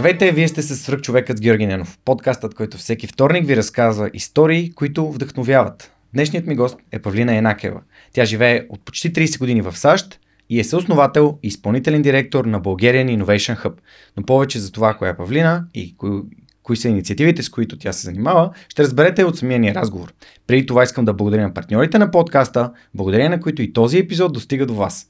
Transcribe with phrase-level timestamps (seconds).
[0.00, 4.72] Здравейте, вие сте с човекът с Георги Ненов, подкастът, който всеки вторник ви разказва истории,
[4.72, 5.92] които вдъхновяват.
[6.14, 7.80] Днешният ми гост е Павлина Енакева.
[8.12, 10.20] Тя живее от почти 30 години в САЩ
[10.50, 13.72] и е съосновател и изпълнителен директор на Bulgarian Innovation Hub.
[14.16, 16.10] Но повече за това, коя е Павлина и кои,
[16.62, 20.12] кои са инициативите, с които тя се занимава, ще разберете от самия ни разговор.
[20.46, 24.32] Преди това искам да благодаря на партньорите на подкаста, благодарение на които и този епизод
[24.32, 25.09] достига до вас.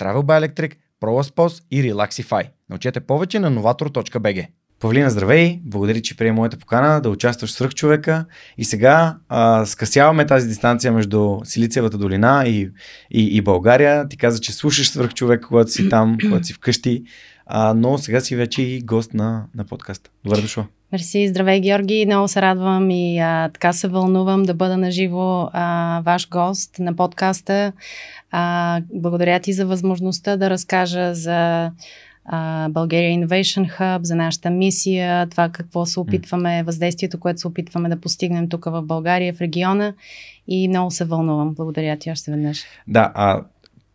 [0.00, 2.48] Travel by Electric, ProLaspos и Relaxify.
[2.70, 4.46] Научете повече на novator.bg.
[4.80, 5.60] Павлина, здравей!
[5.64, 8.24] Благодаря, че приема моята покана да участваш в човека.
[8.58, 12.70] И сега а, скъсяваме тази дистанция между Силициевата долина и,
[13.10, 14.08] и, и България.
[14.08, 17.04] Ти каза, че слушаш човек, когато си там, когато си вкъщи.
[17.46, 20.10] А, но сега си вече и гост на, на подкаста.
[20.24, 20.66] Добре дошла.
[20.92, 26.02] Мерси, здравей Георги, много се радвам и а, така се вълнувам да бъда наживо а,
[26.04, 27.72] ваш гост на подкаста.
[28.30, 31.70] А, благодаря ти за възможността да разкажа за
[32.68, 38.00] България Innovation Hub, за нашата мисия, това какво се опитваме, въздействието, което се опитваме да
[38.00, 39.94] постигнем тук в България, в региона
[40.48, 41.54] и много се вълнувам.
[41.54, 42.64] Благодаря ти още веднъж.
[42.88, 43.42] Да, а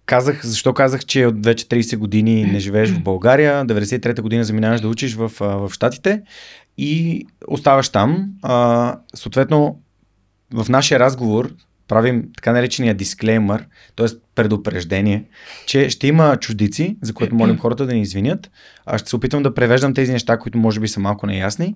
[0.06, 4.82] Казах, защо казах, че от вече 30 години не живееш в България, 93-та година заминаваш
[4.82, 6.22] да учиш в, в Штатите
[6.78, 8.30] и оставаш там.
[8.42, 9.80] А, съответно,
[10.54, 11.56] в нашия разговор
[11.88, 14.08] правим така наречения дисклеймър, т.е.
[14.36, 15.26] предупреждение,
[15.66, 18.52] че ще има чуждици, за което молим хората да ни извинят.
[18.86, 21.76] Аз ще се опитам да превеждам тези неща, които може би са малко неясни,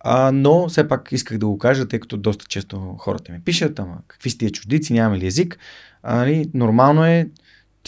[0.00, 3.78] а, но все пак исках да го кажа, тъй като доста често хората ми пишат,
[3.78, 5.58] ама какви сте чуждици, нямаме ли език.
[6.02, 7.28] А, нали, нормално е,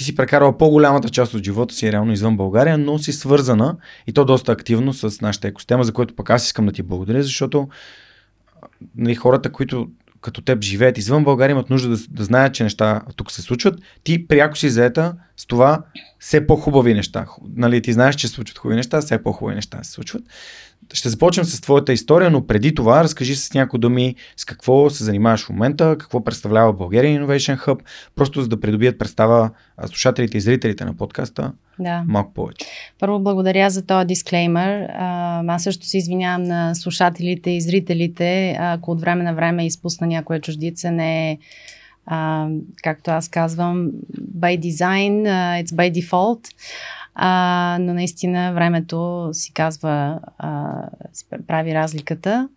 [0.01, 4.13] ти си прекарала по-голямата част от живота си реално извън България, но си свързана и
[4.13, 7.69] то доста активно с нашата екосистема, за което пък аз искам да ти благодаря, защото
[8.97, 9.89] нали, хората, които
[10.21, 13.81] като теб живеят извън България, имат нужда да, да знаят, че неща тук се случват.
[14.05, 15.85] Ти пряко си заета с това
[16.19, 17.27] все по-хубави неща.
[17.57, 20.23] Нали, ти знаеш, че се случват хубави неща, все по-хубави неща се случват.
[20.93, 25.05] Ще започнем с твоята история, но преди това разкажи с някои думи с какво се
[25.05, 27.81] занимаваш в момента, какво представлява България Innovation Hub,
[28.15, 29.51] просто за да придобият представа
[29.87, 32.05] слушателите и зрителите на подкаста да.
[32.07, 32.67] малко повече.
[32.99, 34.89] Първо благодаря за този дисклеймер.
[35.49, 40.41] Аз също се извинявам на слушателите и зрителите, ако от време на време изпусна някоя
[40.41, 41.39] чуждица, не е
[42.83, 43.91] както аз казвам,
[44.39, 46.41] by design, uh, it's by default.
[47.15, 50.83] А, но наистина времето си казва, а,
[51.13, 52.49] си прави разликата.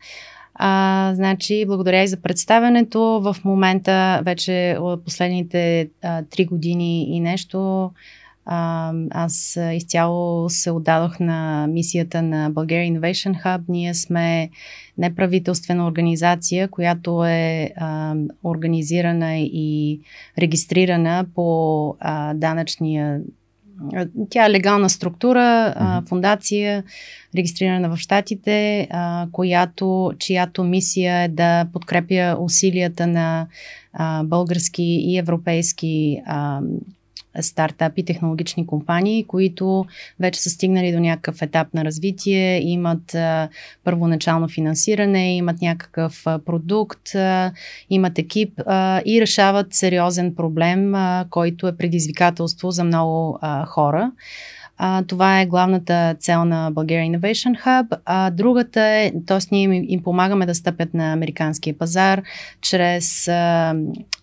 [0.56, 3.00] А, значи, благодаря и за представянето.
[3.02, 5.90] В момента, вече от последните
[6.30, 7.91] три години и нещо,
[8.46, 13.62] а, аз изцяло се отдадох на мисията на Bulgaria Innovation Hub.
[13.70, 14.50] Ние сме
[14.97, 20.00] неправителствена организация, която е а, организирана и
[20.40, 23.22] регистрирана по а, данъчния
[24.29, 26.07] тя е легална структура, mm-hmm.
[26.07, 26.84] фундация,
[27.38, 28.87] регистрирана в Штатите,
[29.31, 33.47] която, чиято мисия е да подкрепя усилията на
[34.23, 36.22] български и европейски
[37.41, 39.85] стартапи, технологични компании, които
[40.20, 43.16] вече са стигнали до някакъв етап на развитие, имат
[43.84, 47.09] първоначално финансиране, имат някакъв продукт,
[47.90, 48.59] имат екип
[49.06, 50.94] и решават сериозен проблем,
[51.30, 54.12] който е предизвикателство за много хора.
[54.78, 57.97] А, това е главната цел на Bulgaria Innovation Hub.
[58.05, 59.40] А другата е, т.е.
[59.52, 62.22] ние им, помагаме да стъпят на американския пазар
[62.61, 63.75] чрез а,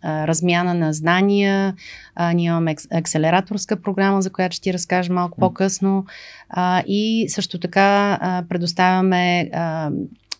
[0.02, 1.74] а, размяна на знания.
[2.14, 5.40] А, ние имаме акселераторска програма, за която ще ти разкажа малко mm.
[5.40, 6.04] по-късно.
[6.48, 9.90] А, и също така а, предоставяме а,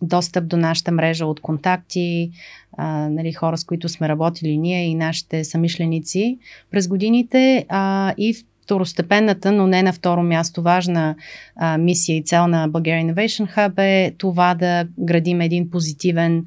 [0.03, 2.31] достъп до нашата мрежа от контакти,
[2.77, 6.39] а, нали, хора, с които сме работили ние и нашите самишленици
[6.71, 7.67] през годините.
[7.69, 11.17] А, и второстепенната, но не на второ място важна
[11.57, 16.45] а, мисия и цел на Bulgaria Innovation Hub е това да градим един позитивен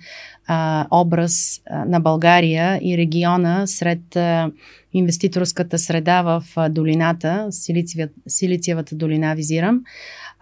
[0.48, 4.52] а, образ а, на България и региона сред а,
[4.94, 7.48] инвеститорската среда в а, долината,
[8.28, 9.82] Силициевата долина визирам.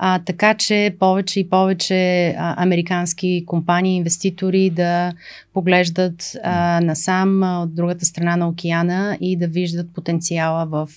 [0.04, 5.14] А, така че повече и повече а, американски компании, инвеститори да
[5.54, 10.90] поглеждат а, насам а, от другата страна на океана и да виждат потенциала в,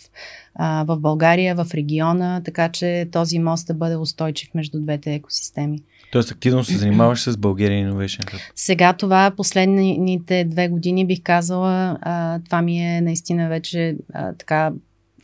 [0.54, 5.78] а, в България, в региона, така че този мост да бъде устойчив между двете екосистеми.
[6.12, 8.52] Тоест активно се занимаваш с България Innovation Hub?
[8.54, 14.72] Сега това последните две години бих казала, а, това ми е наистина вече а, така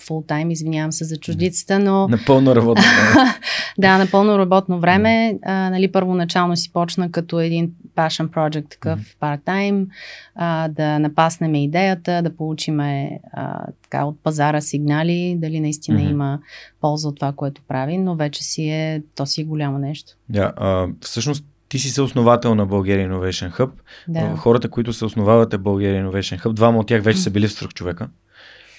[0.03, 2.09] фул тайм, извинявам се за чуждицата, но...
[2.09, 3.31] Напълно работно време.
[3.79, 5.39] да, напълно работно време.
[5.43, 9.39] А, нали, първоначално си почна като един passion project, такъв mm-hmm.
[9.47, 9.87] part-time,
[10.35, 16.11] а, да напаснем идеята, да получиме а, така, от пазара сигнали, дали наистина mm-hmm.
[16.11, 16.39] има
[16.81, 20.13] полза от това, което прави, но вече си е, то си е голямо нещо.
[20.29, 23.71] Да, а, всъщност ти си съосновател на Bulgaria Innovation Hub.
[24.09, 24.37] Да.
[24.37, 28.09] Хората, които се основавате Bulgaria Innovation Hub, двама от тях вече са били в човека.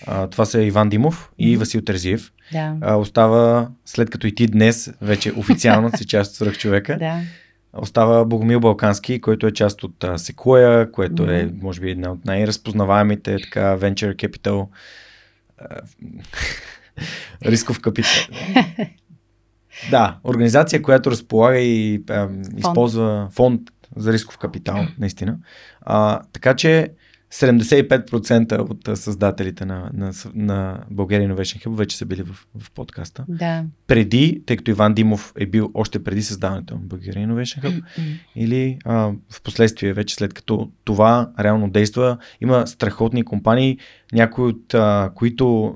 [0.07, 2.31] А, това са Иван Димов и Васил Терзиев.
[2.51, 2.75] Да.
[2.81, 6.97] А, остава, след като и ти днес вече официално си част от свръх човека.
[6.99, 7.21] Да.
[7.73, 13.37] Остава Богомил Балкански, който е част от Sequoia, което е, може би, една от най-разпознаваемите
[13.43, 14.67] така, Venture Capital
[17.45, 18.11] рисков капитал.
[19.91, 23.61] да, организация, която разполага и а, използва фонд
[23.95, 25.37] за рисков капитал, наистина.
[25.81, 26.89] А, така че
[27.33, 33.25] 75% от създателите на, на, на Bulgaria Innovation Hub вече са били в, в подкаста.
[33.27, 33.63] Да.
[33.87, 37.83] Преди, тъй като Иван Димов е бил още преди създаването на Bulgaria Innovation Hub,
[38.35, 43.77] или а, в последствие вече след като това реално действа, има страхотни компании,
[44.13, 45.75] някои от а, които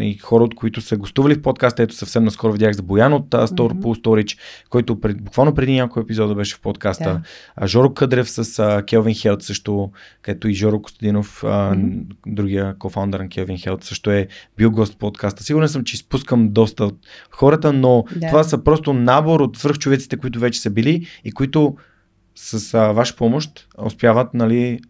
[0.00, 3.28] и хора, от които са гостували в подкаста, ето съвсем наскоро видях за Боян от
[3.28, 3.80] uh, Store mm-hmm.
[3.80, 4.38] Pool Storage,
[4.70, 7.04] който пред, буквално преди няколко епизода беше в подкаста.
[7.04, 7.20] Yeah.
[7.56, 9.90] А, Жоро Къдрев с а, Келвин Хелт също,
[10.22, 12.04] където и Жоро Костадинов, а, mm-hmm.
[12.26, 15.42] другия кофаундър на Келвин Хелт също е бил гост в подкаста.
[15.42, 16.98] Сигурен съм, че изпускам доста от
[17.30, 18.28] хората, но yeah.
[18.28, 21.76] това са просто набор от свръхчовеците, които вече са били и които
[22.34, 24.80] с а, ваша помощ успяват нали,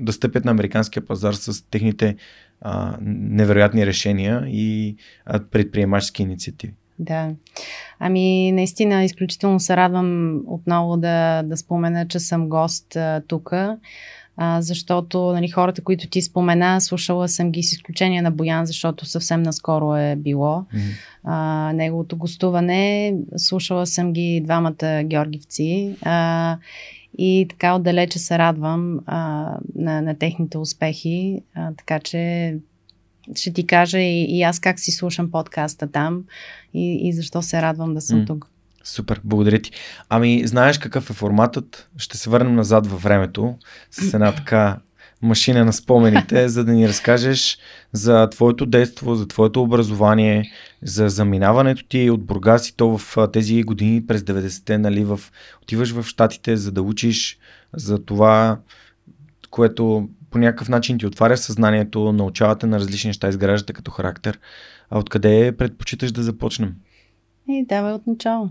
[0.00, 2.16] да стъпят на американския пазар с техните
[2.60, 4.96] а, невероятни решения и
[5.26, 6.74] а, предприемачески инициативи.
[6.98, 7.30] Да.
[7.98, 12.96] Ами, наистина, изключително се радвам отново да, да спомена, че съм гост
[13.28, 13.52] тук,
[14.58, 19.42] защото нали, хората, които ти спомена, слушала съм ги с изключение на Боян, защото съвсем
[19.42, 20.94] наскоро е било mm-hmm.
[21.24, 23.14] а, неговото гостуване.
[23.36, 25.96] Слушала съм ги двамата георгивци.
[26.02, 26.58] А,
[27.18, 32.54] и така отдалече се радвам а, на, на техните успехи, а, така че
[33.34, 36.24] ще ти кажа и, и аз как си слушам подкаста там
[36.74, 38.26] и, и защо се радвам да съм mm.
[38.26, 38.46] тук.
[38.84, 39.70] Супер, благодаря ти.
[40.08, 41.88] Ами, знаеш какъв е форматът?
[41.96, 43.54] Ще се върнем назад във времето
[43.90, 44.78] с една така
[45.24, 47.58] машина на спомените, за да ни разкажеш
[47.92, 50.50] за твоето детство, за твоето образование,
[50.82, 55.20] за заминаването ти от Бургас и то в тези години през 90-те, нали, в,
[55.62, 57.38] отиваш в Штатите, за да учиш
[57.72, 58.58] за това,
[59.50, 64.38] което по някакъв начин ти отваря съзнанието, научавате на различни неща, изграждате като характер.
[64.90, 66.74] А откъде предпочиташ да започнем?
[67.48, 68.50] И давай от начало.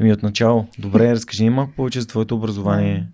[0.00, 0.66] Еми от начало.
[0.78, 3.08] Добре, разкажи ни малко повече за твоето образование.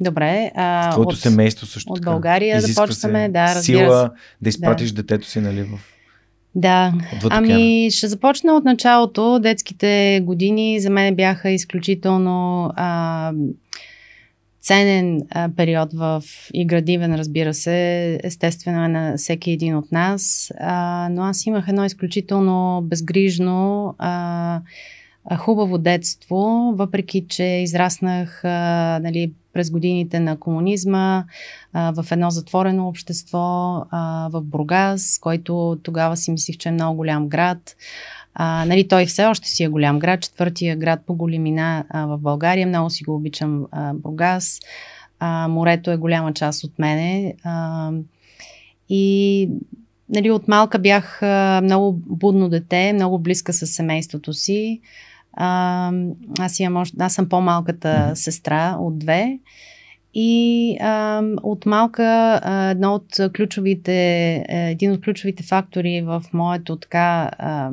[0.00, 0.50] Добре.
[0.54, 2.04] А, Твоето от, семейство също От.
[2.04, 4.10] България започваме, да, разбира Сила
[4.42, 5.02] да изпратиш да.
[5.02, 5.78] детето си, нали, в
[6.56, 6.92] да,
[7.30, 9.38] ами ще започна от началото.
[9.38, 13.32] Детските години за мен бяха изключително а,
[14.60, 16.22] ценен а, период в
[16.54, 21.68] и градивен, разбира се, естествено е на всеки един от нас, а, но аз имах
[21.68, 24.60] едно изключително безгрижно а,
[25.38, 31.24] хубаво детство, въпреки че израснах а, нали, през годините на комунизма
[31.72, 33.38] а, в едно затворено общество
[33.90, 37.76] а, в Бургас, който тогава си мислих, че е много голям град.
[38.34, 42.66] А, нали, той все още си е голям град, четвъртия град по големина в България.
[42.66, 44.60] Много си го обичам а, Бургас.
[45.18, 47.34] А, морето е голяма част от мене.
[47.44, 47.90] А,
[48.88, 49.48] и
[50.08, 54.80] нали, от малка бях а, много будно дете, много близка с семейството си.
[55.36, 55.92] А,
[56.38, 59.38] аз, имам, аз съм по-малката сестра от две.
[60.14, 63.92] И а, от малка а, едно от ключовите,
[64.48, 67.70] е, един от ключовите фактори в моето така а,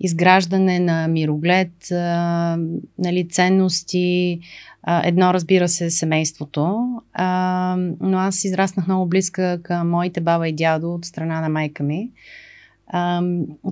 [0.00, 2.56] изграждане на мироглед, а,
[2.98, 4.40] нали, ценности,
[4.82, 10.52] а, едно разбира се семейството, а, но аз израснах много близка към моите баба и
[10.52, 12.10] дядо от страна на майка ми.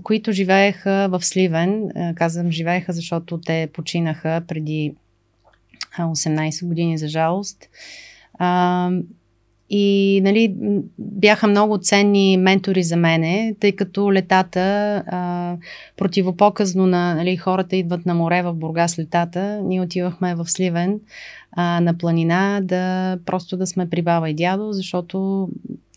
[0.02, 1.88] Които живееха в Сливен.
[2.14, 4.94] Казвам живееха, защото те починаха преди
[5.98, 7.68] 18 години, за жалост.
[9.74, 10.54] И нали,
[10.98, 14.60] бяха много ценни ментори за мене, тъй като летата,
[15.06, 15.56] а,
[15.96, 21.00] противопоказно на нали, хората идват на море в Бургас летата, ние отивахме в Сливен
[21.56, 25.48] на планина да просто да сме при баба и дядо, защото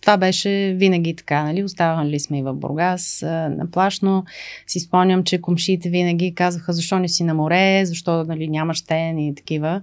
[0.06, 1.64] това беше винаги така, нали?
[1.64, 4.26] Оставали сме и в Бургас на плашно.
[4.68, 9.20] Си спомням, че комшите винаги казваха защо не си на море, защо нали, нямаш тен
[9.20, 9.82] и такива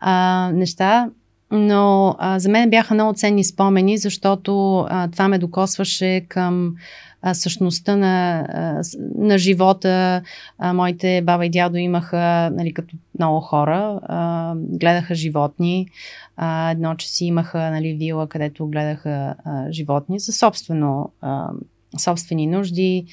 [0.00, 1.10] а, неща.
[1.50, 6.74] Но а, за мен бяха много ценни спомени, защото а, това ме докосваше към
[7.22, 8.82] а, същността на, а,
[9.14, 10.22] на живота.
[10.58, 15.88] А, моите баба и дядо имаха, нали, като много хора, а, гледаха животни.
[16.36, 21.50] А, едно, че си имаха нали, вила, където гледаха а, животни за собствено, а,
[21.98, 23.06] собствени нужди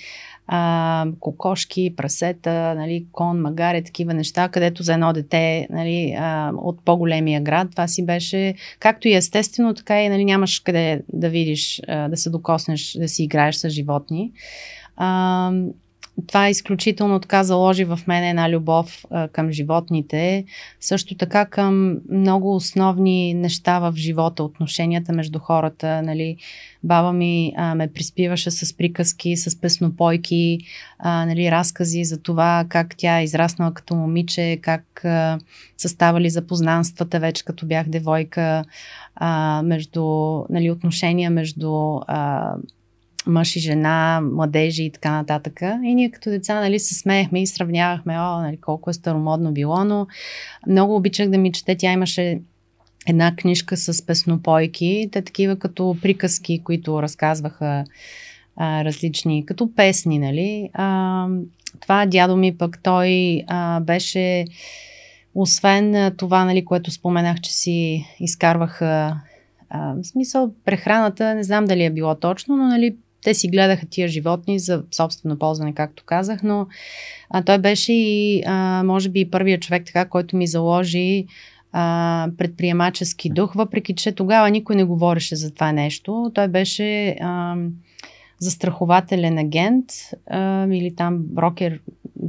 [0.47, 6.85] а, кокошки, прасета, нали, кон, магаре, такива неща, където за едно дете нали, а, от
[6.85, 11.81] по-големия град, това си беше както и естествено, така и нали, нямаш къде да видиш,
[11.87, 14.31] а, да се докоснеш, да си играеш с животни.
[14.95, 15.51] А,
[16.27, 20.45] това изключително така заложи в мен една любов а, към животните,
[20.79, 26.01] също така към много основни неща в живота, отношенията между хората.
[26.01, 26.37] Нали.
[26.83, 30.59] Баба ми а, ме приспиваше с приказки, с песнопойки,
[30.99, 35.39] а, нали, разкази за това как тя е израснала като момиче, как а,
[35.77, 38.65] са ставали запознанствата вече като бях девойка,
[39.15, 40.03] а, между
[40.49, 42.53] нали, отношения между а,
[43.27, 45.61] мъж и жена, младежи и така нататък.
[45.83, 49.83] И ние като деца нали, се смеехме и сравнявахме, о, нали, колко е старомодно било,
[49.83, 50.07] но
[50.67, 51.75] много обичах да ми чете.
[51.75, 52.41] Тя имаше
[53.07, 57.85] една книжка с песнопойки, те такива като приказки, които разказваха
[58.55, 60.69] а, различни, като песни, нали.
[60.73, 61.27] А,
[61.79, 64.45] това дядо ми пък той а, беше
[65.35, 69.19] освен това, нали, което споменах, че си изкарваха
[69.69, 73.85] а, в смисъл, прехраната, не знам дали е било точно, но нали, те си гледаха
[73.89, 76.67] тия животни за собствено ползване, както казах, но
[77.29, 81.25] а, той беше и, а, може би, първият човек, така, който ми заложи
[81.71, 86.31] а, предприемачески дух, въпреки че тогава никой не говореше за това нещо.
[86.33, 87.55] Той беше а,
[88.39, 89.85] застрахователен агент
[90.29, 91.79] а, или там брокер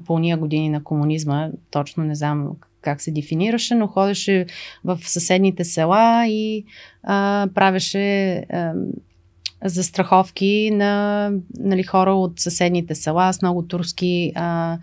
[0.06, 4.46] по уния години на комунизма, точно не знам как се дефинираше, но ходеше
[4.84, 6.64] в съседните села и
[7.02, 8.72] а, правеше а,
[9.64, 14.32] за страховки на нали, хора от съседните села с много турски.
[14.34, 14.78] А,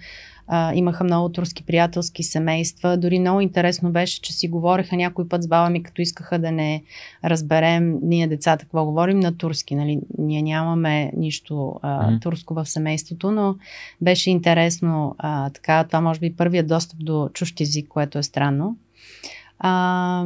[0.48, 2.98] а, имаха много турски приятелски семейства.
[2.98, 6.51] Дори много интересно беше, че си говореха някой път с баба ми, като искаха да
[6.51, 6.84] не
[7.24, 9.75] разберем ние децата какво говорим на турски.
[9.75, 10.00] Нали?
[10.17, 12.22] Ние нямаме нищо а, mm-hmm.
[12.22, 13.55] турско в семейството, но
[14.01, 15.84] беше интересно а, така.
[15.84, 18.77] Това може би първият достъп до чущ език, което е странно.
[19.60, 20.25] А,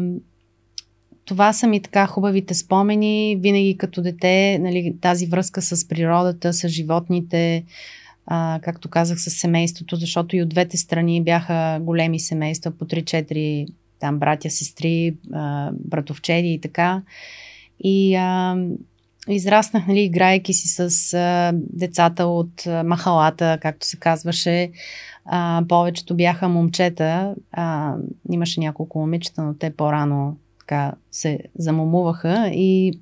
[1.30, 3.38] това са ми така хубавите спомени.
[3.40, 7.64] Винаги като дете, нали, тази връзка с природата, с животните,
[8.26, 13.68] а, както казах, с семейството, защото и от двете страни бяха големи семейства, по 3-4
[14.00, 17.02] там братя, сестри, а, братовчеди и така.
[17.84, 18.58] И а,
[19.28, 24.72] израснах, нали, играйки си с а, децата от а, махалата, както се казваше.
[25.26, 27.36] А, повечето бяха момчета.
[27.52, 27.96] А,
[28.32, 30.38] имаше няколко момичета, но те по-рано
[30.70, 33.00] така се замумуваха и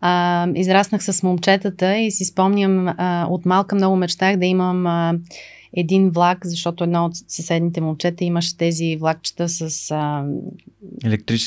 [0.00, 5.14] а, израснах с момчетата и си спомням, а, от малка много мечтах да имам а,
[5.72, 9.90] един влак, защото едно от съседните момчета имаше тези влакчета с...
[9.90, 10.24] А,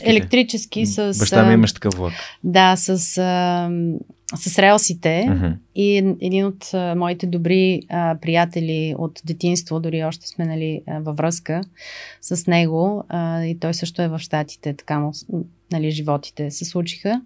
[0.03, 1.19] електрически с...
[1.19, 2.13] Баща ми имаш такъв влак.
[2.43, 3.69] Да, с, а,
[4.35, 5.25] с релсите.
[5.29, 5.55] Uh-huh.
[5.75, 10.99] И един от а, моите добри а, приятели от детинство, дори още сме нали, а,
[10.99, 11.61] във връзка
[12.21, 15.11] с него, а, и той също е в Штатите, така му,
[15.71, 17.21] нали, животите се случиха.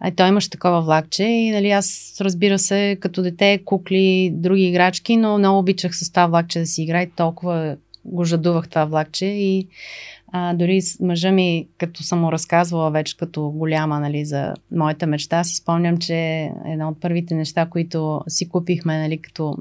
[0.00, 5.16] А той имаше такова влакче и нали, аз разбира се, като дете, кукли, други играчки,
[5.16, 9.66] но много обичах с това влакче да си играе, толкова го жадувах това влакче и
[10.32, 15.44] а, дори мъжа ми, като съм му разказвала вече като голяма нали, за моята мечта,
[15.44, 19.56] си спомням, че една от първите неща, които си купихме, нали, като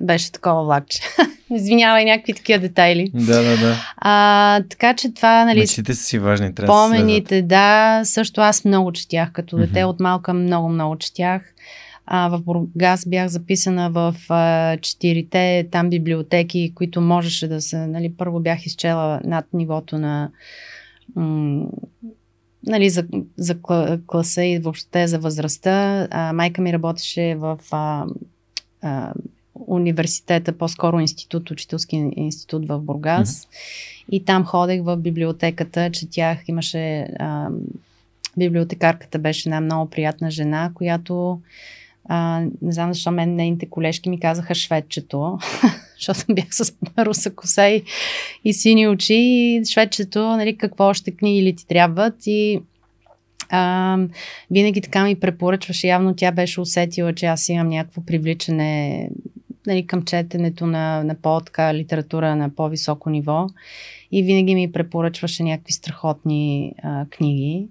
[0.00, 1.00] беше такова влакче.
[1.50, 3.10] Извинявай, някакви такива детайли.
[3.14, 3.76] Да, да, да.
[3.96, 5.60] А, така че това, нали.
[5.60, 8.00] Мечтите са си важни, трябва Помените, да.
[8.04, 9.80] Също аз много четях като дете.
[9.80, 9.84] Mm-hmm.
[9.84, 11.42] От малка много, много четях.
[12.06, 17.86] А, в Бургас бях записана в а, четирите там библиотеки, които можеше да се.
[17.86, 20.30] Нали, първо бях изчела над нивото на
[21.16, 21.66] м-
[22.66, 23.04] нали, за,
[23.36, 23.56] за
[24.06, 26.08] класа и въобще за възрастта.
[26.10, 28.04] А, майка ми работеше в а,
[28.82, 29.12] а,
[29.66, 33.44] университета, по-скоро институт, учителски институт в Бургас.
[33.44, 34.04] Mm-hmm.
[34.12, 37.48] И там ходех в библиотеката, четях, имаше а,
[38.38, 41.40] библиотекарката беше една много приятна жена, която
[42.08, 45.38] а, не знам защо мен нейните колежки ми казаха шведчето,
[45.98, 47.82] защото бях с руса коса и,
[48.44, 52.60] и сини очи и шведчето, нали, какво още книги ли ти трябват и
[53.50, 53.98] а,
[54.50, 59.10] винаги така ми препоръчваше, явно тя беше усетила, че аз имам някакво привличане
[59.68, 63.46] нали, към четенето на, на по-така литература на по-високо ниво
[64.12, 67.68] и винаги ми препоръчваше някакви страхотни а, книги.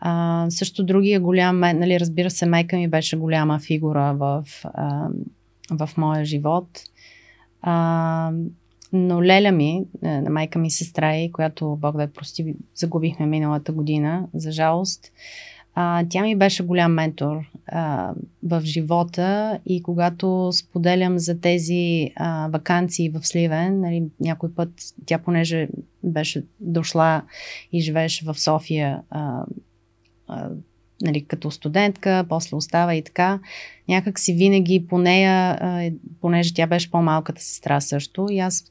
[0.00, 5.08] А, също другия голям, нали, разбира се, майка ми беше голяма фигура в, а,
[5.70, 6.68] в моя живот.
[7.62, 8.32] А,
[8.92, 13.26] но леля ми, е, на майка ми сестра и, която Бог да я прости, загубихме
[13.26, 15.12] миналата година, за жалост.
[15.74, 17.36] А, тя ми беше голям ментор
[17.66, 18.12] а,
[18.42, 24.68] в живота и когато споделям за тези а, вакансии в Сливен, нали, някой път
[25.06, 25.68] тя понеже
[26.02, 27.22] беше дошла
[27.72, 29.44] и живееше в София а,
[30.28, 30.48] а,
[31.02, 33.40] нали, като студентка, после остава и така.
[33.88, 38.64] Някак си винаги по нея, а, понеже тя беше по-малката сестра също, и аз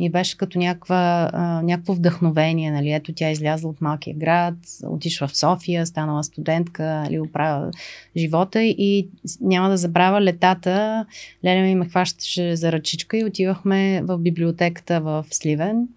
[0.00, 2.70] ми беше като някаква, а, някакво вдъхновение.
[2.70, 2.92] Нали?
[2.92, 4.54] Ето тя излязла от малкия град,
[4.86, 7.70] отишла в София, станала студентка, нали, оправя
[8.16, 9.08] живота и
[9.40, 11.06] няма да забравя летата.
[11.44, 15.88] Леля ми ме хващаше за ръчичка и отивахме в библиотеката в Сливен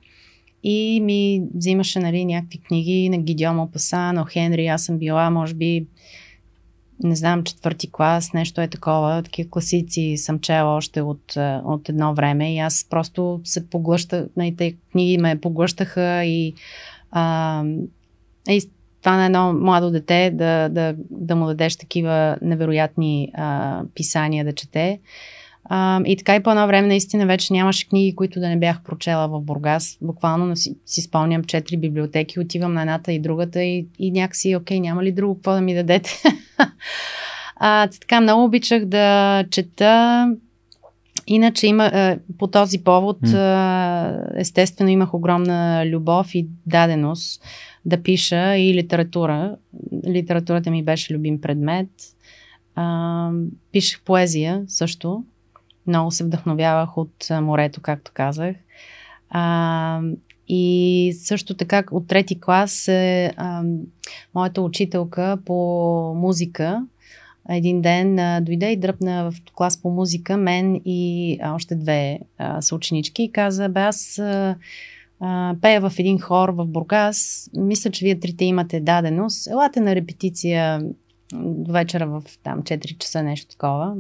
[0.64, 4.68] и ми взимаше нали, някакви книги на Гидио Мопаса, на Хенри.
[4.68, 5.86] Аз съм била, може би,
[7.04, 9.24] не знам, четвърти клас, нещо е такова.
[9.24, 11.34] Такива класици съм чела още от,
[11.66, 16.54] от едно време и аз просто се поглъщах, нали, те книги ме поглъщаха и,
[17.12, 17.64] а,
[18.50, 18.70] и
[19.02, 24.54] това на едно младо дете да, да, да му дадеш такива невероятни а, писания да
[24.54, 25.00] чете.
[25.70, 28.84] А, и така и по едно време наистина вече нямаше книги, които да не бях
[28.84, 29.98] прочела в Бургас.
[30.02, 34.80] Буквално си, си спомням четири библиотеки, отивам на едната и другата и, и някакси, окей,
[34.80, 36.24] няма ли друго какво да ми дадете?
[37.56, 40.28] а, така, много обичах да чета.
[41.30, 43.18] Иначе има, по този повод,
[44.36, 47.44] естествено имах огромна любов и даденост
[47.86, 49.56] да пиша и литература.
[50.08, 51.90] Литературата ми беше любим предмет.
[53.72, 55.24] Пишех поезия също.
[55.88, 58.56] Много се вдъхновявах от морето, както казах.
[59.30, 60.02] А,
[60.48, 63.64] и също така от трети клас е а,
[64.36, 65.56] моята учителка по
[66.16, 66.86] музика.
[67.50, 72.20] Един ден а, дойде и дръпна в клас по музика мен и а, още две
[72.38, 74.56] а, съученички и каза, бе аз а,
[75.20, 77.50] а, пея в един хор в Бургас.
[77.54, 79.48] Мисля, че вие трите имате даденост.
[79.48, 80.82] Елате на репетиция
[81.70, 83.96] вечера в там 4 часа, нещо такова.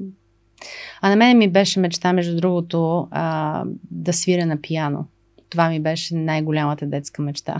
[1.01, 5.05] А на мен ми беше мечта, между другото, а, да свиря на пияно.
[5.49, 7.57] Това ми беше най-голямата детска мечта.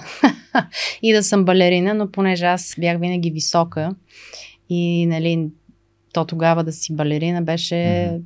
[1.02, 3.96] и да съм балерина, но понеже аз бях винаги висока
[4.70, 5.50] и нали,
[6.14, 8.22] то тогава да си балерина беше mm-hmm.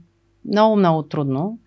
[0.45, 1.59] много, много трудно.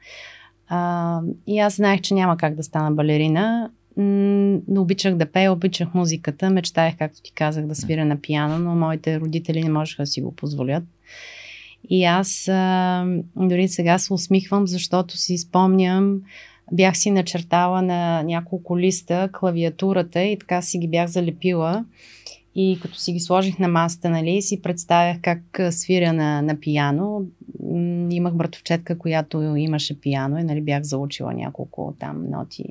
[0.69, 5.95] А, и аз знаех, че няма как да стана балерина, но обичах да пея, обичах
[5.95, 10.07] музиката, мечтаях, както ти казах, да свиря на пияно, но моите родители не можеха да
[10.07, 10.85] си го позволят.
[11.88, 13.05] И аз а,
[13.37, 16.20] дори сега се усмихвам, защото си спомням,
[16.73, 21.85] бях си начертала на няколко листа клавиатурата и така си ги бях залепила.
[22.57, 27.27] И като си ги сложих на масата, нали, си представях как свиря на, на пияно.
[28.11, 32.64] Имах братовчетка, която имаше пияно и нали, бях заучила няколко там ноти.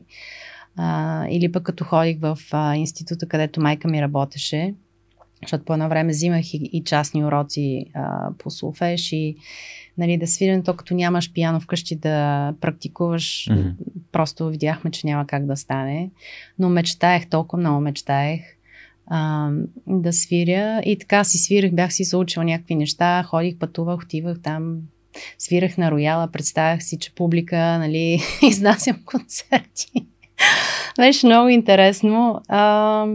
[0.76, 4.74] А, или пък като ходих в а, института, където майка ми работеше,
[5.44, 9.36] защото по едно време взимах и, и частни уроци а, по солфеш и
[9.98, 13.74] нали, да свирен, то като нямаш пиано вкъщи да практикуваш, mm-hmm.
[14.12, 16.10] просто видяхме, че няма как да стане.
[16.60, 18.42] Но мечтаех, толкова много мечтаех
[19.08, 19.50] а,
[19.88, 24.78] да свиря и така си свирах, бях си заучила някакви неща, ходих, пътувах, отивах там,
[25.38, 29.92] свирах на рояла, представях си, че публика, нали, изнасям концерти.
[30.98, 32.42] Беше много интересно.
[32.48, 33.06] А,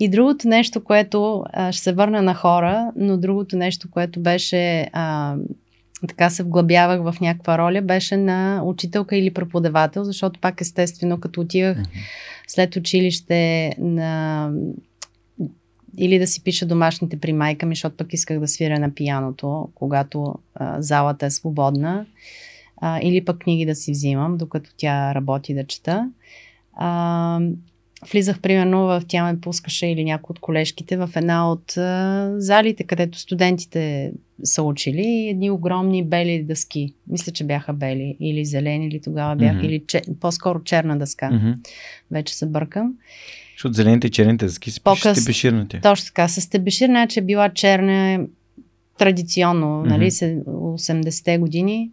[0.00, 4.88] и другото нещо, което а, ще се върна на хора, но другото нещо, което беше
[4.92, 5.36] а,
[6.08, 11.40] така се вглъбявах в някаква роля, беше на учителка или преподавател, защото пак естествено, като
[11.40, 11.78] отивах
[12.46, 14.50] след училище на
[15.98, 19.68] или да си пиша домашните при майка ми, защото пък исках да свиря на пияното,
[19.74, 22.06] когато а, залата е свободна,
[22.76, 26.10] а, или пък книги да си взимам, докато тя работи да чета.
[26.72, 27.40] А,
[28.10, 32.84] влизах примерно в тя ме пускаше или някой от колежките в една от а, залите,
[32.84, 34.12] където студентите
[34.44, 36.94] са учили и едни огромни бели дъски.
[37.06, 39.66] Мисля, че бяха бели или зелени, или тогава бяха, mm-hmm.
[39.66, 41.26] или че, по-скоро черна дъска.
[41.26, 41.54] Mm-hmm.
[42.10, 42.94] Вече се бъркам.
[43.56, 45.80] Защото зелените и черните дъски се пише стебеширните.
[45.80, 46.28] Точно така.
[46.28, 48.26] С стебешир, че била черна
[48.98, 49.88] традиционно, mm-hmm.
[49.88, 51.90] нали, 80-те години.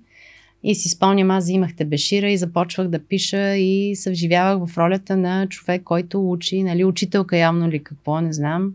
[0.64, 5.18] И си спомням, аз взимах бешира и започвах да пиша и се вживявах в ролята
[5.18, 8.74] на човек, който учи, нали, учителка явно ли какво, не знам,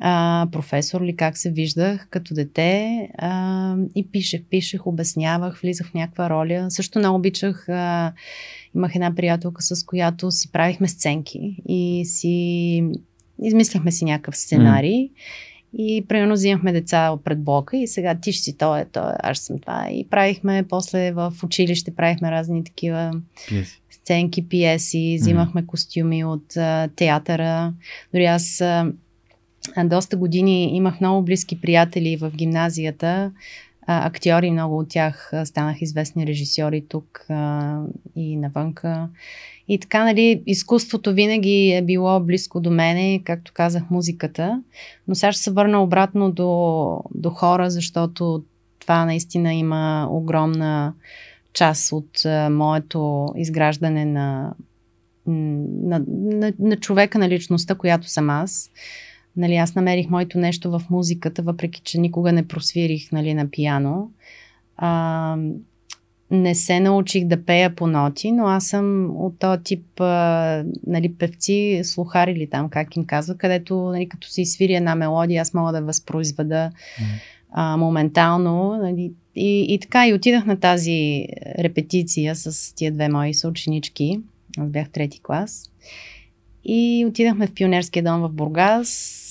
[0.00, 5.94] а, професор ли как се виждах като дете а, и пишех, пишех, обяснявах, влизах в
[5.94, 6.66] някаква роля.
[6.68, 8.12] Също много обичах, а,
[8.74, 12.84] имах една приятелка, с която си правихме сценки и си
[13.42, 15.08] измисляхме си някакъв сценарий.
[15.08, 15.10] Mm.
[15.78, 19.38] И примерно взимахме деца пред блока и сега ти ще си то, е, то, аз
[19.38, 19.88] съм това.
[19.90, 23.12] И правихме после в училище, правихме разни такива
[23.48, 23.80] пиеси.
[23.90, 25.66] сценки, пиеси, взимахме mm-hmm.
[25.66, 27.72] костюми от а, театъра.
[28.12, 28.92] Дори аз а,
[29.84, 33.32] доста години имах много близки приятели в гимназията,
[33.86, 37.80] а, актьори, много от тях станах известни режисьори тук а,
[38.16, 39.08] и навънка.
[39.68, 44.62] И така, нали, изкуството винаги е било близко до мене, както казах, музиката.
[45.08, 48.44] Но сега ще се върна обратно до, до хора, защото
[48.78, 50.94] това наистина има огромна
[51.52, 54.54] част от а, моето изграждане на,
[55.26, 58.70] на, на, на човека, на личността, която съм аз.
[59.36, 64.10] Нали, аз намерих моето нещо в музиката, въпреки че никога не просвирих нали, на пияно.
[64.76, 65.36] А,
[66.30, 71.14] не се научих да пея по ноти, но аз съм от този тип а, нали,
[71.14, 75.54] певци, слухари или там, как им казва, където нали, като се изсвири една мелодия, аз
[75.54, 77.04] мога да възпроизведа mm.
[77.50, 78.76] а, моментално.
[78.76, 81.26] Нали, и, и така, и отидах на тази
[81.58, 84.20] репетиция с тия две мои съученички.
[84.58, 85.70] Аз бях трети клас.
[86.68, 89.22] И отидахме в пионерския дом в Бургас.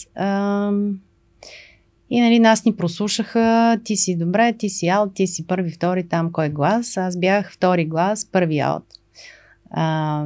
[2.10, 6.08] И нали, нас ни прослушаха, ти си добре, ти си аут, ти си първи, втори,
[6.08, 6.98] там кой глас.
[6.98, 8.84] Аз бях втори глас, първи аут.
[9.72, 10.26] А,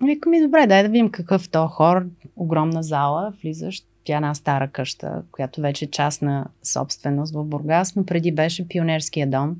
[0.00, 2.06] ми, добре, дай да видим какъв е то хор,
[2.36, 7.96] огромна зала, влизаш, тя е една стара къща, която вече е частна собственост в Бургас,
[7.96, 9.56] но преди беше пионерския дом.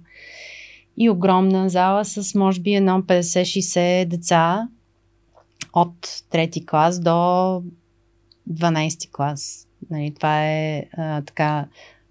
[0.97, 4.69] И огромна зала с, може би, едно 50-60 деца
[5.73, 7.11] от трети клас до
[8.51, 9.67] 12 клас.
[9.91, 11.67] Нали, това е а, така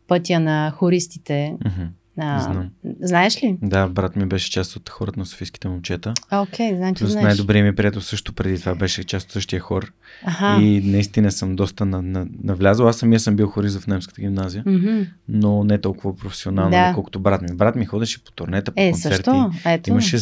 [0.08, 1.58] пътя на хористите.
[1.60, 1.88] Mm-hmm.
[2.20, 2.70] А, Знам.
[3.00, 3.58] Знаеш ли?
[3.62, 6.14] Да, брат ми беше част от хората на Софийските момчета.
[6.32, 7.26] Окей, okay, значи Плюс знаеш.
[7.26, 9.92] най-добрият ми приятел също преди това беше част от същия хор.
[10.26, 10.64] Ага.
[10.64, 12.88] И наистина съм доста на, на, навлязъл.
[12.88, 15.08] Аз самия съм бил хорист в немската гимназия, mm-hmm.
[15.30, 16.92] но не толкова професионално, да.
[16.94, 17.48] колкото брат ми.
[17.56, 19.16] Брат ми ходеше по турнета, по е, концерти.
[19.16, 19.52] Също?
[19.66, 19.90] Ето.
[19.90, 20.20] Имаше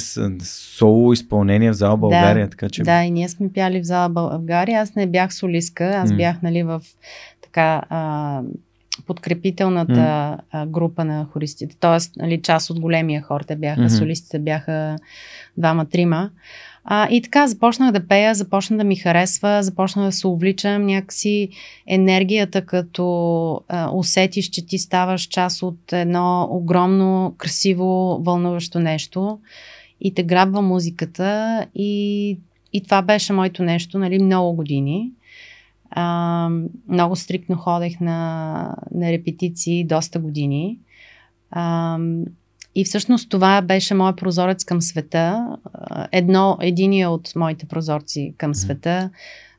[0.77, 2.45] соло изпълнение в зала България.
[2.45, 2.83] Да, така, че...
[2.83, 4.81] да, и ние сме пяли в зала България.
[4.81, 6.17] Аз не бях солистка, аз mm.
[6.17, 6.81] бях нали, в
[7.41, 8.41] така а,
[9.07, 10.65] подкрепителната mm.
[10.67, 12.21] група на хористите, т.е.
[12.21, 13.97] Нали, част от големия хор, те бяха, mm-hmm.
[13.97, 14.95] солистите бяха
[15.57, 16.29] двама-трима.
[16.87, 21.49] А, и така започнах да пея, започна да ми харесва, започна да се увличам някакси
[21.87, 29.39] енергията, като а, усетиш, че ти ставаш част от едно огромно, красиво, вълнуващо нещо
[30.01, 32.37] и те грабва музиката и,
[32.73, 35.11] и това беше моето нещо, нали, много години.
[35.97, 36.49] А,
[36.89, 40.79] много стриктно ходех на, на репетиции доста години.
[41.51, 41.99] А,
[42.75, 45.57] и всъщност това беше моят прозорец към света.
[46.11, 49.09] Едно, единия от моите прозорци към света.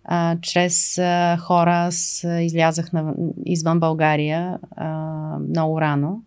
[0.05, 3.15] А, чрез а, хора аз излязах на,
[3.47, 4.89] извън България а,
[5.39, 6.23] много рано.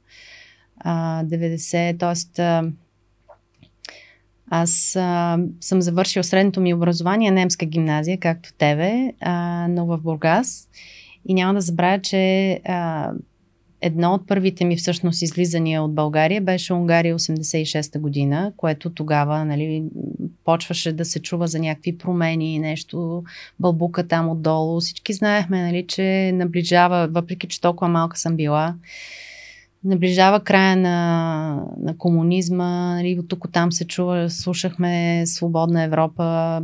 [0.80, 2.72] А, 90, т.е.
[4.50, 10.70] Аз а, съм завършил средното ми образование, немска гимназия, както тебе, а, но в Бургас.
[11.28, 13.12] И няма да забравя, че а,
[13.82, 19.84] едно от първите ми всъщност излизания от България беше Унгария 86-та година, което тогава нали,
[20.46, 23.24] почваше да се чува за някакви промени нещо,
[23.60, 24.80] бълбука там отдолу.
[24.80, 28.76] Всички знаехме, нали, че наближава, въпреки че толкова малка съм била,
[29.84, 32.96] наближава края на, на комунизма.
[32.96, 36.62] Нали, от тук там се чува, слушахме Свободна Европа.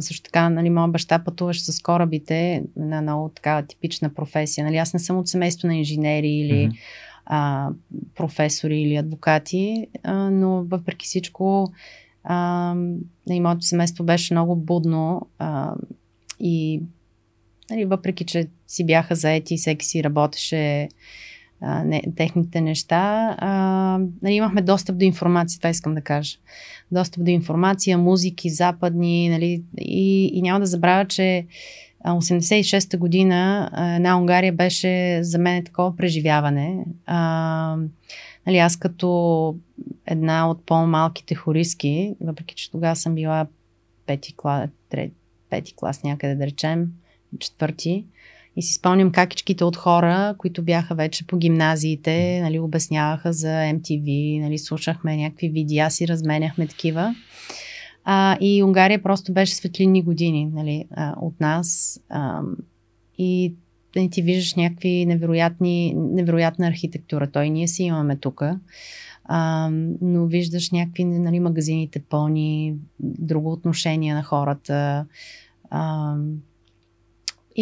[0.00, 4.64] Също така, нали, моят баща пътуваше с корабите на много такава типична професия.
[4.64, 6.78] Нали, аз не съм от семейство на инженери или mm-hmm.
[7.26, 7.68] а,
[8.14, 11.72] професори или адвокати, а, но въпреки всичко
[12.24, 12.74] а,
[13.30, 15.74] и моето семейство беше много будно а,
[16.40, 16.82] и
[17.70, 20.88] нали, въпреки, че си бяха заети и всеки си работеше
[21.62, 23.36] не, техните неща.
[23.38, 23.50] А,
[24.22, 26.38] нали, имахме достъп до информация, това искам да кажа.
[26.92, 31.46] Достъп до информация, музики, западни, нали, и, и няма да забравя, че
[32.06, 36.84] 86-та година една Унгария беше за мен такова преживяване.
[37.06, 37.76] А,
[38.46, 39.56] нали, аз като
[40.06, 43.46] една от по-малките хористки, въпреки че тогава съм била
[44.06, 45.12] пети клас, трет,
[45.50, 46.86] пети клас някъде да речем,
[47.38, 48.04] четвърти,
[48.56, 54.40] и си спомням какичките от хора, които бяха вече по гимназиите, нали, обясняваха за MTV,
[54.42, 57.14] нали, слушахме някакви видеа, си разменяхме такива.
[58.04, 62.00] А, и Унгария просто беше светлинни години нали, а, от нас.
[62.08, 62.40] А,
[63.18, 63.54] и
[63.94, 67.30] да ти виждаш някакви невероятни, невероятна архитектура.
[67.30, 68.42] Той ние си имаме тук.
[70.00, 75.06] но виждаш някакви нали, магазините пълни, друго отношение на хората.
[75.70, 76.14] А,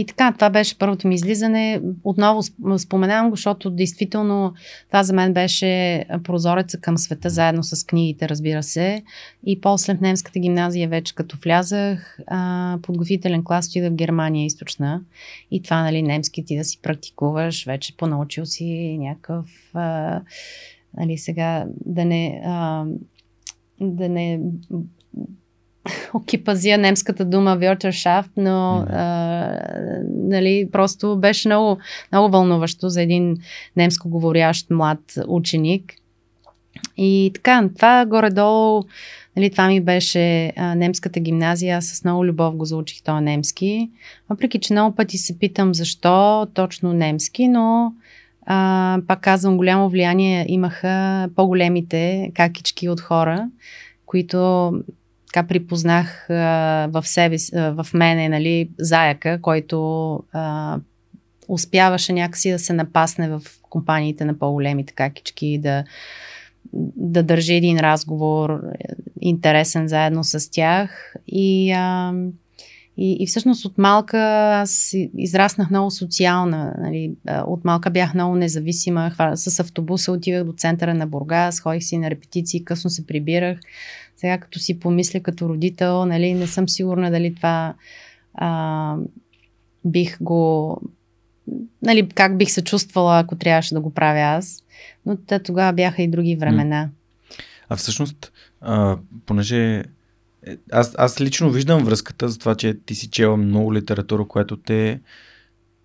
[0.00, 1.80] и така, това беше първото ми излизане.
[2.04, 2.42] Отново
[2.78, 4.54] споменавам го, защото действително
[4.86, 9.02] това за мен беше прозореца към света, заедно с книгите, разбира се.
[9.46, 15.02] И после в немската гимназия вече като влязах, а, подготвителен клас отида в Германия източна.
[15.50, 19.46] И това, нали, немски ти да си практикуваш, вече понаучил си някакъв,
[20.96, 22.84] нали, сега да не, а,
[23.80, 24.40] да не
[26.14, 29.60] окипазия немската дума Вьотершафт, но а,
[30.14, 31.78] нали, просто беше много,
[32.12, 33.36] много вълнуващо за един
[33.76, 35.94] немско говорящ млад ученик.
[36.96, 38.82] И така, това горе-долу,
[39.36, 43.90] нали, това ми беше а, немската гимназия, аз с много любов го заучих този немски,
[44.28, 47.92] въпреки че много пъти се питам защо точно немски, но
[48.46, 53.48] а, пак казвам, голямо влияние имаха по-големите какички от хора,
[54.06, 54.72] които
[55.32, 56.34] така припознах а,
[56.92, 60.78] в себе а, в мене, нали, заяка, който а,
[61.48, 65.84] успяваше някакси да се напасне в компаниите на по-големите какички, да,
[66.96, 68.60] да държи един разговор
[69.20, 71.14] интересен заедно с тях.
[71.26, 72.12] И, а,
[72.96, 74.18] и, и всъщност от малка
[74.62, 76.74] аз израснах много социална.
[76.78, 79.12] Нали, от малка бях много независима.
[79.34, 83.58] С автобуса отивах до центъра на Бургас, ходих си на репетиции, късно се прибирах.
[84.18, 87.74] Сега като си помисля като родител, нали, не съм сигурна дали това
[88.34, 88.96] а,
[89.84, 90.80] бих го...
[91.82, 94.64] Нали, как бих се чувствала, ако трябваше да го правя аз.
[95.06, 96.90] Но те тогава бяха и други времена.
[97.68, 99.84] А всъщност, а, понеже
[100.46, 104.56] е, аз, аз лично виждам връзката за това, че ти си чела много литература, която
[104.56, 105.00] те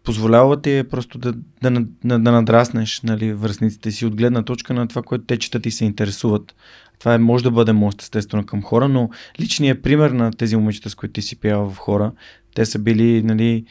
[0.04, 4.88] позволява ти просто да, да, да, да надраснеш нали, връзниците си от гледна точка на
[4.88, 6.56] това, което те четат и се интересуват.
[7.04, 10.90] Това е, може да бъде мост естествено към хора, но личният пример на тези момичета,
[10.90, 12.12] с които ти си пяла в хора,
[12.56, 13.66] те са били нали,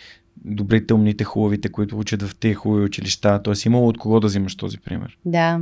[0.45, 3.41] добрите, умните, хубавите, които учат в тези хубави училища.
[3.45, 5.19] Тоест имало от кого да взимаш този пример.
[5.25, 5.61] Да.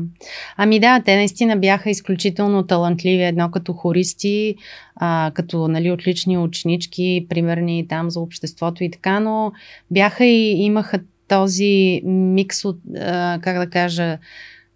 [0.57, 4.57] Ами да, те наистина бяха изключително талантливи, едно като хористи,
[4.97, 9.53] а, като нали, отлични ученички, примерни там за обществото и така, но
[9.91, 14.19] бяха и имаха този микс от, а, как да кажа,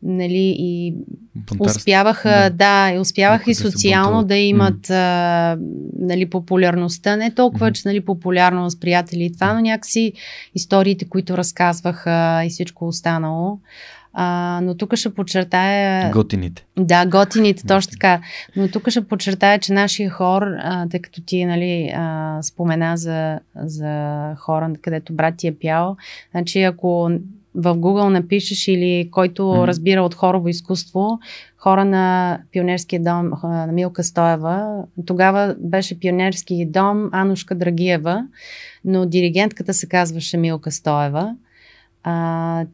[0.05, 0.95] нали, и
[1.35, 1.79] Бунтарство.
[1.79, 4.95] успяваха, да, да и успяваха и социално да, имат mm.
[4.95, 5.59] а,
[5.99, 7.73] нали, популярността, не толкова, mm.
[7.73, 10.13] че нали, популярно с приятели и това, но някакси
[10.55, 13.59] историите, които разказваха и всичко останало.
[14.17, 16.11] А, но тук ще подчертая...
[16.11, 16.65] Готините.
[16.79, 18.21] Да, готините, точно така.
[18.57, 23.41] Но тук ще подчертая, че нашия хор, а, тъй като ти нали, а, спомена за,
[23.57, 25.97] за хора, където брат ти е пял,
[26.31, 27.11] значи ако
[27.55, 29.67] в Google напишеш или който mm.
[29.67, 31.19] разбира от хорово изкуство,
[31.57, 34.85] хора на пионерския дом на Милка Стоева.
[35.07, 38.27] Тогава беше пионерски дом Анушка Драгиева,
[38.85, 41.37] но диригентката се казваше Милка Стоева.
[42.03, 42.67] А,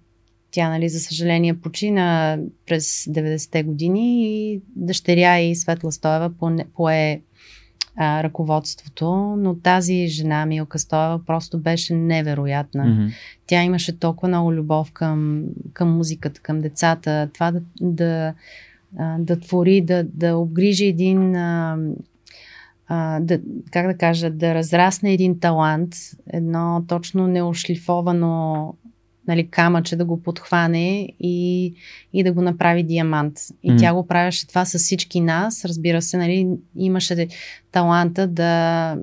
[0.51, 6.31] тя, нали, за съжаление, почина през 90-те години и дъщеря и Светла Стоева
[6.75, 7.21] пое
[8.03, 12.85] а, ръководството, но тази жена Милка Стоева просто беше невероятна.
[12.85, 13.13] Mm-hmm.
[13.47, 18.35] Тя имаше толкова много любов към, към музиката, към децата, това да, да,
[19.19, 21.79] да твори, да, да обгрижи един, а,
[22.89, 25.95] а, да, как да кажа, да разрасне един талант,
[26.27, 28.75] едно точно неошлифовано
[29.31, 31.75] нали, камъче да го подхване и,
[32.13, 33.39] и да го направи диамант.
[33.63, 33.79] И mm.
[33.79, 35.65] тя го правеше това с всички нас.
[35.65, 37.29] Разбира се, нали, имаше
[37.73, 38.97] таланта да,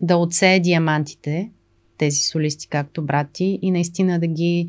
[0.00, 1.50] да отсее диамантите,
[1.98, 4.68] тези солисти, както брати, и наистина да ги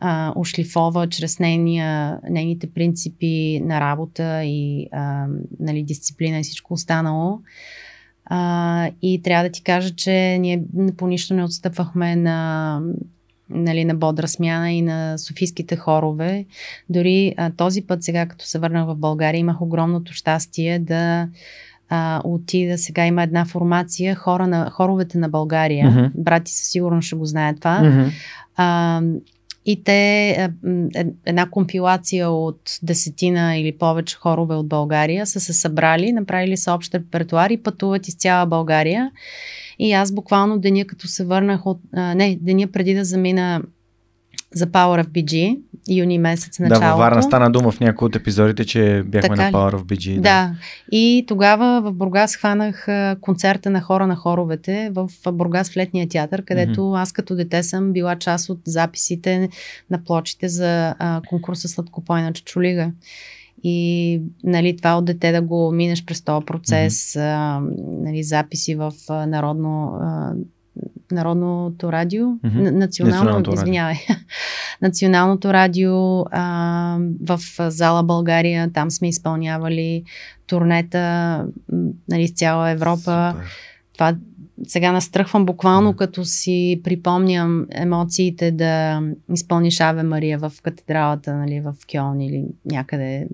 [0.00, 5.26] а, ошлифова чрез нейния, нейните принципи на работа и а,
[5.60, 7.40] нали, дисциплина и всичко останало.
[8.24, 10.62] А, и трябва да ти кажа, че ние
[10.96, 12.80] по нищо не отстъпвахме на
[13.54, 16.44] нали, на Бодра смяна и на софийските хорове.
[16.88, 21.28] Дори а, този път, сега като се върнах в България, имах огромното щастие да
[21.88, 22.78] а, отида.
[22.78, 25.86] Сега има една формация хора на, хоровете на България.
[25.86, 26.10] Mm-hmm.
[26.14, 27.80] Брати със сигурно ще го знаят това.
[27.82, 28.10] Mm-hmm.
[28.56, 29.02] А,
[29.66, 30.48] и те, е,
[31.26, 36.94] една компилация от десетина или повече хорове от България са се събрали, направили са общ
[36.94, 39.10] репертуар и пътуват из цяла България.
[39.82, 41.80] И аз буквално деня, като се върнах от...
[41.92, 43.62] А, не, деня преди да замина
[44.54, 46.86] за Power of BG, юни месец началото.
[46.86, 49.82] Да, във Варна стана дума в някои от епизодите, че бяхме така на Power of
[49.82, 50.14] BG.
[50.14, 50.20] Да.
[50.20, 50.54] да.
[50.92, 52.86] И тогава в Бургас хванах
[53.20, 57.02] концерта на хора на хоровете в Бургас в летния театър, където mm-hmm.
[57.02, 59.48] аз като дете съм била част от записите
[59.90, 62.90] на плочите за а, конкурса Сладкопойна Чучулига.
[63.62, 67.34] И нали, това от дете да го минеш през този процес, mm-hmm.
[67.36, 67.60] а,
[68.02, 70.32] нали, записи в народно, а,
[71.12, 72.70] Народното радио, mm-hmm.
[72.70, 74.24] национално, Националното извинявай, радио.
[74.82, 80.04] Националното радио а, в зала България, там сме изпълнявали
[80.46, 81.46] турнета
[82.08, 83.32] нали, с цяла Европа.
[83.32, 83.46] Супер.
[83.92, 84.14] Това
[84.66, 89.02] сега настръхвам буквално, като си припомням емоциите да
[89.34, 93.28] изпълниш Аве Мария в катедралата, нали, в Кьон или някъде,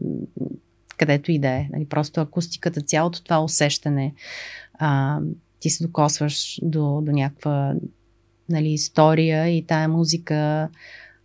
[0.97, 1.69] където и да е.
[1.73, 4.15] Нали, просто акустиката, цялото това усещане.
[4.75, 5.19] А,
[5.61, 7.75] ти се докосваш до, до някаква
[8.49, 10.69] нали, история и тая музика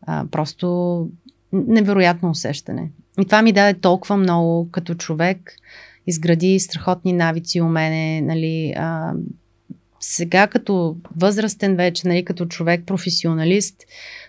[0.01, 1.09] а, просто
[1.53, 2.91] невероятно усещане.
[3.19, 5.55] И това ми даде толкова много като човек,
[6.07, 9.13] изгради страхотни навици у мене, нали, а,
[10.05, 13.75] сега като възрастен вече, нали, като човек професионалист,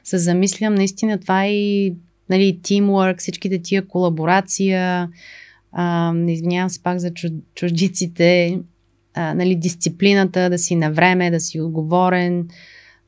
[0.04, 1.94] се замислям наистина това и
[2.30, 5.08] нали, тимворк, всичките тия колаборация,
[5.72, 7.10] а, извинявам се пак за
[7.54, 8.58] чуждиците,
[9.14, 12.48] а, нали, дисциплината, да си на време, да си отговорен,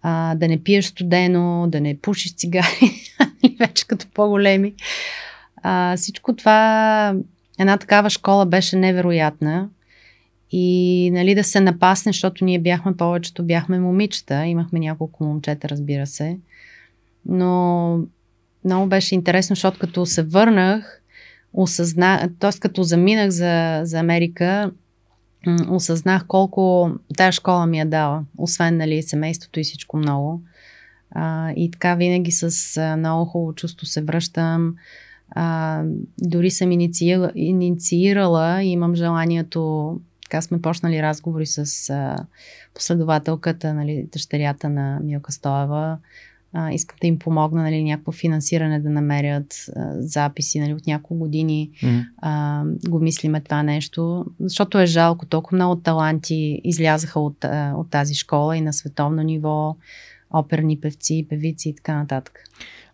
[0.02, 2.66] а, да не пиеш студено, да не пушиш цигари,
[3.20, 4.74] нали, вече като по-големи.
[5.62, 7.14] А, всичко това,
[7.58, 9.68] една такава школа беше невероятна.
[10.52, 16.06] И нали, да се напасне, защото ние бяхме повечето, бяхме момичета, имахме няколко момчета, разбира
[16.06, 16.38] се.
[17.26, 18.00] Но
[18.64, 21.02] много беше интересно, защото като се върнах,
[21.52, 22.60] осъзна, т.е.
[22.60, 24.70] като заминах за, за Америка,
[25.68, 30.42] осъзнах колко тая школа ми е дала, освен нали, семейството и всичко много.
[31.10, 34.74] А, и така винаги с много хубаво чувство се връщам.
[35.30, 35.82] А,
[36.20, 39.96] дори съм инициирала, инициирала и имам желанието,
[40.30, 42.16] така сме почнали разговори с а,
[42.74, 45.98] последователката, нали, дъщерята на Милка Стоева,
[46.52, 51.14] а, искам да им помогна нали, някакво финансиране да намерят а, записи нали, от няколко
[51.14, 51.70] години.
[51.82, 52.06] Mm-hmm.
[52.18, 55.26] А, го мислиме това нещо, защото е жалко.
[55.26, 59.76] Толкова много таланти излязаха от, а, от тази школа и на световно ниво,
[60.30, 62.40] оперни певци, певици и така нататък.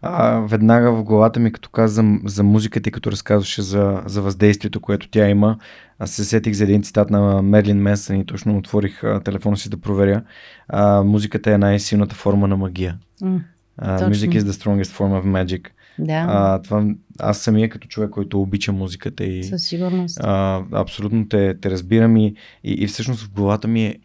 [0.03, 4.81] А, веднага в главата ми, като каза за, музиката и като разказваше за, за въздействието,
[4.81, 5.59] което тя има,
[5.99, 9.71] аз се сетих за един цитат на Мерлин Менсън и точно отворих а, телефона си
[9.71, 10.23] да проверя.
[10.69, 12.99] А, музиката е най-силната форма на магия.
[13.23, 13.41] Mm.
[13.83, 15.69] Uh, music is the strongest form of magic.
[15.99, 16.27] Да.
[16.29, 16.87] А, това,
[17.19, 19.45] аз самия като човек, който обича музиката и...
[19.45, 20.21] Със сигурност.
[20.23, 22.35] А, абсолютно те, те разбирам и,
[22.65, 23.99] и, и всъщност в главата ми е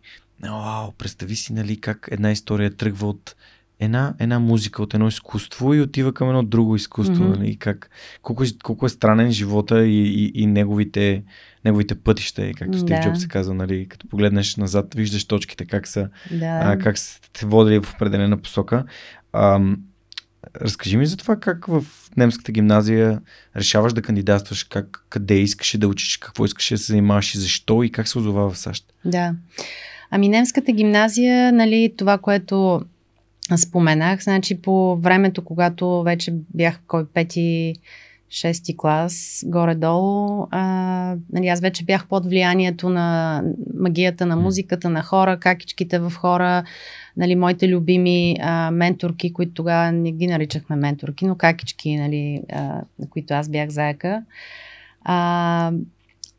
[0.44, 3.36] Вау, представи си, нали, как една история тръгва от
[3.80, 7.24] една, една музика, от едно изкуство и отива към едно друго изкуство.
[7.24, 7.38] Mm-hmm.
[7.38, 7.90] Нали, как,
[8.22, 11.24] колко, е, колко е странен живота и, и, и неговите,
[11.66, 13.02] неговите пътища, както Стив да.
[13.04, 16.60] Джобс се казва, нали, като погледнеш назад, виждаш точките, как са, да.
[16.64, 18.86] а, как са те водили в определена посока.
[19.34, 19.62] А,
[20.62, 21.86] разкажи ми за това как в
[22.18, 23.22] немската гимназия
[23.56, 27.84] решаваш да кандидатстваш, как, къде искаш да учиш, какво искаш да се занимаваш и защо
[27.84, 28.94] и как се озова в САЩ.
[29.06, 29.34] Да.
[30.12, 32.82] Ами немската гимназия, нали, това, което
[33.56, 37.76] споменах, значи по времето, когато вече бях кой пети,
[38.30, 43.44] шести клас, горе-долу, а, нали, аз вече бях под влиянието на
[43.80, 46.64] магията на музиката, на хора, какичките в хора,
[47.18, 52.62] нали, моите любими а, менторки, които тогава не ги наричахме менторки, но какички, нали, а,
[53.00, 54.24] на които аз бях заека.
[55.04, 55.72] А,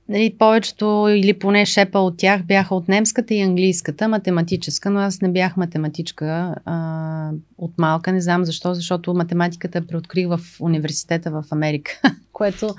[0.08, 5.20] нали, повечето или поне шепа от тях бяха от немската и английската, математическа, но аз
[5.20, 8.12] не бях математичка а, от малка.
[8.12, 12.00] Не знам защо, защото математиката преоткрих в университета в Америка,
[12.32, 12.74] което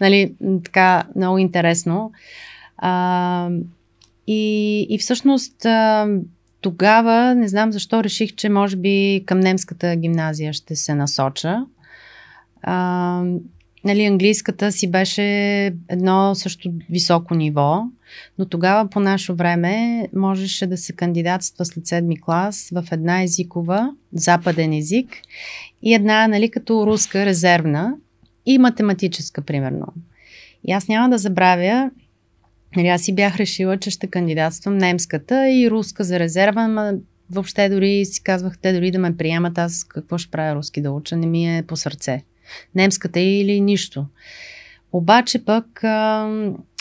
[0.00, 2.12] нали, така много интересно.
[2.76, 3.48] А,
[4.26, 6.08] и, и всъщност а,
[6.60, 11.66] тогава, не знам защо, реших, че може би към немската гимназия ще се насоча.
[12.62, 13.24] А,
[13.84, 15.22] нали, английската си беше
[15.88, 17.82] едно също високо ниво,
[18.38, 23.94] но тогава по наше време можеше да се кандидатства след седми клас в една езикова,
[24.12, 25.08] западен език
[25.82, 27.94] и една, нали, като руска резервна
[28.46, 29.86] и математическа, примерно.
[30.68, 31.90] И аз няма да забравя,
[32.76, 36.98] нали, аз си бях решила, че ще кандидатствам немската и руска за резерва, но
[37.30, 40.90] въобще дори си казвах, те дори да ме приемат, аз какво ще правя руски да
[40.90, 42.22] уча, не ми е по сърце.
[42.74, 44.06] Немската или нищо.
[44.92, 46.28] Обаче пък а,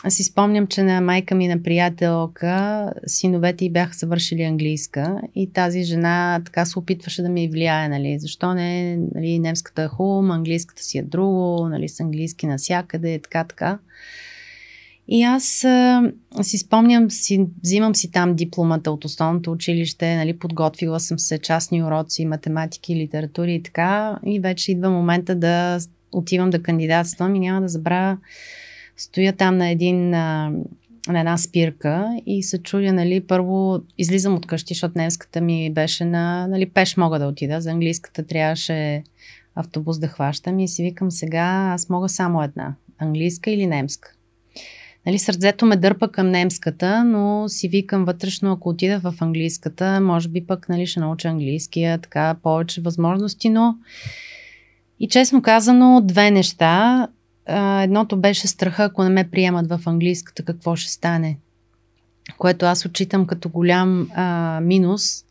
[0.09, 5.83] си спомням, че на майка ми на приятелка синовете й бяха завършили английска и тази
[5.83, 10.83] жена така се опитваше да ми влияе, нали, защо не, нали, немската е хум, английската
[10.83, 13.79] си е друго, нали, с английски насякъде, така, така.
[15.11, 20.99] И аз а, си спомням, си, взимам си там дипломата от основното училище, нали, подготвила
[20.99, 24.19] съм се частни уроци, математики, литератури и така.
[24.25, 25.79] И вече идва момента да
[26.11, 28.17] отивам да кандидатствам и няма да забравя.
[28.97, 30.09] Стоя там на един
[31.07, 36.05] на една спирка и се чудя, нали, първо излизам от къщи, защото немската ми беше
[36.05, 39.03] на, нали, пеш мога да отида, за английската трябваше
[39.55, 44.15] автобус да хващам и си викам сега, аз мога само една, английска или немска.
[45.05, 50.29] Нали, сърцето ме дърпа към немската, но си викам вътрешно, ако отида в английската, може
[50.29, 53.75] би пък нали, ще науча английския, така повече възможности, но
[54.99, 57.07] и честно казано, две неща.
[57.81, 61.37] Едното беше страха, ако не ме приемат в английската, какво ще стане.
[62.37, 65.23] Което аз отчитам като голям а, минус,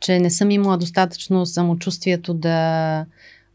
[0.00, 3.06] че не съм имала достатъчно самочувствието да,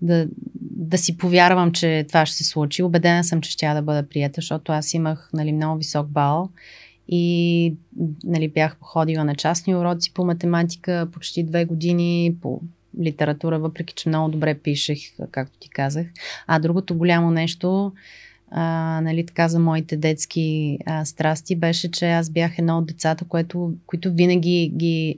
[0.02, 0.28] да,
[0.76, 2.84] да си повярвам, че това ще се случи.
[2.84, 6.50] Обедена съм, че ще да бъда прията, защото аз имах нали, много висок бал
[7.08, 7.74] и
[8.24, 12.62] нали, бях походила на частни уроци по математика почти две години, по
[13.02, 15.00] литература, въпреки че много добре пишех,
[15.32, 16.08] както ти казах.
[16.48, 17.92] А другото голямо нещо,
[18.52, 23.26] а, нали, така за моите детски а, страсти, беше, че аз бях едно от децата,
[23.26, 25.18] което, които винаги ги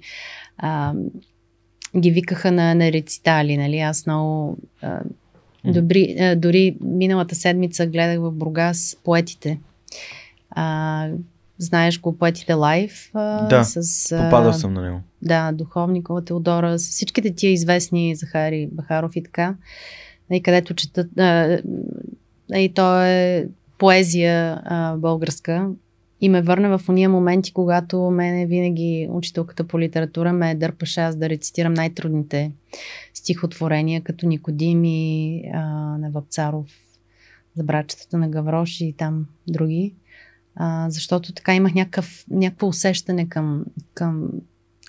[0.57, 0.93] а,
[1.99, 3.79] ги викаха на, на рецитали, нали?
[3.79, 4.99] Аз много а,
[5.73, 9.59] добри, а, дори миналата седмица гледах в Бургас поетите.
[10.49, 11.09] А,
[11.57, 13.09] знаеш го, поетите лайф.
[13.13, 15.01] А, да, с, попадал съм на него.
[15.21, 19.55] Да, Духовникова, Теодора, с всичките тия известни Захари Бахаров и така,
[20.31, 21.59] и където четат, а,
[22.55, 23.47] и то е
[23.77, 25.69] поезия а, българска,
[26.21, 31.15] и ме върна в уния моменти, когато мене винаги учителката по литература ме дърпаше аз
[31.15, 32.51] да рецитирам най-трудните
[33.13, 35.41] стихотворения, като Никодим и
[35.99, 36.65] на Вапцаров,
[37.55, 39.95] за братчетата на Гаврош и там други.
[40.55, 44.29] А, защото така имах някакъв, някакво усещане към, към,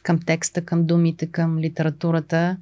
[0.03, 2.57] към текста, към думите, към литературата.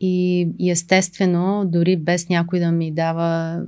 [0.00, 3.60] И, и естествено, дори без някой да ми дава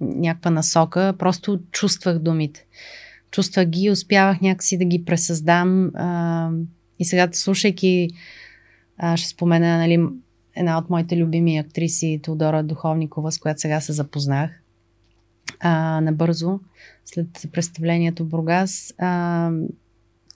[0.00, 2.66] някаква насока, просто чувствах думите
[3.32, 5.90] чувствах ги и успявах някакси да ги пресъздам.
[5.94, 6.50] А,
[6.98, 8.10] и сега, слушайки,
[8.98, 10.06] а, ще спомена нали,
[10.56, 14.62] една от моите любими актриси, Теодора Духовникова, с която сега се запознах
[15.60, 16.60] а, набързо,
[17.04, 18.94] след представлението Бургас.
[18.98, 19.50] А,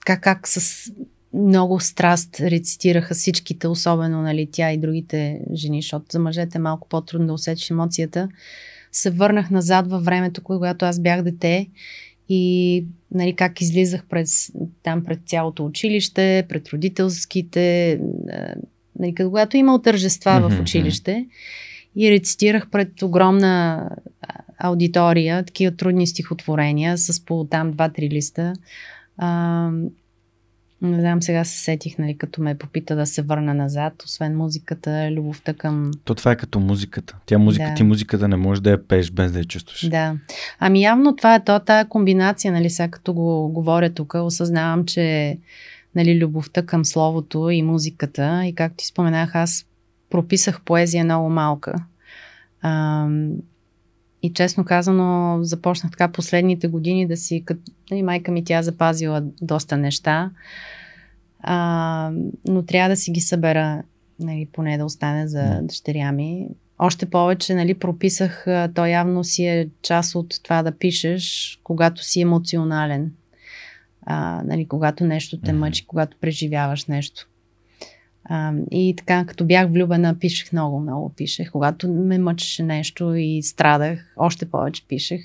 [0.05, 0.91] как, как с
[1.33, 6.87] много страст рецитираха всичките, особено нали, тя и другите жени, защото за мъжете е малко
[6.87, 8.29] по-трудно да усетиш емоцията.
[8.91, 11.67] Се върнах назад във времето, когато аз бях дете
[12.29, 14.51] и нали, как излизах през,
[14.83, 17.99] там пред цялото училище, пред родителските,
[18.99, 20.57] нали, когато имал тържества mm-hmm.
[20.57, 21.27] в училище
[21.95, 23.89] и рецитирах пред огромна
[24.57, 28.53] аудитория, такива трудни стихотворения с по там два-три листа.
[29.17, 29.71] А,
[30.81, 35.11] не знам, сега се сетих, нали, като ме попита да се върна назад, освен музиката,
[35.11, 35.91] любовта към...
[36.03, 37.17] То това е като музиката.
[37.25, 37.73] Тя музика, да.
[37.73, 39.89] ти музиката не може да я пееш без да я чувстваш.
[39.89, 40.15] Да.
[40.59, 45.37] Ами явно това е то, тая комбинация, нали, сега като го говоря тук, осъзнавам, че
[45.95, 49.65] нали, любовта към словото и музиката и както ти споменах, аз
[50.09, 51.73] прописах поезия много малка.
[52.61, 53.07] А,
[54.23, 57.61] и честно казано, започнах така последните години да си, като
[57.91, 60.31] нали, майка ми тя запазила доста неща,
[61.39, 62.11] а,
[62.47, 63.83] но трябва да си ги събера,
[64.19, 66.47] нали, поне да остане за дъщеря ми.
[66.79, 72.21] Още повече, нали, прописах, то явно си е част от това да пишеш, когато си
[72.21, 73.11] емоционален.
[74.05, 77.27] А, нали, когато нещо те мъчи, когато преживяваш нещо.
[78.29, 81.51] А, и така, като бях влюбена, пишех много, много пишех.
[81.51, 85.21] Когато ме мъчеше нещо и страдах, още повече пишех.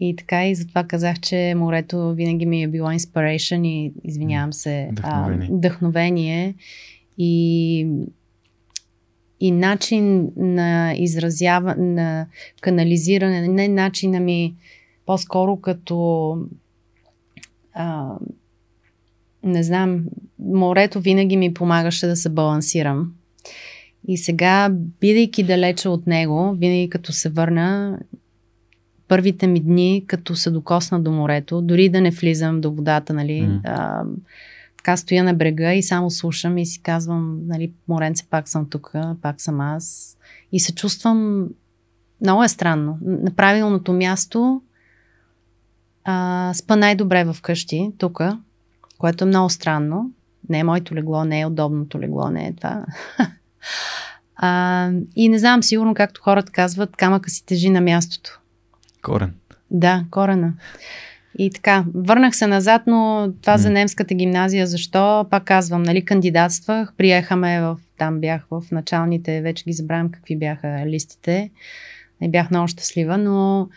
[0.00, 4.88] И така, и затова казах, че морето винаги ми е било inspiration и, извинявам се,
[4.92, 5.48] вдъхновение.
[5.50, 6.54] А, вдъхновение.
[7.18, 7.86] И,
[9.40, 12.26] и начин на изразяване, на
[12.60, 14.54] канализиране, не начина ми
[15.06, 16.36] по-скоро като
[17.74, 18.14] а,
[19.42, 20.04] не знам,
[20.38, 23.12] морето винаги ми помагаше да се балансирам.
[24.08, 24.68] И сега,
[25.00, 27.98] бидейки далече от него, винаги като се върна,
[29.08, 33.42] първите ми дни, като се докосна до морето, дори да не влизам до водата, нали,
[33.42, 33.60] mm.
[33.64, 34.04] а,
[34.76, 38.92] така стоя на брега и само слушам и си казвам, нали, моренце, пак съм тук,
[39.22, 40.16] пак съм аз.
[40.52, 41.48] И се чувствам,
[42.20, 44.62] много е странно, на правилното място,
[46.04, 48.20] а, спа най-добре в къщи, тук,
[49.00, 50.10] което е много странно.
[50.48, 52.84] Не е моето легло, не е удобното легло, не е това.
[54.36, 58.40] а, и не знам, сигурно, както хората казват, камъка си тежи на мястото.
[59.02, 59.34] Корен.
[59.70, 60.52] Да, корена.
[61.38, 63.60] И така, върнах се назад, но това mm.
[63.60, 65.26] за немската гимназия, защо?
[65.30, 70.82] Пак казвам, нали, кандидатствах, приехаме в, там бях в началните, вече ги забравям какви бяха
[70.86, 71.50] листите.
[72.20, 73.68] Не бях много щастлива, но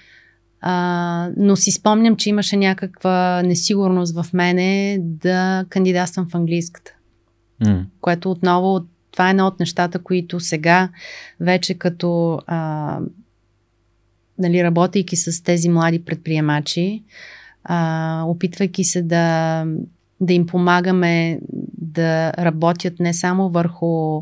[0.65, 6.91] а, но си спомням, че имаше някаква несигурност в мене да кандидатствам в английската.
[7.63, 7.85] Mm.
[8.01, 10.89] Което отново, това е едно от нещата, които сега
[11.39, 12.99] вече като а,
[14.39, 17.03] нали, работейки с тези млади предприемачи,
[17.63, 19.65] а, опитвайки се да,
[20.21, 21.39] да им помагаме
[21.77, 24.21] да работят не само върху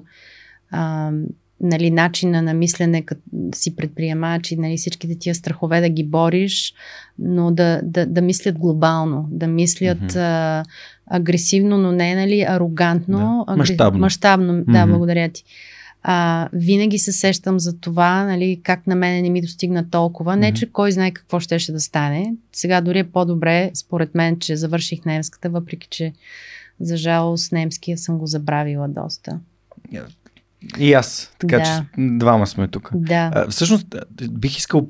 [0.72, 1.12] а,
[1.62, 3.22] нали, начина на мислене, като
[3.56, 6.74] си предприемач и нали, всичките тия страхове да ги бориш,
[7.20, 10.18] но да, да, да мислят глобално, да мислят mm-hmm.
[10.18, 10.64] а,
[11.08, 13.44] агресивно, но не нали, арогантно.
[13.48, 13.54] Да.
[13.54, 13.60] Агр...
[13.60, 14.00] Мащабно.
[14.00, 14.72] Мащабно, mm-hmm.
[14.72, 15.44] да, благодаря ти.
[16.04, 20.34] А, винаги се сещам за това, нали, как на мене не ми достигна толкова.
[20.34, 20.40] Mm-hmm.
[20.40, 22.34] Не, че кой знае какво ще, ще да стане.
[22.54, 26.14] Сега дори е по-добре, според мен, че завърших немската, въпреки че
[26.80, 29.40] за жалост немския съм го забравила доста.
[30.80, 31.36] И аз.
[31.40, 31.64] Така да.
[31.64, 32.90] че двама сме тук.
[32.94, 33.32] Да.
[33.36, 33.96] А, всъщност,
[34.30, 34.90] бих искал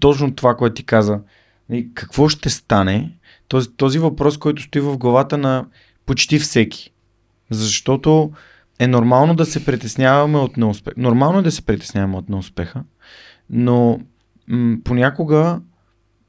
[0.00, 1.20] точно това, което ти каза.
[1.94, 3.12] Какво ще стане?
[3.48, 5.66] Този, този въпрос, който стои в главата на
[6.06, 6.90] почти всеки.
[7.50, 8.32] Защото
[8.78, 10.94] е нормално да се притесняваме от неуспех.
[10.96, 12.84] Нормално е да се притесняваме от неуспеха,
[13.50, 14.00] но
[14.48, 15.60] м- понякога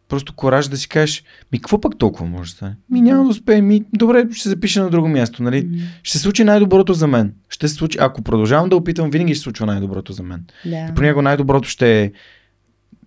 [0.07, 2.75] просто кораж да си кажеш, ми какво пък толкова може да стане?
[2.89, 5.67] Ми няма да успее, ми добре, ще запиша на друго място, нали?
[5.67, 5.87] Mm-hmm.
[6.03, 7.33] Ще се случи най-доброто за мен.
[7.49, 10.45] Ще се случи, ако продължавам да опитам, винаги ще се случва най-доброто за мен.
[10.65, 10.91] Yeah.
[10.91, 12.11] И понякога най-доброто ще е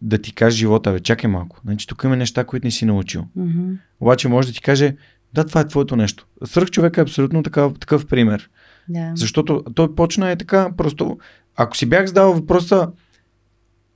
[0.03, 1.61] да ти каже живота, бе, чакай малко.
[1.65, 3.25] Значи тук има неща, които не си научил.
[3.39, 3.77] Mm-hmm.
[4.01, 4.97] Обаче може да ти каже,
[5.33, 6.27] да, това е твоето нещо.
[6.45, 8.51] Свърх човек е абсолютно такъв, такъв пример.
[8.91, 9.15] Yeah.
[9.15, 11.19] Защото той почна е така, просто
[11.57, 12.89] ако си бях задал въпроса,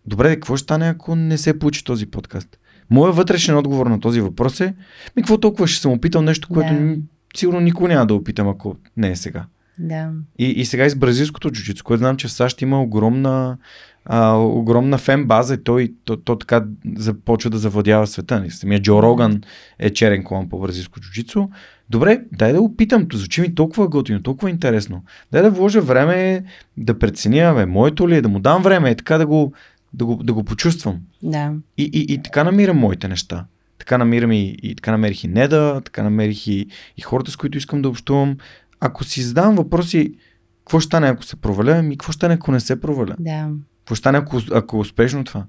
[0.06, 2.58] добре, какво ще стане, ако не се получи този подкаст?
[2.92, 4.74] Моя вътрешен отговор на този въпрос е,
[5.16, 6.96] ми какво толкова ще съм опитал нещо, което да.
[7.36, 9.44] сигурно никога няма да опитам, ако не е сега.
[9.78, 10.10] Да.
[10.38, 13.56] И, и сега и с бразилското джуджицу, което знам, че в САЩ има огромна,
[14.04, 16.64] а, огромна фен база и той то, то, така
[16.96, 18.44] започва да завладява света.
[18.50, 19.42] Самия Джо Роган
[19.78, 21.48] е черен клон по бразилско джуджицу.
[21.90, 25.04] Добре, дай да опитам, то звучи ми толкова готино, толкова интересно.
[25.32, 26.44] Дай да вложа време
[26.76, 29.52] да преценя, моето ли е, да му дам време, и така да го,
[29.94, 31.00] да го, да го почувствам.
[31.22, 31.52] Да.
[31.78, 33.46] И, и, и така намирам моите неща.
[33.78, 36.66] Така намирам и, и така намерих и Неда, така намерих и,
[36.96, 38.36] и хората, с които искам да общувам.
[38.80, 40.14] Ако си задавам въпроси,
[40.58, 43.14] какво ще стане, ако се проваля, и какво ще стане, ако не се проваля?
[43.18, 43.48] Да.
[43.78, 45.44] Какво ще стане, ако, ако е успешно това?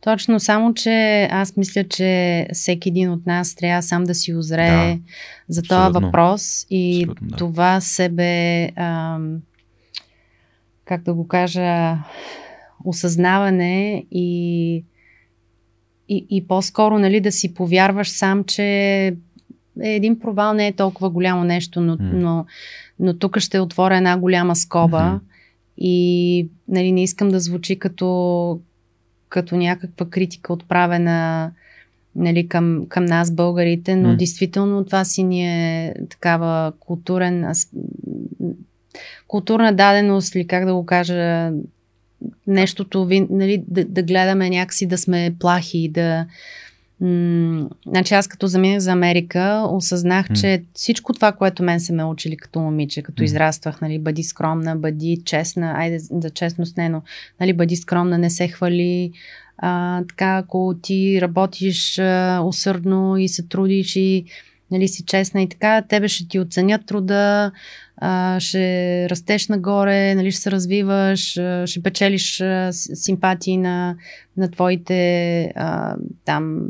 [0.00, 4.94] Точно, само че аз мисля, че всеки един от нас трябва сам да си озрее
[4.94, 5.00] да,
[5.48, 7.36] за този въпрос и да.
[7.36, 9.38] това себе, ам,
[10.84, 11.98] как да го кажа,
[12.84, 14.74] осъзнаване и,
[16.08, 19.16] и, и по-скоро нали, да си повярваш сам, че
[19.80, 22.12] един провал не е толкова голямо нещо, но, mm.
[22.12, 22.46] но,
[22.98, 25.20] но тук ще отворя една голяма скоба mm-hmm.
[25.78, 28.60] и нали, не искам да звучи като,
[29.28, 31.50] като някаква критика отправена
[32.14, 34.16] нали, към, към нас, българите, но mm.
[34.16, 37.52] действително това си ни е такава културен,
[39.26, 41.52] културна даденост или как да го кажа,
[42.46, 46.26] нещото, нали, да, да гледаме някакси да сме плахи, да...
[47.00, 50.40] М- значи аз като заминах за Америка, осъзнах, mm.
[50.40, 53.24] че всичко това, което мен се ме учили като момиче, като mm.
[53.24, 57.02] израствах, нали, бъди скромна, бъди честна, айде за честност не, но
[57.40, 59.12] нали, бъди скромна, не се хвали,
[59.58, 64.24] а, така, ако ти работиш а, усърдно и се трудиш и
[64.70, 67.52] нали, си честна и така, тебе ще ти оценят труда,
[68.00, 73.96] а, ще растеш нагоре, нали, ще се развиваш, ще печелиш а, симпатии на,
[74.36, 76.60] на твоите а, там,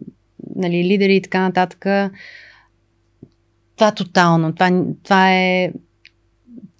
[0.56, 2.10] нали, лидери и така нататък.
[3.76, 4.54] Това тотално.
[4.54, 5.72] Това, това е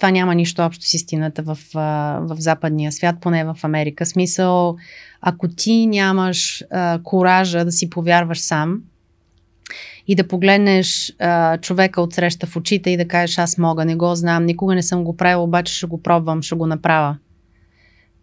[0.01, 4.07] това няма нищо общо с истината в, в западния свят, поне в Америка.
[4.07, 4.77] Смисъл,
[5.21, 8.83] ако ти нямаш а, коража да си повярваш сам
[10.11, 13.97] и да погледнеш а, човека от среща в очите и да кажеш аз мога, не
[13.97, 17.17] го знам, никога не съм го правил, обаче ще го пробвам, ще го направя.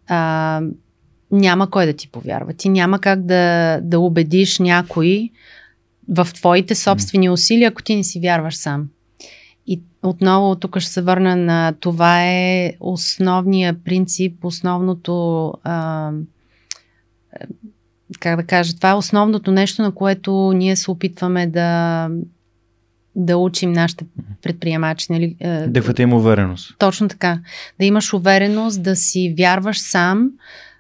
[0.08, 0.62] А,
[1.32, 2.54] няма кой да ти повярва.
[2.54, 5.30] Ти няма как да, да убедиш някой
[6.10, 8.88] в твоите собствени усилия, ако ти не си вярваш сам.
[9.68, 16.12] И отново тук ще се върна на това е основния принцип, основното а,
[18.20, 22.10] как да кажа, това е основното нещо, на което ние се опитваме да,
[23.16, 24.06] да учим нашите
[24.42, 25.08] предприемачи.
[25.10, 25.36] Нали?
[25.40, 26.76] Е, да им увереност.
[26.80, 27.40] Точно така.
[27.80, 30.30] Да имаш увереност, да си вярваш сам,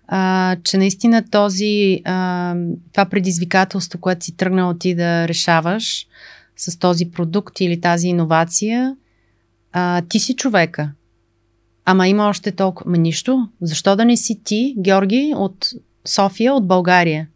[0.08, 2.56] а, че наистина този, а,
[2.92, 6.08] това предизвикателство, което си тръгнал ти да решаваш
[6.56, 8.96] с този продукт или тази иновация,
[9.74, 10.92] а, ти си човека.
[11.86, 12.92] Ама има още толкова.
[12.92, 13.50] Ма нищо.
[13.62, 15.70] Защо да не си ти, Георги, от
[16.08, 17.28] София, от България?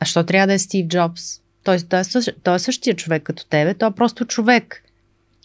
[0.00, 1.40] А що трябва да е Стив Джобс?
[1.64, 2.04] Той, той, е,
[2.42, 3.74] той е същия човек като тебе.
[3.74, 4.82] Той е просто човек,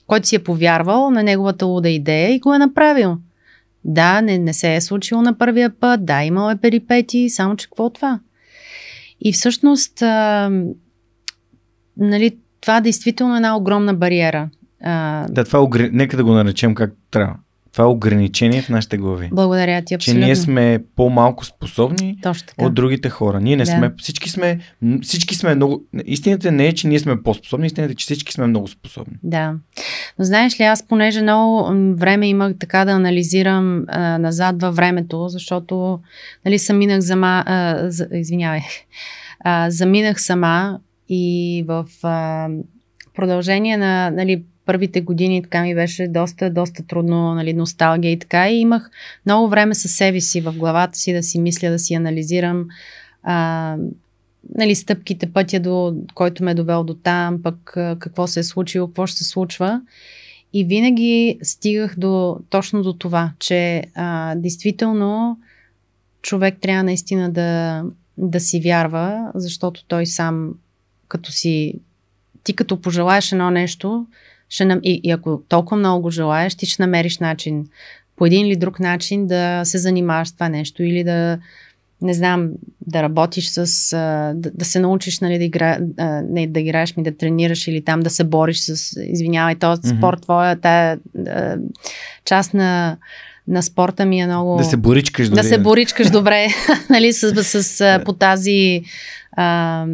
[0.08, 3.18] който си е повярвал на неговата луда идея и го е направил.
[3.86, 7.68] Да, не, не се е случило на първия път, да, имал е перипети, само че
[7.68, 8.20] какво е това?
[9.22, 10.52] И всъщност, а,
[11.98, 14.50] нали, това действително е една огромна бариера.
[14.84, 15.26] А...
[15.30, 17.36] Да, това е, нека да го наречем как трябва.
[17.72, 19.30] Това е ограничение в нашите глави.
[19.32, 20.22] Благодаря ти, абсолютно.
[20.22, 22.18] Че ние сме по-малко способни
[22.58, 23.40] от другите хора.
[23.40, 23.72] Ние не да.
[23.72, 24.60] сме, всички сме,
[25.02, 28.48] всички сме много, истината не е, че ние сме по-способни, истината е, че всички сме
[28.48, 29.18] много способни.
[29.24, 29.56] Да.
[30.20, 35.28] Но знаеш ли, аз понеже много време имах така да анализирам а, назад във времето,
[35.28, 36.00] защото,
[36.46, 38.62] нали, съм минах зама, а, за, извинявай,
[39.40, 42.50] а, заминах сама и в а,
[43.16, 48.50] продължение на, нали, първите години така ми беше доста, доста трудно, нали, носталгия и така.
[48.50, 48.90] И имах
[49.26, 52.68] много време със себе си в главата си да си мисля, да си анализирам
[53.24, 53.76] а,
[54.56, 57.58] нали, стъпките, пътя, до, който ме е довел до там, пък
[58.00, 59.82] какво се е случило, какво ще се случва.
[60.54, 65.40] И винаги стигах до, точно до това, че а, действително
[66.22, 67.84] човек трябва наистина да,
[68.18, 70.54] да си вярва, защото той сам,
[71.08, 71.74] като си,
[72.44, 74.06] ти като пожелаеш едно нещо,
[74.50, 74.80] ще нам...
[74.84, 77.66] и, и ако толкова много го желаеш, ти ще намериш начин,
[78.16, 81.40] по един или друг начин да се занимаваш с това нещо или да,
[82.02, 82.50] не знам,
[82.88, 83.90] да работиш с,
[84.36, 85.78] да, да се научиш, нали, да, игра,
[86.30, 89.98] не да играеш ми, да тренираш или там да се бориш с, извинявай, този mm-hmm.
[89.98, 91.00] спорт, твоя, тая
[92.26, 92.98] част на,
[93.48, 94.58] на спорта ми е много...
[94.58, 95.42] Да се боричкаш добре.
[95.42, 96.48] Да се боричкаш добре,
[96.90, 98.84] нали, с, с, с по тази
[99.32, 99.86] а,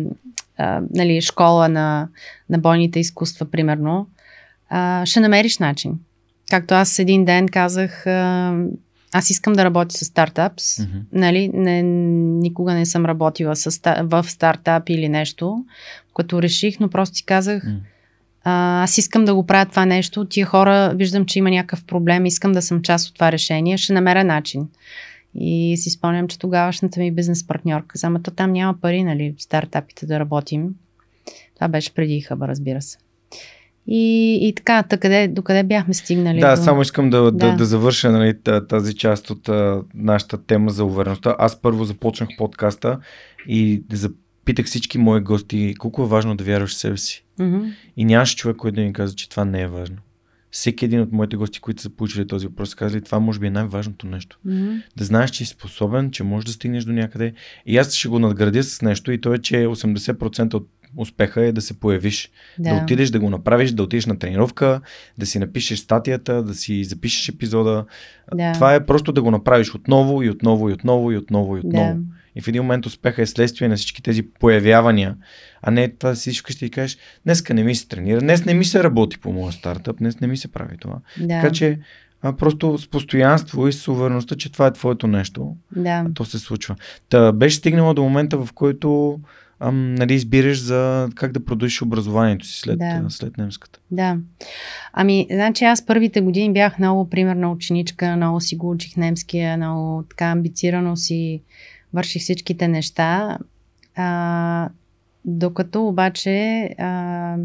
[0.57, 2.07] а, нали, школа на,
[2.49, 4.07] на бойните изкуства, примерно
[4.69, 5.99] а, ще намериш начин.
[6.49, 8.53] Както аз един ден казах, а,
[9.13, 10.63] аз искам да работя с стартапс.
[10.63, 11.01] Mm-hmm.
[11.11, 11.49] Нали?
[11.53, 11.81] Не,
[12.41, 15.65] никога не съм работила с, в стартап или нещо,
[16.13, 17.77] което реших, но просто си казах, mm.
[18.43, 20.25] а, аз искам да го правя това нещо.
[20.25, 23.93] Тия хора, виждам, че има някакъв проблем, искам да съм част от това решение, ще
[23.93, 24.67] намеря начин.
[25.35, 29.35] И си спомням, че тогавашната ми бизнес партньорка каза, ама то там няма пари, нали,
[29.37, 30.69] стартапите да работим.
[31.55, 32.97] Това беше преди хъба, разбира се.
[33.87, 36.39] И, и така, къде, до къде бяхме стигнали?
[36.39, 36.63] Да, до...
[36.63, 37.31] само искам да, да.
[37.31, 38.33] да, да завърша нали,
[38.69, 41.35] тази част от а, нашата тема за увереността.
[41.39, 42.99] Аз първо започнах подкаста
[43.47, 47.25] и запитах всички мои гости колко е важно да вярваш в себе си.
[47.39, 47.73] Mm-hmm.
[47.97, 49.97] И нямаше човек, който да ми каза, че това не е важно.
[50.51, 53.51] Всеки един от моите гости, които са получили този въпрос, казали, това може би е
[53.51, 54.39] най-важното нещо.
[54.47, 54.81] Mm-hmm.
[54.97, 57.33] Да знаеш, че си способен, че можеш да стигнеш до някъде.
[57.65, 61.51] И аз ще го надградя с нещо и то е, че 80% от успеха е
[61.51, 62.31] да се появиш.
[62.59, 62.69] Да.
[62.69, 64.81] да отидеш да го направиш, да отидеш на тренировка,
[65.17, 67.85] да си напишеш статията, да си запишеш епизода.
[68.33, 68.53] Да.
[68.53, 71.93] Това е просто да го направиш отново и отново и отново и отново и отново.
[71.93, 72.01] Да.
[72.35, 75.15] И в един момент успеха е следствие на всички тези появявания,
[75.61, 78.53] а не това да си вкъщи и кажеш, днеска не ми се тренира, днес не
[78.53, 80.99] ми се работи по моя стартъп, днес не ми се прави това.
[81.19, 81.27] Да.
[81.27, 81.79] Така че
[82.21, 86.05] а просто с постоянство и с увереността, че това е твоето нещо, да.
[86.13, 86.75] то се случва.
[87.09, 89.19] Та беше стигнала до момента, в който
[89.59, 93.05] ам, нали, избираш за как да продължиш образованието си след, да.
[93.09, 93.79] след немската.
[93.91, 94.17] Да.
[94.93, 100.03] Ами, значи аз първите години бях много примерна ученичка, много си го учих немския, много
[100.09, 101.41] така амбицирано си
[101.93, 103.37] върших всичките неща.
[103.95, 104.69] А,
[105.25, 107.35] докато обаче а,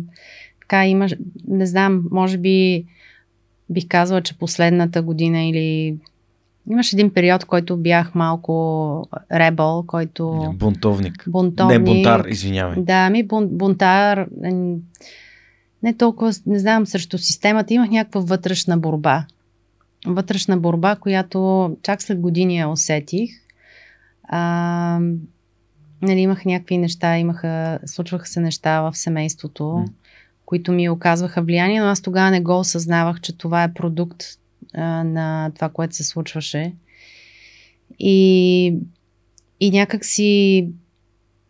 [0.61, 1.14] така имаш,
[1.48, 2.84] не знам, може би
[3.70, 5.96] бих казала, че последната година или
[6.71, 10.55] Имаш един период, който бях малко ребъл, който...
[10.55, 11.25] Бунтовник.
[11.27, 11.79] Бунтовник.
[11.79, 12.77] Не, бунтар, извинявай.
[12.79, 14.27] Да, ми бун, бунтар,
[15.83, 17.75] не толкова, не знам, срещу системата.
[17.75, 19.27] Имах някаква вътрешна борба.
[20.07, 23.31] вътрешна борба, която чак след години я усетих.
[24.23, 25.01] А,
[26.03, 29.89] нали, имах някакви неща, имаха, случваха се неща в семейството, mm.
[30.47, 34.25] които ми оказваха влияние, но аз тогава не го осъзнавах, че това е продукт
[34.75, 36.75] на това, което се случваше.
[37.99, 38.75] И,
[39.61, 40.68] и някак си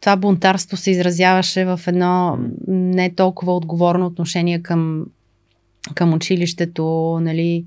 [0.01, 5.07] това бунтарство се изразяваше в едно не толкова отговорно отношение към,
[5.95, 7.66] към училището, нали,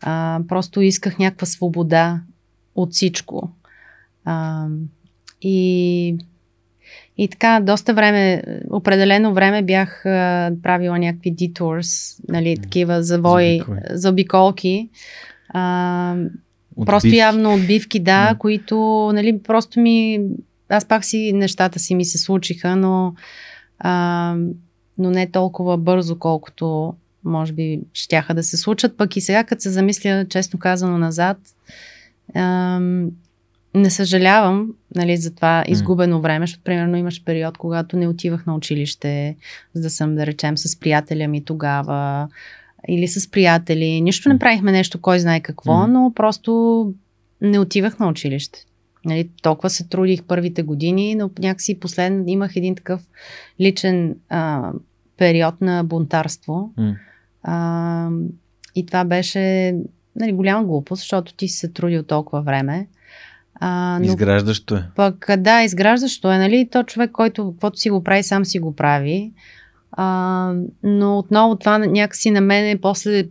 [0.00, 2.22] а, просто исках някаква свобода
[2.74, 3.50] от всичко.
[4.24, 4.66] А,
[5.42, 6.18] и,
[7.18, 14.10] и така, доста време, определено време бях а, правила някакви detours, нали, такива завои, за
[14.10, 14.88] обиколки.
[15.48, 16.16] А,
[16.86, 18.38] просто явно отбивки, да, yeah.
[18.38, 18.76] които,
[19.14, 20.20] нали, просто ми,
[20.68, 23.14] аз пак си, нещата си ми се случиха, но,
[23.78, 24.34] а,
[24.98, 26.94] но не толкова бързо, колкото
[27.24, 28.96] може би щяха да се случат.
[28.96, 31.38] Пък и сега, като се замисля, честно казано, назад,
[32.34, 33.10] ам,
[33.76, 38.54] не съжалявам нали, за това изгубено време, защото примерно имаш период, когато не отивах на
[38.54, 39.36] училище,
[39.74, 42.28] за да съм, да речем, с приятеля ми тогава
[42.88, 44.00] или с приятели.
[44.00, 46.92] Нищо не правихме нещо, кой знае какво, но просто
[47.40, 48.64] не отивах на училище.
[49.04, 53.02] Нали, толкова се трудих първите години, но някакси последно имах един такъв
[53.60, 54.72] личен а,
[55.16, 56.72] период на бунтарство.
[56.78, 56.96] Mm.
[57.42, 58.10] А,
[58.74, 59.74] и това беше
[60.16, 62.86] нали, голяма глупост, защото ти си се трудил толкова време.
[63.60, 64.84] А, но изграждащо е.
[64.96, 66.68] Пък да, изграждащо е, нали?
[66.72, 69.32] То човек, който каквото си го прави, сам си го прави.
[69.92, 70.52] А,
[70.82, 73.24] но отново това някакси на мене после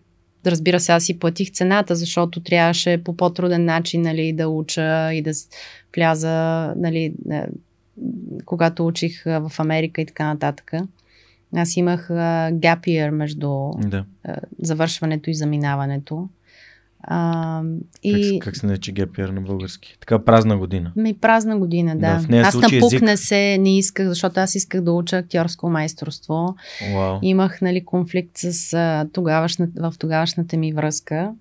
[0.51, 5.21] разбира се, аз си платих цената, защото трябваше по по-труден начин нали, да уча и
[5.21, 5.31] да
[5.95, 7.13] вляза, нали,
[8.45, 10.71] когато учих в Америка и така нататък.
[11.55, 14.05] Аз имах year между да.
[14.27, 16.29] uh, завършването и заминаването.
[17.11, 18.39] Uh, и...
[18.39, 19.97] Как, как се нарича year на български?
[19.99, 20.91] Така празна година.
[20.95, 22.25] Ми празна година, да.
[22.29, 23.09] да аз напук език...
[23.15, 26.55] се, не исках, защото аз исках да уча актьорско майсторство.
[26.81, 27.19] Wow.
[27.21, 31.31] Имах нали, конфликт с, тогавашна, в тогавашната ми връзка.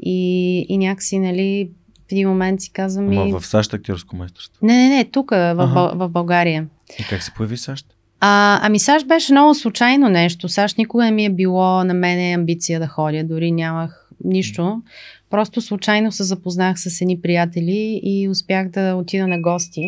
[0.00, 1.70] И, и някакси, нали,
[2.08, 3.08] в един момент си казвам...
[3.08, 4.66] Ама в САЩ актьорско майсторство?
[4.66, 5.66] Не, не, не, тук, в, ага.
[5.66, 6.66] в, в България.
[7.00, 7.86] И как се появи САЩ?
[8.20, 10.48] А, ами САЩ беше много случайно нещо.
[10.48, 14.82] САЩ никога не ми е било на мене амбиция да ходя, дори нямах нищо.
[15.30, 19.82] Просто случайно се запознах с едни приятели и успях да отида на гости.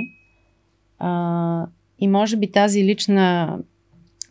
[0.98, 1.66] А,
[1.98, 3.58] и може би тази лична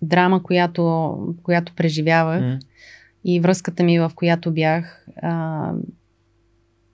[0.02, 2.60] драма, която, която преживявах mm.
[3.26, 5.72] и връзката ми, в която бях, а,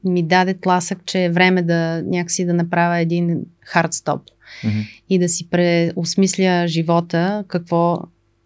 [0.04, 4.22] ми даде тласък, че е време да някакси да направя един хард стоп
[4.64, 4.88] mm-hmm.
[5.10, 7.99] и да си преосмисля живота, какво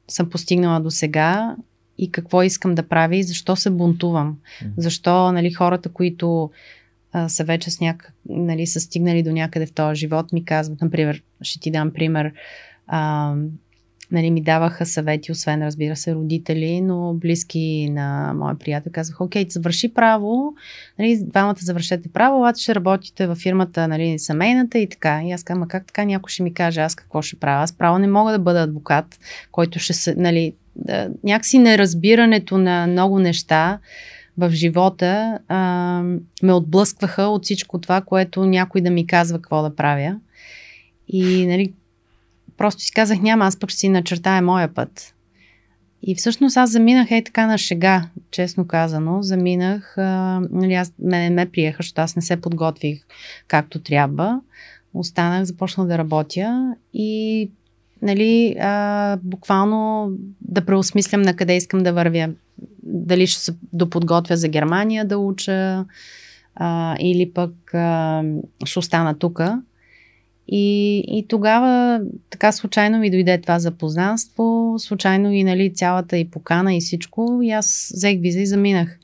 [0.07, 1.55] съм постигнала до сега
[1.97, 4.37] и какво искам да правя и защо се бунтувам.
[4.77, 6.51] Защо нали, хората, които
[7.11, 10.81] а, са вече с някак, нали, са стигнали до някъде в този живот, ми казват,
[10.81, 12.33] например, ще ти дам пример,
[12.87, 13.33] а,
[14.11, 19.45] нали, ми даваха съвети, освен разбира се родители, но близки на моя приятел казаха, окей,
[19.49, 20.53] завърши право,
[20.99, 25.21] нали, двамата завършете право, обаче ще работите във фирмата, нали, семейната и така.
[25.23, 27.63] И аз казвам, как така някой ще ми каже аз какво ще правя?
[27.63, 29.19] Аз право не мога да бъда адвокат,
[29.51, 33.79] който ще се, нали, да, някакси неразбирането на много неща
[34.37, 36.03] в живота а,
[36.43, 40.19] ме отблъскваха от всичко това, което някой да ми казва какво да правя.
[41.07, 41.73] И, нали,
[42.57, 45.13] Просто си казах, няма, аз пък ще си начертая моя път.
[46.01, 49.21] И всъщност аз заминах ей така на шега, честно казано.
[49.21, 53.05] Заминах, а, нали, аз, мене ме приеха, защото аз не се подготвих
[53.47, 54.41] както трябва.
[54.93, 57.51] Останах, започнах да работя и
[58.01, 62.29] нали, а, буквално да преосмислям на къде искам да вървя.
[62.83, 65.85] Дали ще се доподготвя за Германия да уча
[66.55, 68.23] а, или пък а,
[68.65, 69.61] ще остана тука.
[70.47, 76.75] И, и тогава така случайно ми дойде това запознанство, случайно и нали, цялата и покана
[76.75, 77.39] и всичко.
[77.43, 78.99] И аз взех виза и заминах.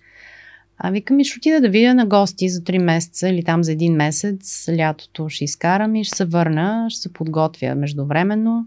[0.78, 3.72] А викам ми, ще отида да видя на гости за 3 месеца или там за
[3.72, 4.70] един месец.
[4.78, 8.66] Лятото ще изкарам и ще се върна, ще се подготвя междувременно.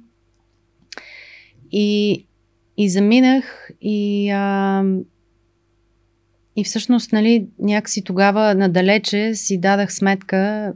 [1.73, 2.27] И,
[2.77, 4.85] и заминах и, а,
[6.57, 10.73] и всъщност, нали, някакси тогава надалече си дадах сметка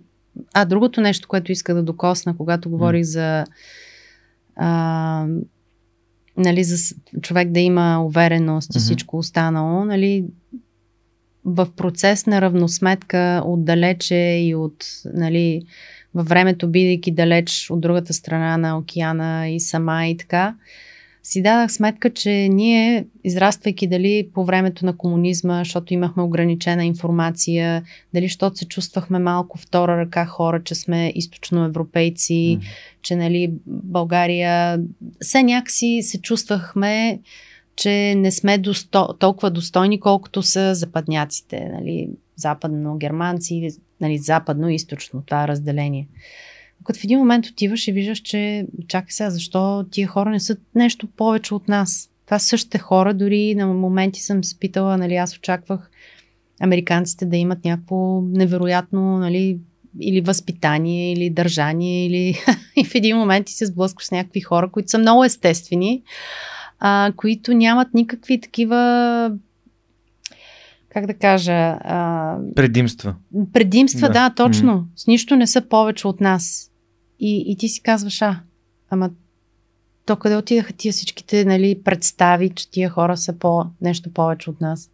[0.54, 3.44] а, другото нещо, което иска да докосна, когато говорих за
[4.56, 5.26] а,
[6.36, 8.82] нали, за човек да има увереност и mm-hmm.
[8.82, 10.24] всичко останало, нали,
[11.44, 14.84] в процес на равносметка отдалече и от,
[15.14, 15.62] нали,
[16.14, 20.54] във времето, бидейки далеч от другата страна на океана и сама и така,
[21.22, 27.82] си дадах сметка, че ние, израствайки дали по времето на комунизма, защото имахме ограничена информация,
[28.14, 32.62] дали защото се чувствахме малко втора ръка хора, че сме източноевропейци, mm.
[33.02, 34.80] че нали, България,
[35.20, 37.20] все някакси се чувствахме,
[37.76, 46.08] че не сме досто, толкова достойни, колкото са западняците, нали, западно-германци, нали, западно-источно, това разделение.
[46.84, 50.56] Като в един момент отиваш и виждаш, че чакай сега, защо тия хора не са
[50.74, 52.10] нещо повече от нас.
[52.26, 55.90] Това са същите хора, дори на моменти съм се питала, нали, аз очаквах
[56.60, 59.58] американците да имат някакво невероятно, нали,
[60.00, 62.34] или възпитание, или държание, или
[62.76, 66.02] и в един момент ти се сблъскваш с някакви хора, които са много естествени,
[66.78, 69.32] а, които нямат никакви такива
[70.92, 71.78] как да кажа...
[71.80, 72.36] А...
[72.56, 73.14] Предимства.
[73.52, 74.72] Предимства, да, да точно.
[74.72, 74.84] Mm.
[74.96, 76.70] С нищо не са повече от нас.
[77.20, 78.40] И, и ти си казваш, а,
[78.90, 79.10] ама
[80.06, 84.60] то къде отидаха тия всичките нали, представи, че тия хора са по, нещо повече от
[84.60, 84.90] нас.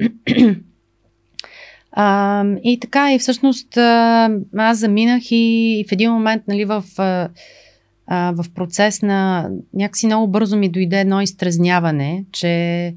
[1.92, 6.84] а, и така, и всъщност а, аз заминах и, и в един момент нали, в,
[6.98, 7.28] а,
[8.32, 12.94] в процес на някакси много бързо ми дойде едно изтрезняване, че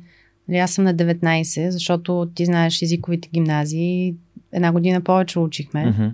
[0.58, 4.16] аз съм на 19, защото ти знаеш езиковите гимназии,
[4.52, 5.86] една година повече учихме.
[5.86, 6.12] Mm-hmm.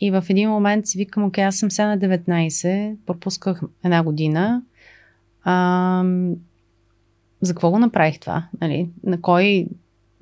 [0.00, 4.62] И в един момент си викам, окей, аз съм сега на 19, пропусках една година.
[5.44, 6.04] А,
[7.40, 8.48] за какво го направих това?
[8.60, 8.88] Нали?
[9.04, 9.66] На кой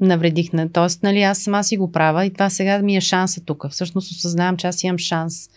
[0.00, 0.52] навредих?
[0.52, 0.72] На...
[0.72, 3.66] Тоест, нали, аз сама си го правя и това сега ми е шанса тук.
[3.70, 5.50] Всъщност осъзнавам, че аз имам шанс.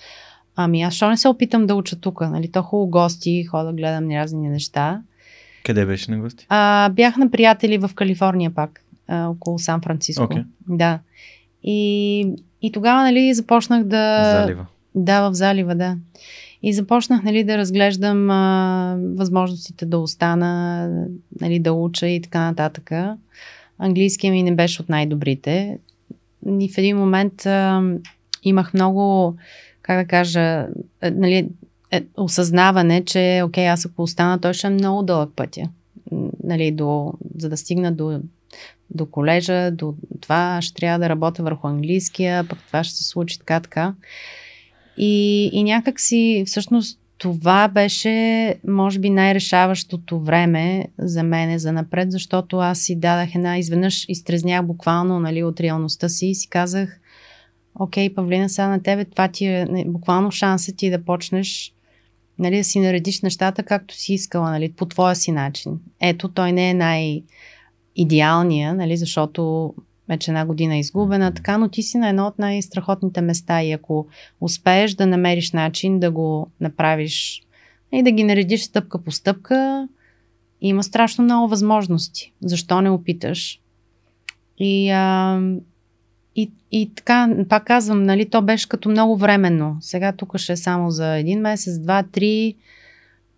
[0.56, 2.22] Ами аз що не се опитам да уча тук?
[2.22, 2.52] Нали?
[2.52, 5.02] То хубаво гости, хода, гледам разни неща.
[5.66, 6.46] Къде беше на гости?
[6.50, 10.24] А, бях на приятели в Калифорния пак, а, около Сан Франциско.
[10.24, 10.44] Okay.
[10.68, 11.00] Да.
[11.64, 14.34] И и тогава, нали, започнах да...
[14.42, 14.66] Залива.
[14.96, 15.98] Да, в залива, да.
[16.64, 20.90] И започнах, нали, да разглеждам а, възможностите да остана,
[21.42, 22.92] нали, да уча и така нататък.
[23.78, 25.78] Английския ми не беше от най-добрите.
[26.60, 27.84] И в един момент а,
[28.44, 29.36] имах много,
[29.82, 30.68] как да кажа,
[31.04, 31.50] нали,
[31.92, 35.70] е, осъзнаване, че, окей, аз ако остана, той ще е много дълъг пътя.
[36.44, 38.20] Нали, до, за да стигна до
[38.90, 43.40] до колежа, до това ще трябва да работя върху английския, пък това ще се случи
[43.40, 43.94] така, така.
[44.98, 52.12] И, и някак си, всъщност, това беше, може би, най-решаващото време за мене за напред,
[52.12, 57.00] защото аз си дадах една, изведнъж изтрезнях буквално нали, от реалността си и си казах,
[57.76, 61.74] окей, Павлина, сега на тебе това ти е буквално шансът ти да почнеш
[62.40, 65.80] нали, да си наредиш нещата както си искала, нали, по твоя си начин.
[66.02, 67.24] Ето, той не е най-
[67.96, 69.74] идеалния, нали, защото
[70.10, 73.72] вече една година е изгубена, така, но ти си на едно от най-страхотните места и
[73.72, 74.08] ако
[74.42, 77.42] успееш да намериш начин да го направиш
[77.92, 79.88] и да ги наредиш стъпка по стъпка,
[80.62, 82.34] има страшно много възможности.
[82.42, 83.62] Защо не опиташ?
[84.58, 85.42] И, а,
[86.42, 89.78] и, и така, пак казвам, нали, то беше като много временно.
[89.82, 92.56] Сега тук ще е само за един месец, два, три,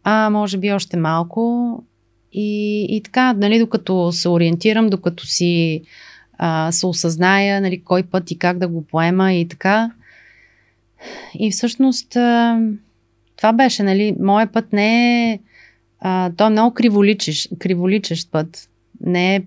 [0.04, 1.84] а може би още малко.
[2.34, 5.82] И, и така, нали, докато се ориентирам, докато си
[6.38, 9.91] а, се осъзная, нали, кой път и как да го поема и така.
[11.34, 12.60] И всъщност а,
[13.38, 15.39] това беше, нали, моят път не е,
[15.99, 18.70] а, той е много криволичещ, криволичещ път.
[19.06, 19.41] Не е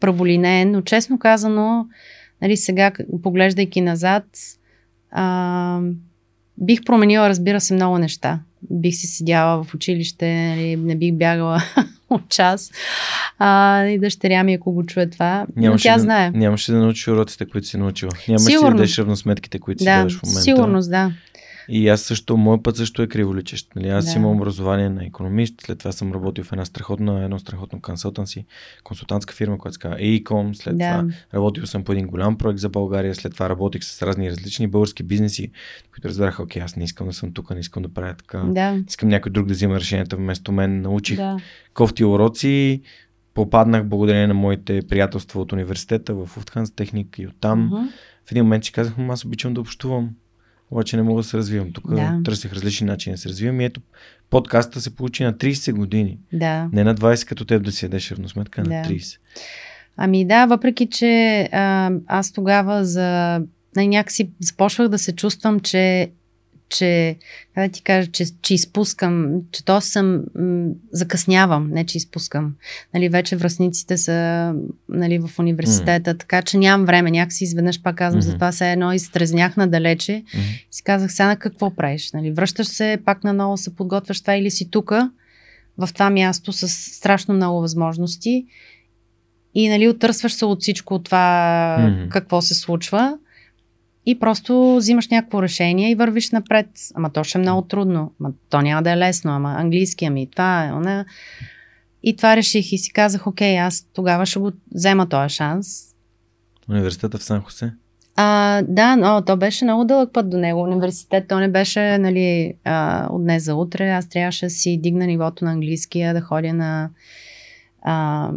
[0.00, 1.86] праволинеен, но честно казано,
[2.42, 4.24] нали, сега, поглеждайки назад,
[5.10, 5.80] а,
[6.58, 8.40] бих променила, разбира се, много неща.
[8.70, 11.62] Бих си седяла в училище, нали, не бих бягала
[12.10, 12.70] от час.
[13.38, 16.30] А, и дъщеря ми, ако го чуе това, нямаше тя да, знае.
[16.30, 18.10] Нямаше да научи уроците, които си научила.
[18.28, 20.42] Нямаше да дадеш равносметките, които да, си даваш в момента.
[20.42, 21.12] Сигурност, да.
[21.70, 23.68] И аз също, моят път също е криволичещ.
[23.76, 23.88] Нали?
[23.88, 24.18] Аз да.
[24.18, 28.44] имам образование на економист, след това съм работил в една страхотна, едно страхотно консултанси,
[28.84, 30.90] консултантска фирма, която се казва EICOM, след да.
[30.90, 34.66] това работил съм по един голям проект за България, след това работих с разни различни
[34.66, 35.50] български бизнеси,
[35.92, 38.82] които разбраха, окей, аз не искам да съм тук, не искам да правя така, да.
[38.88, 41.36] искам някой друг да взима решенията вместо мен, научих да.
[41.74, 42.82] кофти уроци,
[43.34, 47.70] попаднах благодарение на моите приятелства от университета в Уфтханс Техник и оттам.
[47.72, 47.88] Uh-huh.
[48.26, 50.10] В един момент си казах, аз обичам да общувам
[50.70, 51.72] обаче не мога да се развивам.
[51.72, 52.20] Тук да.
[52.24, 53.80] търсих различни начини да се развивам и ето
[54.30, 56.18] подкаста се получи на 30 години.
[56.32, 56.68] Да.
[56.72, 58.70] Не на 20 като теб да си ядеш равносметка, да.
[58.70, 59.18] на 30.
[59.96, 63.40] Ами да, въпреки че а, аз тогава за
[63.76, 66.10] някакси започвах да се чувствам, че
[66.70, 67.16] че,
[67.54, 72.54] как да ти кажа, че, че изпускам, че то съм, м- закъснявам, не че изпускам.
[72.94, 74.52] Нали, вече връзниците са
[74.88, 76.18] нали, в университета, mm.
[76.18, 77.10] така че нямам време.
[77.10, 78.26] Някакси изведнъж пак казвам, mm-hmm.
[78.26, 80.68] за това се едно изтрезнях надалече mm-hmm.
[80.70, 82.12] и си казах, сега на какво правиш?
[82.12, 85.10] Нали, връщаш се, пак наново се подготвяш това или си тука,
[85.78, 88.46] в това място с страшно много възможности
[89.54, 92.08] и нали, отърсваш се от всичко това, mm-hmm.
[92.08, 93.18] какво се случва
[94.10, 96.66] и просто взимаш някакво решение и вървиш напред.
[96.94, 98.12] Ама то ще е много трудно.
[98.20, 100.72] Ама то няма да е лесно, ама английски, ами това е.
[100.72, 101.04] Она...
[102.02, 105.94] И това реших и си казах, окей, аз тогава ще го взема този шанс.
[106.68, 107.72] Университета в Сан Хосе?
[108.16, 110.60] А, да, но то беше много дълъг път до него.
[110.60, 113.90] Университет, то не беше нали, а, от днес за утре.
[113.90, 116.90] Аз трябваше да си дигна нивото на английския, да ходя на
[117.82, 118.30] а,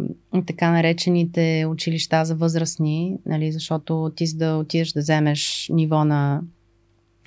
[0.46, 6.40] така наречените училища за възрастни, нали, защото ти за да отидеш да вземеш ниво на,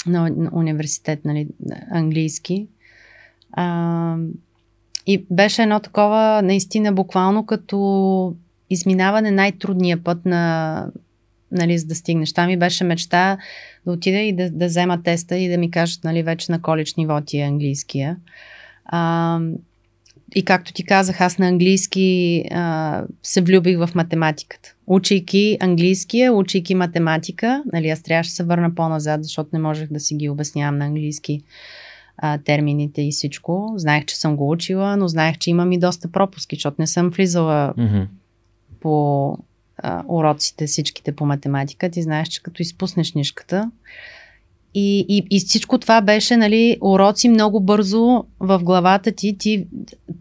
[0.08, 1.48] на, на университет, нали,
[1.92, 2.68] английски.
[3.52, 4.18] А,
[5.08, 8.36] и беше едно такова, наистина, буквално като
[8.70, 10.86] изминаване най-трудния път на,
[11.52, 12.34] нали, за да стигнеш.
[12.34, 13.38] Там ми беше мечта
[13.86, 16.96] да отида и да, да взема теста и да ми кажат, нали, вече на коледж
[16.96, 18.18] ниво ти е английския.
[18.86, 19.40] А,
[20.36, 24.76] и както ти казах, аз на английски а, се влюбих в математиката.
[24.88, 30.00] Учейки английския, учейки математика, нали, аз трябваше да се върна по-назад, защото не можех да
[30.00, 31.42] си ги обяснявам на английски
[32.18, 33.74] а, термините и всичко.
[33.76, 37.10] Знаех, че съм го учила, но знаех, че имам и доста пропуски, защото не съм
[37.10, 38.08] влизала mm-hmm.
[38.80, 39.38] по
[39.78, 41.90] а, уроците всичките по математика.
[41.90, 43.72] Ти знаеш, че като изпуснеш нишката,
[44.74, 49.38] и, и, и всичко това беше, нали, уроци много бързо в главата ти.
[49.38, 49.68] Ти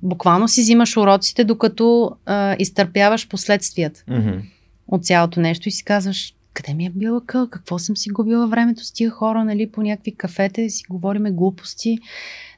[0.03, 4.40] буквално си взимаш уроците, докато а, изтърпяваш последствията mm-hmm.
[4.88, 8.47] от цялото нещо и си казваш, къде ми е била къл, какво съм си губила
[8.47, 11.99] времето с тия хора, нали, по някакви кафете, си говориме глупости,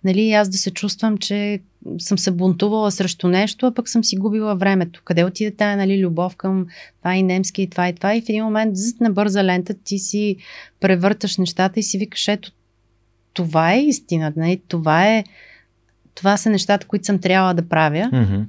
[0.04, 1.60] нали, аз да се чувствам, че
[1.98, 5.02] съм се бунтувала срещу нещо, а пък съм си губила времето.
[5.04, 6.66] Къде отиде тая, нали, любов към
[6.98, 9.74] това и немски и това и това и в един момент зът на бърза лента
[9.74, 10.36] ти си
[10.80, 12.52] превърташ нещата и си викаш, ето,
[13.32, 15.24] това е истината, нали, това е
[16.14, 18.10] това са нещата, които съм трябвала да правя.
[18.12, 18.44] Mm-hmm.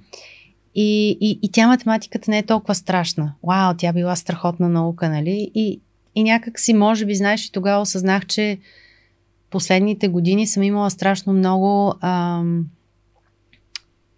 [0.82, 3.34] И, и, и тя математиката не е толкова страшна.
[3.44, 5.52] Вау, тя била страхотна наука, нали?
[5.56, 5.82] И,
[6.16, 8.58] и някак си, може би, знаеш, и тогава осъзнах, че
[9.50, 12.66] последните години съм имала страшно много ам,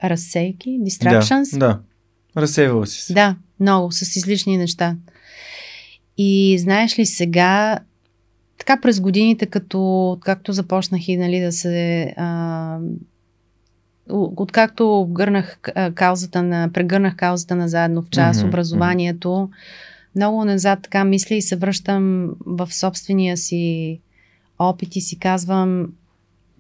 [0.03, 1.57] разсейки, distractions.
[1.57, 1.80] Да, да.
[2.41, 3.14] Разсейвала си се.
[3.14, 4.97] Да, много, с излишни неща.
[6.18, 7.80] И знаеш ли сега,
[8.57, 12.80] така през годините, като, както започнах и нали, да се а,
[14.10, 15.60] откакто гърнах
[15.95, 19.49] каузата на, прегърнах каузата на заедно в час, mm-hmm, образованието,
[20.16, 23.99] много назад така мисля и се връщам в собствения си
[24.60, 25.88] опит и си казвам,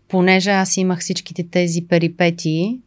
[0.07, 2.79] понеже аз имах всичките тези перипетии,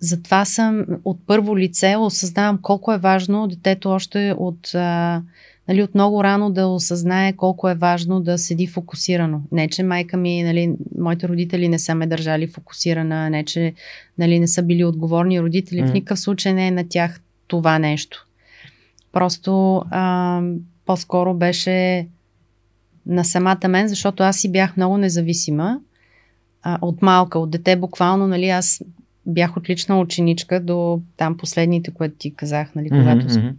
[0.00, 5.22] затова съм от първо лице осъзнавам колко е важно детето още от а,
[5.68, 9.42] нали, от много рано да осъзнае колко е важно да седи фокусирано.
[9.52, 13.74] Не, че майка ми, нали, моите родители не са ме държали фокусирана, не, че
[14.18, 15.80] нали, не са били отговорни родители.
[15.80, 15.90] Mm.
[15.90, 18.26] В никакъв случай не е на тях това нещо.
[19.12, 20.42] Просто а,
[20.86, 22.08] по-скоро беше
[23.06, 25.80] на самата мен, защото аз си бях много независима.
[26.62, 28.84] А, от малка, от дете буквално, нали, аз
[29.26, 33.52] бях отлична ученичка до там последните, което ти казах, нали, когато mm-hmm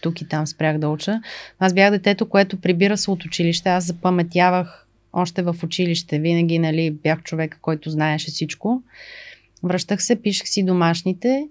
[0.00, 1.20] тук и там спрях да уча.
[1.58, 3.68] Аз бях детето, което прибира се от училище.
[3.68, 6.18] Аз запаметявах още в училище.
[6.18, 8.82] Винаги нали, бях човека, който знаеше всичко.
[9.62, 11.48] Връщах се, пишех си домашните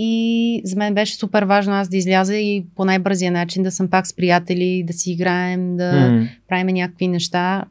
[0.00, 3.88] и за мен беше супер важно аз да изляза и по най-бързия начин да съм
[3.88, 6.28] пак с приятели, да си играем, да mm.
[6.48, 7.64] правим някакви неща.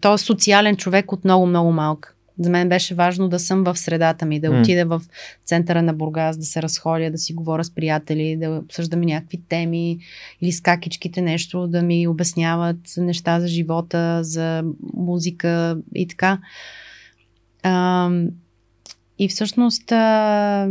[0.00, 2.15] Той е социален човек от много-много малък.
[2.38, 4.60] За мен беше важно да съм в средата ми, да mm.
[4.60, 5.02] отида в
[5.44, 9.98] центъра на Бургас, да се разходя, да си говоря с приятели, да обсъждаме някакви теми
[10.40, 14.64] или с какичките нещо, да ми обясняват неща за живота, за
[14.94, 16.38] музика и така.
[17.62, 18.10] А,
[19.18, 20.68] и всъщност, а,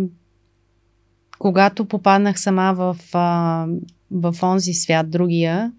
[1.39, 3.67] когато попаднах сама в, а,
[4.11, 5.71] в онзи свят, другия,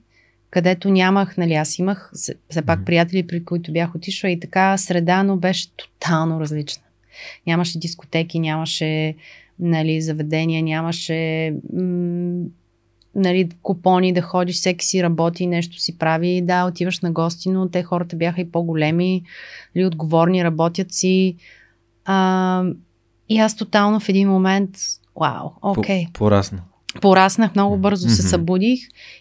[0.50, 2.12] където нямах, нали, аз имах
[2.50, 6.82] все пак приятели, при които бях отишла и така среда, но беше тотално различна.
[7.46, 9.14] Нямаше дискотеки, нямаше
[9.58, 12.44] нали, заведения, нямаше м-
[13.14, 16.42] нали, купони да ходиш, всеки си работи, нещо си прави.
[16.44, 19.22] Да, отиваш на гости, но те хората бяха и по-големи,
[19.74, 21.36] нали, отговорни, работят си.
[22.04, 22.64] А,
[23.28, 24.70] и аз тотално в един момент,
[25.20, 26.04] вау, окей.
[26.04, 26.12] Okay.
[26.12, 26.62] Порасна
[27.00, 28.80] пораснах много бързо, се събудих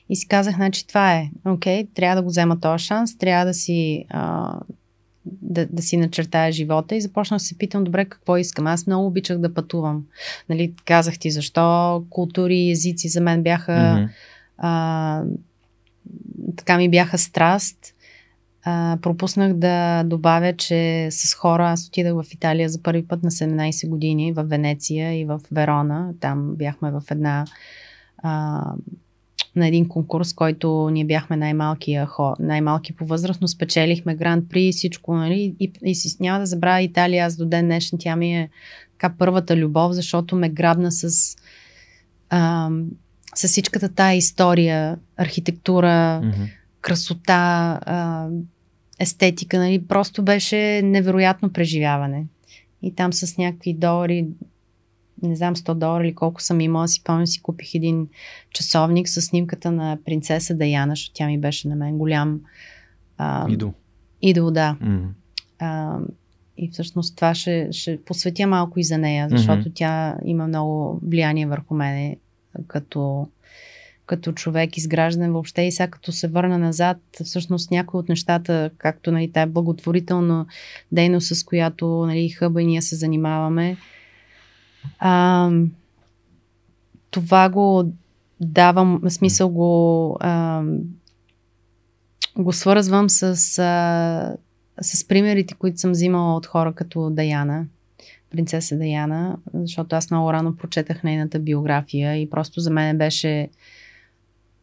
[0.09, 3.45] и си казах, значи това е, окей, okay, трябва да го взема този шанс, трябва
[3.45, 4.53] да си, а,
[5.25, 8.67] да, да си начертая живота и започнах да се питам, добре, какво искам.
[8.67, 10.03] Аз много обичах да пътувам.
[10.49, 14.09] Нали, казах ти защо култури и езици за мен бяха, mm-hmm.
[14.57, 15.23] а,
[16.55, 17.94] така ми бяха страст.
[18.67, 23.31] А, пропуснах да добавя, че с хора аз отидах в Италия за първи път на
[23.31, 26.13] 17 години, в Венеция и в Верона.
[26.19, 27.45] Там бяхме в една
[28.17, 28.61] а,
[29.55, 31.99] на един конкурс, който ние бяхме най-малки,
[32.39, 35.55] най-малки по възраст, но спечелихме гранд при всичко, нали?
[35.59, 38.49] И, и си няма да забравя Италия, аз до ден днешен тя ми е
[38.91, 41.35] така първата любов, защото ме грабна с,
[42.29, 42.69] а,
[43.35, 46.49] с всичката тая история, архитектура, mm-hmm.
[46.81, 48.27] красота, а,
[48.99, 49.87] естетика, нали?
[49.87, 52.25] Просто беше невероятно преживяване.
[52.81, 54.27] И там с някакви долари,
[55.23, 58.07] не знам 100 долара или колко съм имала, си помня си купих един
[58.49, 62.41] часовник с снимката на принцеса Даяна, защото тя ми беше на мен голям
[63.17, 63.73] а, идол.
[64.21, 64.77] Идол, да.
[64.81, 65.07] Mm-hmm.
[65.59, 65.99] А,
[66.57, 69.75] и всъщност това ще, ще посветя малко и за нея, защото mm-hmm.
[69.75, 72.17] тя има много влияние върху мене
[72.67, 73.27] като,
[74.05, 75.61] като човек, изграждан въобще.
[75.61, 80.45] И сега като се върна назад, всъщност някои от нещата, както нали, тая благотворителна
[80.91, 83.77] дейност, с която нали, хъба и ние се занимаваме,
[84.99, 85.51] а,
[87.11, 87.91] това го
[88.41, 90.63] давам, смисъл го, а,
[92.37, 93.23] го свързвам с,
[93.59, 94.35] а,
[94.81, 97.65] с примерите, които съм взимала от хора като Даяна,
[98.29, 103.49] принцеса Даяна, защото аз много рано прочетах нейната биография и просто за мен беше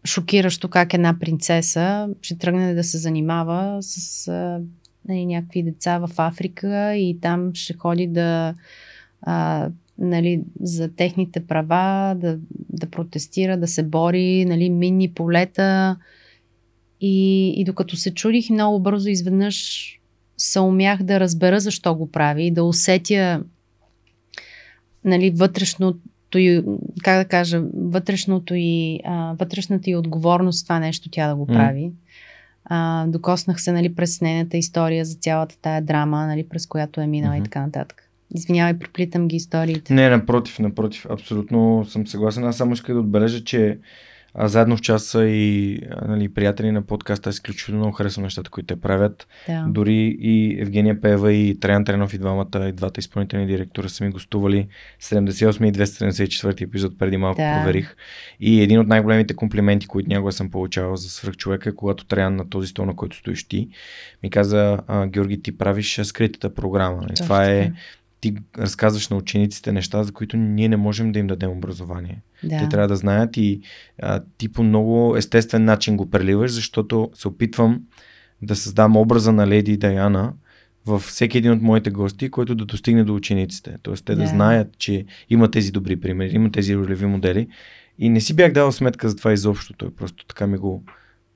[0.05, 4.61] шокиращо как една принцеса ще тръгне да се занимава с а,
[5.09, 8.55] нали, някакви деца в Африка и там ще ходи да
[9.23, 12.39] а, нали, за техните права, да,
[12.71, 15.97] да протестира, да се бори, нали, минни полета.
[17.01, 19.89] И, и докато се чудих много бързо, изведнъж
[20.37, 23.43] се умях да разбера защо го прави и да усетя
[25.05, 25.31] нали,
[26.33, 26.63] вътрешното и,
[27.03, 31.81] как да кажа, вътрешното и, а, вътрешната и отговорност това нещо тя да го прави.
[31.81, 31.93] Mm.
[32.65, 37.07] А, докоснах се нали, през нейната история за цялата тая драма, нали, през която е
[37.07, 37.41] минала mm-hmm.
[37.41, 38.09] и така нататък.
[38.35, 39.95] Извинявай, проплитам ги историите.
[39.95, 41.07] Не, напротив, напротив.
[41.11, 42.45] Абсолютно съм съгласен.
[42.45, 43.79] Аз само искам да отбележа, че
[44.35, 45.79] а, заедно в часа и
[46.09, 49.29] нали, приятели на подкаста изключително много харесвам нещата, които те правят.
[49.49, 49.65] Да.
[49.69, 54.11] Дори и Евгения Пева и Траян Тренов и двамата, и двата изпълнителни директора са ми
[54.11, 54.69] гостували
[55.03, 57.59] 78 и 274 епизод преди малко да.
[57.59, 57.97] проверих.
[58.41, 62.51] И един от най-големите комплименти, които някога съм получавал за свръхчовека е когато Траян на
[62.51, 63.69] този стол, на който стоиш ти,
[64.23, 67.07] ми каза, Георги, ти правиш скритата програма.
[67.11, 67.73] И това е
[68.23, 72.23] ти разказваш на учениците неща, за които ние не можем да им дадем образование.
[72.45, 72.59] Да.
[72.59, 73.61] Те трябва да знаят и
[74.03, 77.83] а, ти по много естествен начин го преливаш, защото се опитвам
[78.43, 80.33] да създам образа на Леди Даяна
[80.87, 83.77] във всеки един от моите гости, който да достигне до учениците.
[83.83, 87.49] Тоест те да, да знаят, че има тези добри примери, има тези ролеви модели.
[87.99, 89.73] И не си бях дал сметка за това изобщо.
[89.73, 90.85] Той просто така ми го,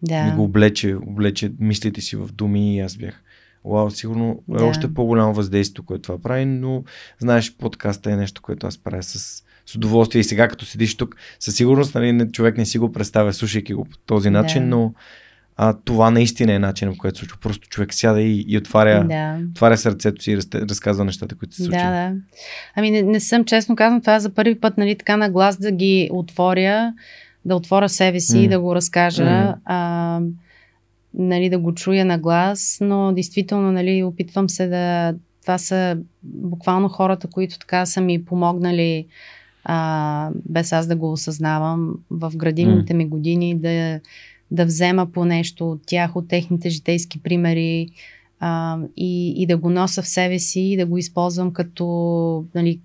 [0.03, 0.25] да.
[0.25, 3.23] ми го облече, облече мислите си в думи и аз бях
[3.67, 4.65] Вау, сигурно да.
[4.65, 6.85] е още по-голямо въздействие, което това прави, но
[7.19, 10.21] знаеш, подкаста е нещо, което аз правя с, с удоволствие.
[10.21, 13.85] И сега, като седиш тук, със сигурност нали, човек не си го представя, слушайки го
[13.85, 14.69] по този начин, да.
[14.69, 14.93] но
[15.57, 17.39] а, това наистина е начинът, по който се случва.
[17.41, 19.39] Просто човек сяда и, и отваря, да.
[19.51, 21.83] отваря сърцето си и раз, разказва нещата, които се случват.
[21.83, 22.13] Да, да.
[22.75, 25.57] Ами не, не съм честно казвам, това е за първи път, нали, така на глас
[25.57, 26.93] да ги отворя,
[27.45, 28.45] да отворя себе си mm.
[28.45, 29.25] и да го разкажа.
[29.25, 29.55] Mm.
[29.65, 30.21] А,
[31.17, 35.15] нали, да го чуя на глас, но действително нали, опитвам се да...
[35.43, 39.07] Това са буквално хората, които така са ми помогнали,
[39.65, 44.01] а, без аз да го осъзнавам, в градивните ми години, да,
[44.51, 47.89] да взема по нещо от тях, от техните житейски примери
[48.41, 52.81] а, и, и да го нося в себе си и да го използвам като, нали,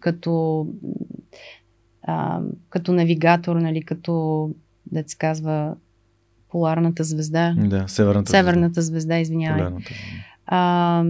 [0.00, 0.66] като,
[2.02, 4.50] а, като навигатор, нали, като,
[4.92, 5.74] да се казва,
[6.50, 7.54] поларната звезда.
[7.56, 8.90] Да, северната, северната звезда.
[8.92, 9.58] звезда извинявай.
[9.58, 9.90] Полярната.
[10.46, 11.04] А,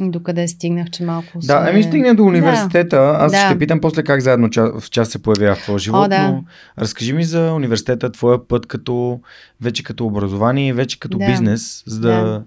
[0.00, 1.38] Докъде стигнах, че малко.
[1.42, 2.96] Да, ами стигне до университета.
[2.96, 3.16] Да.
[3.20, 3.46] Аз да.
[3.46, 4.48] ще питам после как заедно
[4.80, 6.06] в час се появява в твоя живот.
[6.06, 6.28] О, да.
[6.28, 6.44] Но
[6.78, 9.20] разкажи ми за университета, твоя път като
[9.60, 11.26] вече като образование и вече като да.
[11.26, 12.42] бизнес, за да, да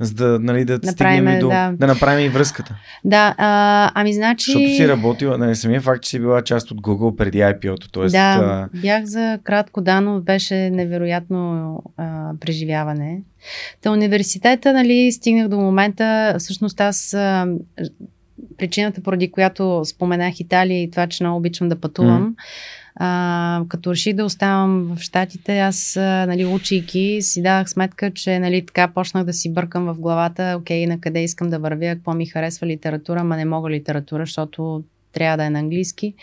[0.00, 1.72] за да, нали, да направим, стигнем и до, да.
[1.78, 2.76] да направим и връзката.
[3.04, 4.52] Да, а, ами значи...
[4.52, 7.90] Защото си работила, нали, самия факт, че си била част от Google преди IPO-то.
[7.90, 8.78] Тоест, да, а...
[8.80, 13.22] бях за кратко, да, но беше невероятно а, преживяване.
[13.82, 17.46] Та университета, нали, стигнах до момента, всъщност аз а,
[18.58, 22.42] причината, поради която споменах Италия и това, че много обичам да пътувам, mm
[22.96, 28.66] а, като реших да оставам в Штатите, аз, нали, учейки, си давах сметка, че, нали,
[28.66, 32.26] така почнах да си бъркам в главата, окей, на къде искам да вървя, какво ми
[32.26, 36.14] харесва литература, ма не мога литература, защото трябва да е на английски.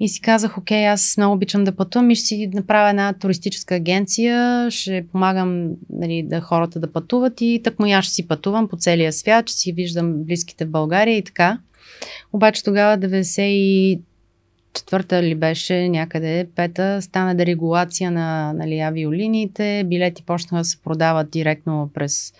[0.00, 3.74] И си казах, окей, аз много обичам да пътувам и ще си направя една туристическа
[3.74, 8.68] агенция, ще помагам нали, да хората да пътуват и так му я ще си пътувам
[8.68, 11.58] по целия свят, ще си виждам близките в България и така.
[12.32, 14.00] Обаче тогава 90
[14.74, 21.30] четвърта ли беше някъде, пета, стана дерегулация на нали, авиолиниите, билети почнаха да се продават
[21.30, 22.32] директно през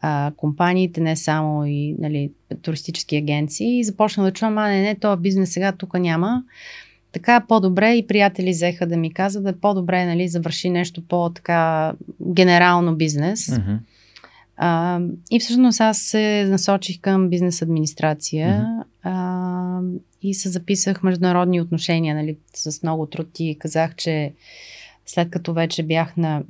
[0.00, 2.30] а, компаниите, не само и нали,
[2.62, 3.78] туристически агенции.
[3.78, 6.42] И започна да чувам, а не, не, този бизнес сега тук няма.
[7.12, 11.92] Така по-добре и приятели взеха да ми казват, да по-добре нали, завърши нещо по-така
[12.22, 13.46] генерално бизнес.
[13.46, 13.78] Mm-hmm.
[14.56, 18.84] А, и всъщност аз се насочих към бизнес администрация mm-hmm.
[19.02, 19.80] а,
[20.22, 24.32] и се записах международни отношения нали, с много труд и казах, че
[25.06, 26.42] след като вече бях на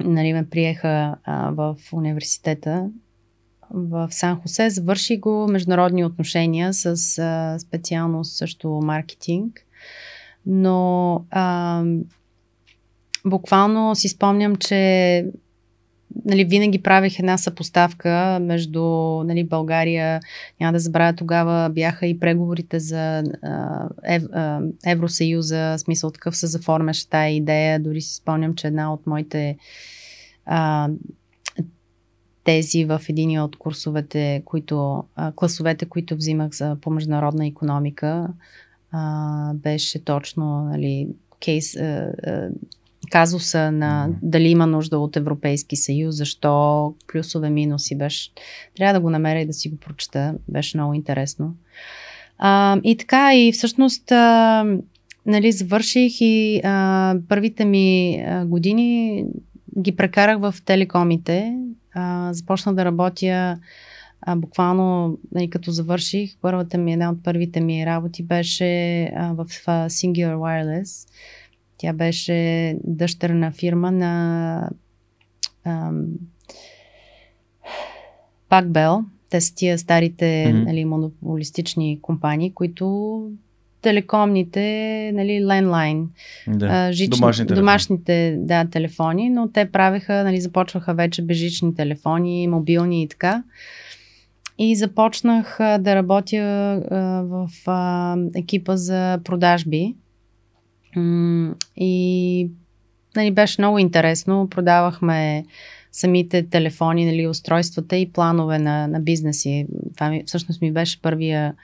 [0.00, 2.90] нали, ме приеха а, в университета
[3.70, 9.60] в Сан Хосе, завърши го международни отношения с а, специалност също маркетинг.
[10.46, 11.82] Но а,
[13.26, 15.26] буквално си спомням, че
[16.24, 18.82] нали, винаги правих една съпоставка между
[19.24, 20.20] нали, България,
[20.60, 24.22] няма да забравя тогава, бяха и преговорите за а, ев,
[24.86, 27.80] Евросъюза, смисъл такъв се заформяше тая идея.
[27.80, 29.56] Дори си спомням, че една от моите
[30.46, 30.88] а,
[32.44, 38.28] тези в един от курсовете, които, а, класовете, които взимах за, по международна економика,
[38.92, 41.08] а, беше точно нали,
[41.40, 42.48] кейс, а, а,
[43.14, 47.98] казуса на дали има нужда от Европейски съюз, защо, плюсове, минуси.
[47.98, 48.30] Беше,
[48.76, 50.34] трябва да го намеря и да си го прочета.
[50.48, 51.54] Беше много интересно.
[52.38, 54.64] А, и така, и всъщност а,
[55.26, 59.24] нали, завърших и а, първите ми а, години
[59.78, 61.58] ги прекарах в телекомите.
[61.94, 63.58] А, започнах да работя
[64.22, 69.46] а, буквално, нали, като завърших, първата ми, една от първите ми работи беше а, в
[69.66, 71.08] а, Singular Wireless.
[71.78, 74.70] Тя беше дъщерна фирма на
[78.48, 79.04] Пакбел.
[79.30, 80.64] Те са тия старите mm-hmm.
[80.64, 83.30] нали, монополистични компании, които
[83.82, 86.08] телекомните, нали, ленлайн,
[86.48, 86.92] да.
[86.92, 93.08] жични, домашните, домашните да, телефони, но те правеха, нали, започваха вече безжични телефони, мобилни и
[93.08, 93.42] така.
[94.58, 99.94] И започнах а, да работя а, в а, екипа за продажби
[101.76, 102.50] и
[103.16, 104.48] нали, беше много интересно.
[104.50, 105.44] Продавахме
[105.92, 109.66] самите телефони, нали, устройствата и планове на, на бизнеси.
[109.94, 111.54] Това ми, всъщност ми беше първия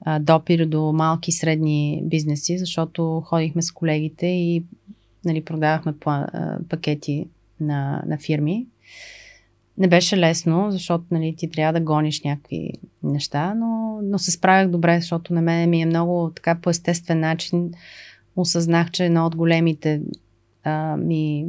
[0.00, 4.64] а, допир до малки и средни бизнеси, защото ходихме с колегите и
[5.24, 7.26] нали, продавахме пла, а, пакети
[7.60, 8.66] на, на фирми.
[9.78, 12.72] Не беше лесно, защото нали, ти трябва да гониш някакви
[13.02, 17.20] неща, но, но се справях добре, защото на мен ми е много така по естествен
[17.20, 17.72] начин
[18.36, 20.00] осъзнах, че едно от големите
[20.64, 21.46] а, ми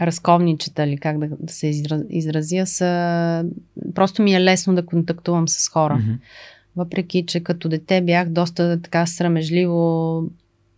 [0.00, 1.72] разковничета, или как да, да се
[2.10, 3.44] изразя, са...
[3.94, 5.94] Просто ми е лесно да контактувам с хора.
[5.94, 6.18] Mm-hmm.
[6.76, 10.22] Въпреки, че като дете бях доста така срамежливо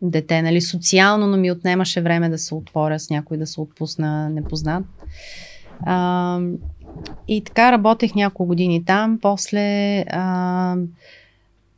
[0.03, 4.31] дете, нали, социално, но ми отнемаше време да се отворя с някой, да се отпусна
[4.31, 4.85] непознат.
[5.81, 6.41] А,
[7.29, 9.19] и така работех няколко години там.
[9.23, 10.77] После а,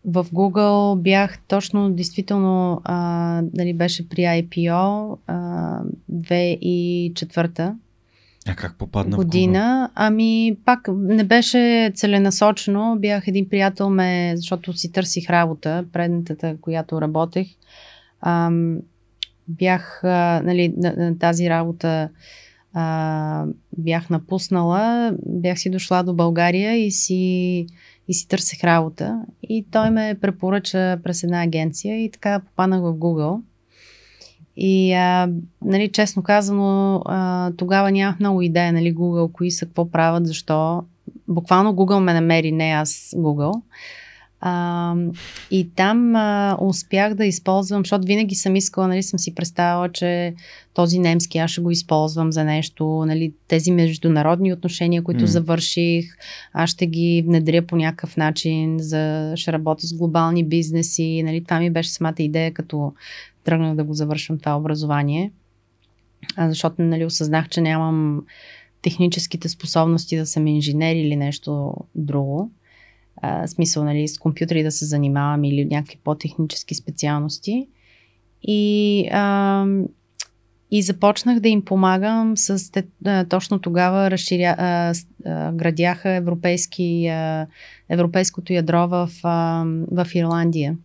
[0.07, 7.75] в Google бях точно, действително, а, дали беше при IPO а, 2004
[8.49, 9.91] а как попадна година.
[9.91, 9.93] В Google?
[9.95, 12.97] Ами, пак не беше целенасочено.
[12.99, 17.49] Бях един приятел ме, защото си търсих работа, предната, която работех.
[18.21, 18.51] А,
[19.49, 22.09] бях, а, нали, на, на тази работа
[22.75, 23.45] а,
[23.79, 27.67] бях напуснала, бях си дошла до България и си
[28.09, 29.23] и си търсех работа.
[29.43, 33.41] И той ме препоръча през една агенция и така попаднах в Google.
[34.57, 35.29] И, а,
[35.65, 40.83] нали, честно казано, а, тогава нямах много идея, нали, Google, кои са, какво правят, защо.
[41.29, 43.63] Буквално Google ме намери, не аз Google.
[44.49, 44.95] А,
[45.51, 50.35] и там а, успях да използвам, защото винаги съм искала, нали, съм си представила, че
[50.75, 55.27] този немски аз ще го използвам за нещо, нали, тези международни отношения, които mm.
[55.27, 56.05] завърших,
[56.53, 61.61] аз ще ги внедря по някакъв начин, за, ще работя с глобални бизнеси, нали, това
[61.61, 62.93] ми беше самата идея, като
[63.45, 65.33] тръгнах да го завършвам това образование,
[66.37, 68.23] а, защото, нали, осъзнах, че нямам
[68.83, 72.51] техническите способности да съм инженер или нещо друго
[73.23, 77.69] а, смисъл, нали, с компютри да се занимавам или някакви по-технически специалности.
[78.43, 79.67] И, а,
[80.71, 82.71] и започнах да им помагам с
[83.05, 84.93] а, точно тогава разширя, а,
[85.25, 87.47] а, градяха европейски, а,
[87.89, 90.77] европейското ядро в, а, в Ирландия.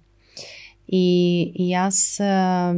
[0.89, 2.75] И, и аз а,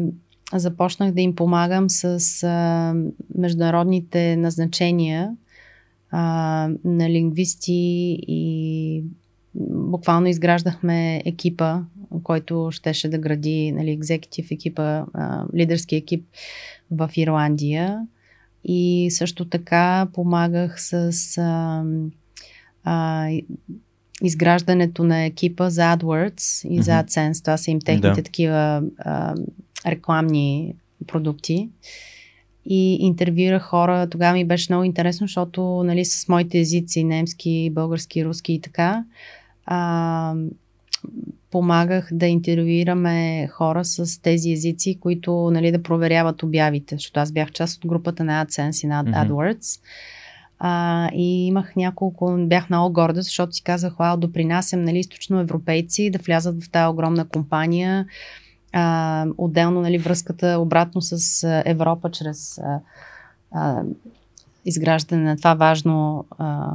[0.54, 2.94] започнах да им помагам с а,
[3.36, 5.36] международните назначения
[6.12, 9.04] а, на лингвисти и
[9.56, 11.80] буквално изграждахме екипа,
[12.24, 16.26] който щеше да гради нали, екзекутив екипа, а, лидерски екип
[16.92, 18.08] в Ирландия.
[18.64, 21.84] И също така помагах с а,
[22.84, 23.30] а,
[24.22, 27.42] изграждането на екипа за AdWords и за AdSense.
[27.42, 28.24] Това са им техните да.
[28.24, 29.36] такива а,
[29.86, 30.76] рекламни
[31.08, 31.70] продукти.
[32.66, 34.10] И интервюирах хора.
[34.10, 39.04] Тогава ми беше много интересно, защото нали, с моите езици, немски, български, руски и така,
[39.66, 40.36] а,
[41.52, 47.52] помагах да интервюираме хора с тези езици, които нали, да проверяват обявите, защото аз бях
[47.52, 49.60] част от групата на AdSense и на AdWords.
[49.60, 49.80] Mm-hmm.
[50.60, 56.10] А, и имах няколко, бях много горда, защото си казах, вау, допринасям нали, източно европейци
[56.10, 58.06] да влязат в тази огромна компания.
[58.74, 62.80] А, отделно нали, връзката обратно с Европа чрез а,
[63.52, 63.84] а,
[64.66, 66.70] изграждане на това важно а,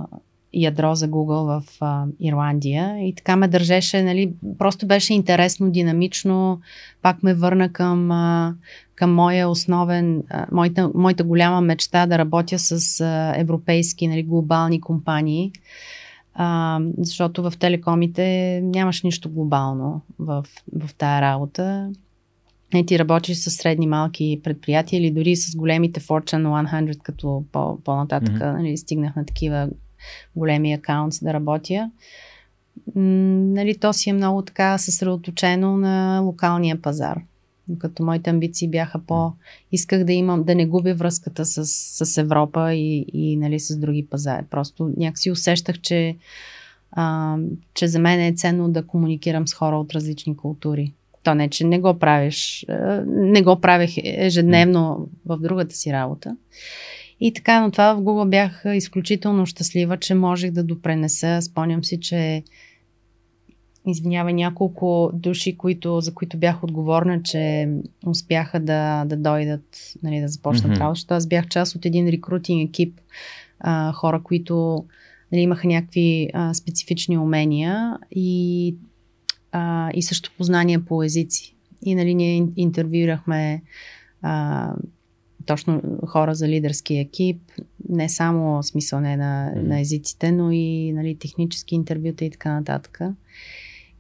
[0.53, 3.09] ядро за Google в а, Ирландия.
[3.09, 6.61] И така ме държеше, нали, просто беше интересно, динамично.
[7.03, 8.55] Пак ме върна към, а,
[8.95, 14.81] към моя основен, а, моята, моята голяма мечта да работя с а, европейски, нали, глобални
[14.81, 15.53] компании.
[16.35, 20.47] А, защото в телекомите нямаш нищо глобално в,
[20.77, 21.91] в тая работа.
[22.75, 27.79] Не ти работиш с средни малки предприятия или дори с големите Fortune 100, като по,
[27.85, 28.57] по-нататък mm-hmm.
[28.57, 29.69] нали, стигнах на такива
[30.37, 31.91] големи акаунти да работя.
[32.95, 37.20] нали, то си е много така съсредоточено на локалния пазар.
[37.79, 39.33] Като моите амбиции бяха по...
[39.73, 41.65] Исках да имам, да не губя връзката с,
[42.05, 44.45] с Европа и, и нали, с други пазари.
[44.51, 46.16] Просто някакси усещах, че,
[46.93, 47.37] а,
[47.75, 50.93] че за мен е ценно да комуникирам с хора от различни култури.
[51.23, 52.66] То не, че не го правиш,
[53.07, 56.37] не го правех ежедневно в другата си работа.
[57.20, 61.39] И така, но това в Google бях изключително щастлива, че можех да допренеса.
[61.43, 62.43] Спомням си, че
[63.86, 67.69] извинявай, няколко души, които, за които бях отговорна, че
[68.07, 70.81] успяха да, да дойдат, нали, да започнат mm-hmm.
[70.81, 73.01] работа, защото аз бях част от един рекрутинг екип,
[73.61, 74.85] а, хора, които
[75.32, 78.74] нали, имаха някакви а, специфични умения и,
[79.53, 81.55] а, и също познания по езици.
[81.82, 83.62] И нали, ние интервюирахме
[84.23, 84.73] а,
[85.49, 87.43] точно хора за лидерски екип,
[87.89, 93.01] не само смисъл не на, на езиците, но и нали, технически интервюта и така нататък.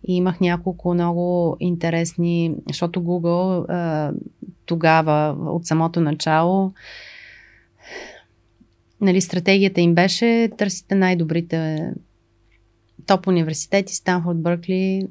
[0.08, 4.12] И имах няколко много интересни, защото Google а,
[4.66, 6.72] тогава, от самото начало,
[9.00, 11.90] нали, стратегията им беше търсите най-добрите
[13.06, 15.08] топ университети, Станфорд, Бъркли.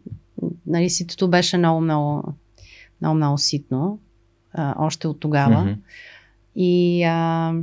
[0.66, 2.24] Нали, ситото беше много, много,
[3.02, 4.00] много, много ситно,
[4.54, 5.56] а, още от тогава.
[5.56, 5.78] Mm-hmm.
[6.58, 7.54] И, а,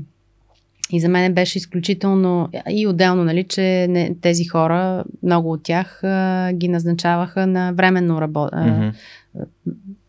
[0.91, 6.05] и за мен беше изключително и отделно, нали, че не, тези хора, много от тях
[6.05, 8.57] а, ги назначаваха на временно работа.
[8.57, 8.95] Mm-hmm.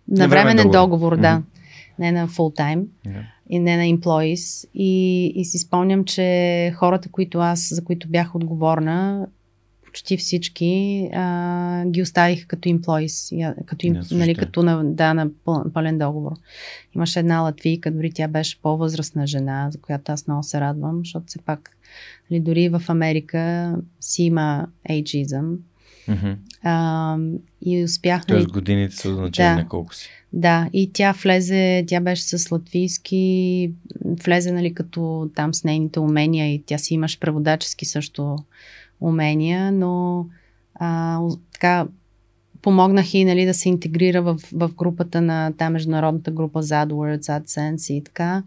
[0.07, 1.27] На временен договор, договор да.
[1.27, 1.99] Mm-hmm.
[1.99, 2.83] Не на full time.
[3.07, 3.21] Yeah.
[3.49, 4.69] И не на employees.
[4.73, 9.27] И, и си спомням, че хората, които аз, за които бях отговорна,
[9.95, 15.29] почти всички а, ги оставих като employees, като, им, нали, като на, да, на
[15.73, 16.31] пълен договор.
[16.95, 21.25] Имаше една латвийка, дори тя беше по-възрастна жена, за която аз много се радвам, защото
[21.27, 21.77] все пак
[22.31, 25.55] нали, дори в Америка си има ageism.
[26.09, 26.35] Mm-hmm.
[26.63, 27.17] А,
[27.65, 28.25] и успях.
[28.25, 30.09] Тоест годините са означени да, колко си.
[30.33, 33.71] Да, и тя влезе, тя беше с латвийски,
[34.05, 38.37] влезе нали, като там с нейните умения и тя си имаш преводачески също
[39.05, 40.25] умения, но
[40.75, 41.19] а,
[41.53, 41.87] така
[42.65, 47.21] помогнах и нали, да се интегрира в, в групата на тази международната група за AdWords,
[47.21, 48.43] AdSense и така.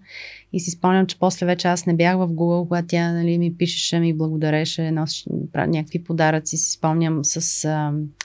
[0.53, 3.55] И си спомням, че после вече аз не бях в Google, когато тя нали, ми
[3.55, 6.57] пишеше, ми благодареше, носиш някакви подаръци.
[6.57, 7.69] Си спомням с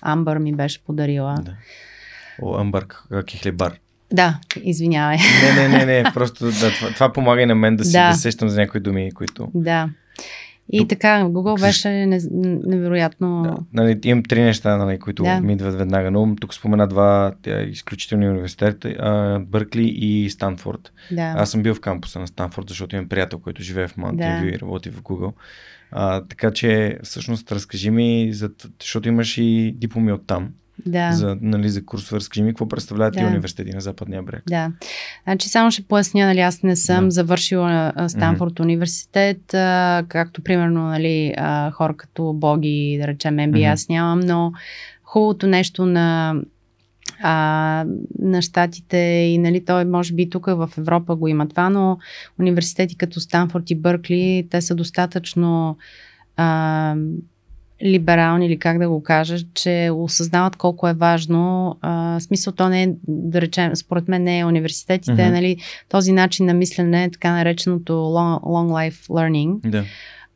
[0.01, 1.35] Амбър ми беше подарила.
[1.41, 1.53] Да.
[2.41, 3.53] О, Амбър, как е.
[4.13, 5.17] Да, извинявай.
[5.43, 8.09] Не, не, не, не, просто да, това, това помага и на мен да си да.
[8.09, 9.51] да сещам за някои думи, които...
[9.53, 9.89] Да.
[10.71, 10.89] И Тук...
[10.89, 11.89] така, Google беше
[12.67, 13.43] невероятно.
[13.43, 15.41] Да, нали, имам три неща, нали, които да.
[15.41, 16.35] ми идват веднага на ум.
[16.35, 18.95] Тук спомена два тя, изключителни университети,
[19.39, 20.91] Бъркли и Станфорд.
[21.11, 21.33] Да.
[21.37, 24.47] Аз съм бил в кампуса на Станфорд, защото имам приятел, който живее в Mountain да.
[24.47, 25.33] и работи в Google.
[25.91, 28.49] А, така че, всъщност, разкажи ми, за,
[28.81, 30.49] защото имаш и дипломи от там
[30.85, 31.11] да.
[31.11, 32.19] за, нали, за курсове.
[32.19, 33.21] Разкажи ми какво представляват да.
[33.21, 34.43] и университети на Западния брег.
[34.47, 34.71] Да.
[35.23, 37.11] Значи само ще поясня, нали, аз не съм да.
[37.11, 38.63] завършила Станфорд mm-hmm.
[38.63, 43.73] университет, а, както примерно нали, а, хора като Боги, да речем MBA, mm-hmm.
[43.73, 44.53] аз нямам, но
[45.03, 46.35] хубавото нещо на
[47.21, 47.85] а,
[48.19, 51.97] на щатите и нали, той може би тук в Европа го има това, но
[52.39, 55.77] университети като Станфорд и Бъркли, те са достатъчно
[56.37, 56.95] а,
[57.83, 61.75] либерални или как да го кажа, че осъзнават колко е важно.
[61.81, 65.31] А, смисъл то не е, да речем, според мен не е университетите, mm-hmm.
[65.31, 65.57] нали,
[65.89, 69.69] този начин на мислене, така нареченото long, long life learning.
[69.69, 69.83] Да.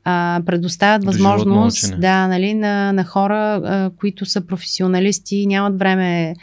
[0.03, 6.35] А, предоставят възможност да, нали, на, на хора, а, които са професионалисти, нямат време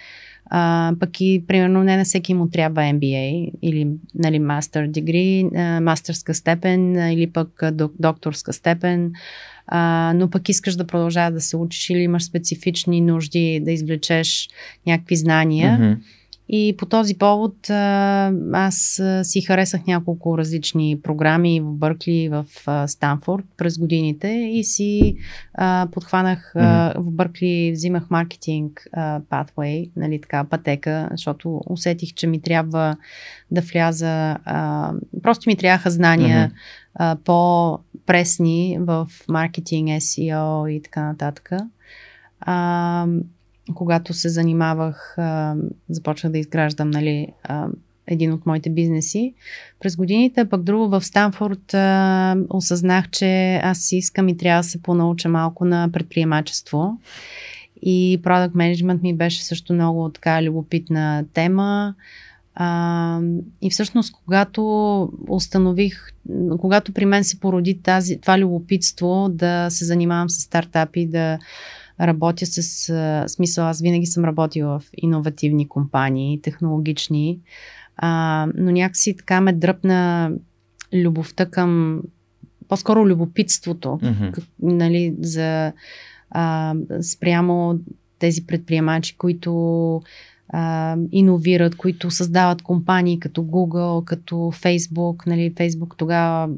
[0.51, 5.51] а, пък и, примерно, не на всеки му трябва MBA или нали, мастер дегри,
[5.82, 7.62] мастерска степен или пък
[7.98, 9.12] докторска степен
[9.66, 14.49] а, но пък искаш да продължаваш да се учиш или имаш специфични нужди да извлечеш
[14.86, 15.78] някакви знания.
[15.78, 15.97] Mm-hmm.
[16.49, 22.89] И по този повод а, аз си харесах няколко различни програми в Бъркли в а,
[22.89, 25.16] Станфорд през годините и си
[25.55, 28.86] а, подхванах а, в Бъркли, взимах маркетинг
[29.31, 32.97] pathway, нали така, пътека, защото усетих, че ми трябва
[33.51, 34.36] да вляза,
[35.23, 36.53] просто ми трябваха знания
[36.95, 37.16] а,
[38.06, 41.51] по-пресни в маркетинг, SEO и така нататък.
[42.40, 43.06] А,
[43.74, 45.56] когато се занимавах, а,
[45.89, 47.68] започнах да изграждам нали, а,
[48.06, 49.35] един от моите бизнеси.
[49.81, 54.82] През годините, пък друго в Станфорд а, осъзнах, че аз искам и трябва да се
[54.82, 56.98] понауча малко на предприемачество.
[57.82, 61.94] И Product Management ми беше също много така любопитна тема.
[62.55, 63.20] А,
[63.62, 64.62] и всъщност, когато
[65.28, 66.12] установих,
[66.60, 71.39] когато при мен се породи тази, това любопитство да се занимавам с стартапи, да
[72.01, 77.40] работя с а, смисъл, аз винаги съм работила в иновативни компании, технологични,
[77.97, 80.32] а, но някакси така ме дръпна
[80.93, 82.02] любовта към,
[82.68, 84.32] по-скоро любопитството, mm-hmm.
[84.32, 85.72] как, нали, за
[86.31, 87.78] а, спрямо
[88.18, 90.02] тези предприемачи, които
[90.49, 95.27] а, иновират, които създават компании като Google, като Facebook.
[95.27, 96.49] Нали, Facebook тогава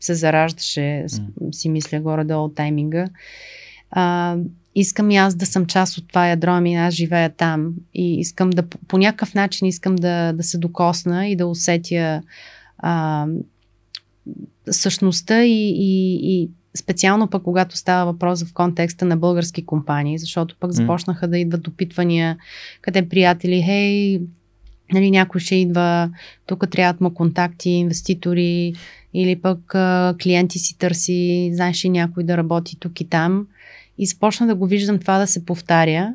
[0.00, 1.06] се зараждаше,
[1.52, 3.08] си мисля горе-долу тайминга.
[3.90, 4.36] А,
[4.74, 8.50] искам и аз да съм част от това ядро, ами аз живея там и искам
[8.50, 12.22] да, по някакъв начин искам да, да се докосна и да усетя
[12.78, 13.26] а,
[14.70, 20.56] същността и, и, и специално пък когато става въпрос в контекста на български компании, защото
[20.60, 22.36] пък започнаха да идват опитвания,
[22.80, 24.20] къде приятели, хей,
[24.92, 26.10] нали, някой ще идва,
[26.46, 28.74] тук трябват му контакти, инвеститори
[29.14, 33.46] или пък а, клиенти си търси, знаеш ли някой да работи тук и там.
[33.98, 36.14] И започна да го виждам това да се повтаря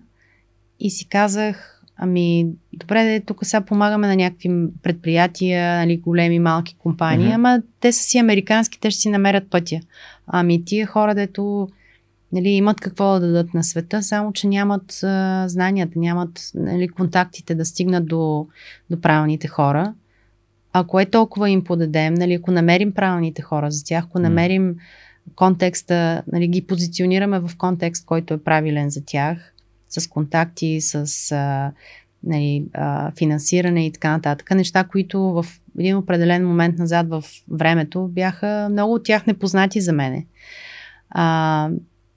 [0.79, 4.49] и си казах, Ами, добре, де, тук сега помагаме на някакви
[4.83, 7.35] предприятия, нали, големи, малки компании, mm-hmm.
[7.35, 9.79] ама те са си американски, те ще си намерят пътя.
[10.27, 11.69] Ами тия хора, дето
[12.31, 17.55] нали, имат какво да дадат на света, само че нямат а, знанията, нямат нали, контактите
[17.55, 18.47] да стигнат до,
[18.89, 19.93] до правилните хора.
[20.73, 24.75] Ако е толкова им подадем, нали, ако намерим правилните хора за тях, ако намерим
[25.35, 29.53] контекста, нали, ги позиционираме в контекст, който е правилен за тях,
[29.89, 31.71] с контакти, с а,
[32.23, 32.65] нали,
[33.17, 34.51] финансиране и така нататък.
[34.51, 35.45] Неща, които в
[35.79, 40.25] един определен момент назад в времето бяха много от тях непознати за мене.
[41.09, 41.69] А,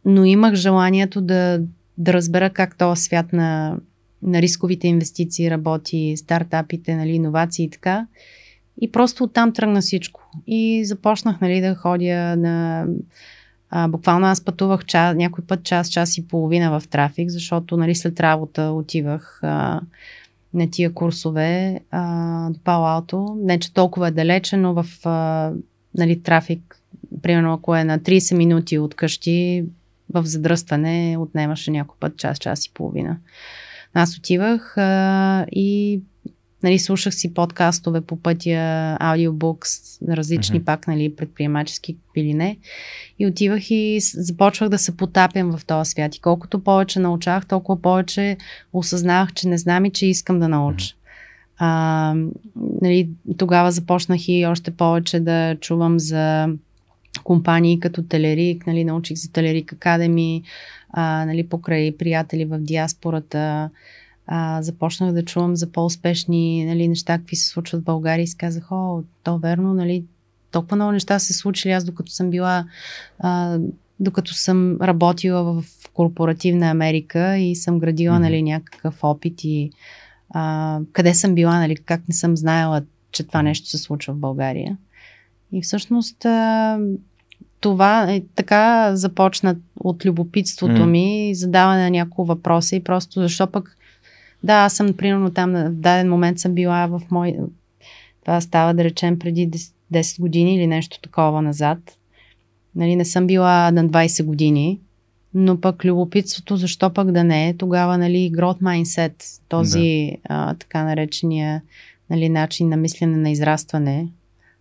[0.04, 1.60] но имах желанието да,
[1.98, 3.76] да разбера как този свят на,
[4.22, 8.06] на рисковите инвестиции работи, стартапите, нали, иновации и така.
[8.80, 10.30] И просто оттам тръгна всичко.
[10.46, 12.86] И започнах нали, да ходя на
[13.70, 17.94] а, буквално аз пътувах час, някой път час, час и половина в трафик, защото нали,
[17.94, 19.80] след работа отивах а,
[20.54, 23.44] на тия курсове а, до Пало-Алто.
[23.44, 25.52] Не, че толкова е далече, но в а,
[25.94, 26.80] нали, трафик,
[27.22, 29.64] примерно ако е на 30 минути от къщи,
[30.12, 33.16] в задръстване отнемаше някой път час, час и половина.
[33.94, 36.00] Аз отивах а, и
[36.62, 40.64] Нали, слушах си подкастове по пътя, аудиобукс, различни uh-huh.
[40.64, 42.56] пак, нали, предприемачески или не.
[43.18, 46.16] И отивах и започвах да се потапям в този свят.
[46.16, 48.36] И колкото повече научах, толкова повече
[48.72, 50.86] осъзнавах, че не знам и че искам да науча.
[50.86, 50.94] Uh-huh.
[51.62, 52.14] А,
[52.82, 56.48] нали, тогава започнах и още повече да чувам за
[57.24, 60.42] компании като Телерик, нали, научих за Телерик Академи,
[60.90, 63.70] а, нали, покрай приятели в диаспората
[64.32, 68.36] а, започнах да чувам за по-успешни нали, неща, какви се случват в България и си
[68.36, 70.04] казах, о, то верно, нали,
[70.50, 72.64] толкова много неща се случили аз докато съм била,
[73.18, 73.58] а,
[74.00, 78.22] докато съм работила в корпоративна Америка и съм градила mm-hmm.
[78.22, 79.70] нали, някакъв опит и
[80.30, 82.82] а, къде съм била, нали, как не съм знаела,
[83.12, 84.76] че това нещо се случва в България.
[85.52, 86.78] И всъщност а,
[87.60, 90.86] това е така започна от любопитството mm.
[90.86, 93.76] ми, задаване на няколко въпроса и просто защо пък
[94.44, 97.36] Да, аз съм, примерно, там в даден момент съм била в мой...
[98.24, 101.78] Това става, да речем, преди 10, 10 години или нещо такова назад.
[102.74, 104.80] Нали, не съм била на 20 години,
[105.34, 110.34] но пък любопитството, защо пък да не е, тогава, нали, growth mindset, този да.
[110.34, 111.62] а, така наречения
[112.10, 114.08] нали, начин на мислене на израстване,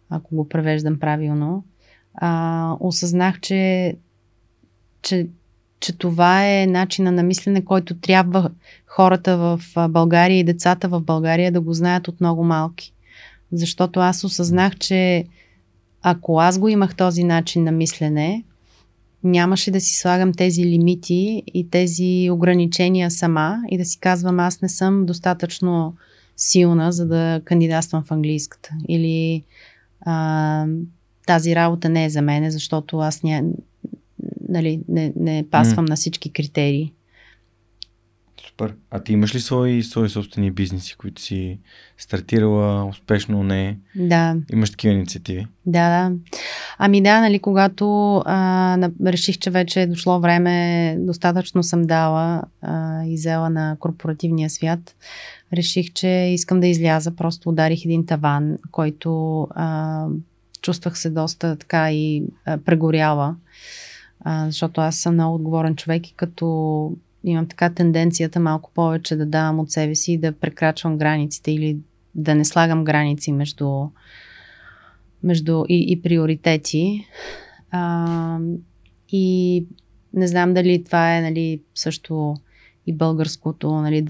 [0.09, 1.63] ако го превеждам правилно,
[2.15, 3.95] а, осъзнах, че,
[5.01, 5.27] че,
[5.79, 8.49] че това е начина на мислене, който трябва
[8.87, 12.93] хората в България и децата в България да го знаят от много малки.
[13.51, 15.25] Защото аз осъзнах, че
[16.01, 18.43] ако аз го имах този начин на мислене,
[19.23, 24.61] нямаше да си слагам тези лимити и тези ограничения сама и да си казвам аз
[24.61, 25.95] не съм достатъчно
[26.37, 28.69] силна, за да кандидатствам в английската.
[28.87, 29.43] Или
[30.01, 30.65] а,
[31.27, 33.43] тази работа не е за мене, защото аз ня,
[34.49, 35.89] нали, не, не пасвам mm.
[35.89, 36.93] на всички критерии.
[38.47, 38.75] Супер.
[38.91, 41.59] А ти имаш ли свои, свои собствени бизнеси, които си
[41.97, 43.77] стартирала успешно, не?
[43.95, 44.35] Да.
[44.53, 45.47] Имаш такива инициативи?
[45.65, 46.15] Да, да.
[46.77, 53.03] Ами да, нали, когато а, реших, че вече е дошло време, достатъчно съм дала а,
[53.05, 54.95] и взела на корпоративния свят,
[55.53, 57.15] реших, че искам да изляза.
[57.15, 60.05] Просто ударих един таван, който а,
[60.61, 63.35] чувствах се доста така и а, прегоряла,
[64.19, 66.91] а, защото аз съм много отговорен човек и като
[67.23, 71.77] имам така тенденцията малко повече да давам от себе си и да прекрачвам границите или
[72.15, 73.87] да не слагам граници между,
[75.23, 77.05] между и, и приоритети.
[77.71, 78.39] А,
[79.11, 79.65] и
[80.13, 82.35] не знам дали това е нали, също
[82.87, 84.07] и българското, нали,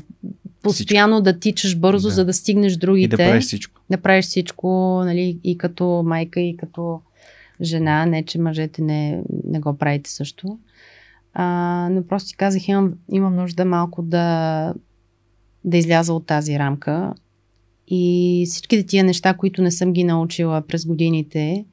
[0.61, 1.23] постоянно всичко.
[1.23, 2.13] да тичаш бързо, да.
[2.13, 3.05] за да стигнеш другите.
[3.05, 3.81] И да правиш всичко.
[3.89, 7.01] Да правиш всичко, нали, и като майка, и като
[7.61, 8.05] жена.
[8.05, 10.59] Не, че мъжете не, не го правите също.
[11.33, 14.73] А, но просто си казах, имам, имам нужда малко да,
[15.63, 17.13] да изляза от тази рамка.
[17.87, 21.65] И всичките тия неща, които не съм ги научила през годините,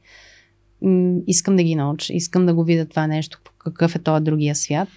[1.27, 2.12] искам да ги науча.
[2.12, 4.89] Искам да го видя това нещо, какъв е този другия свят.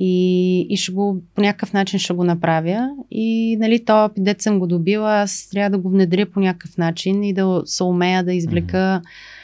[0.00, 2.90] И, и ще го, по някакъв начин ще го направя.
[3.10, 7.24] И, нали, то дет съм го добила, аз трябва да го внедря по някакъв начин
[7.24, 9.35] и да се умея да извлека mm-hmm.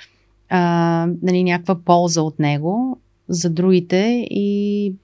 [0.54, 2.98] А, нали, някаква полза от него
[3.28, 4.94] за другите и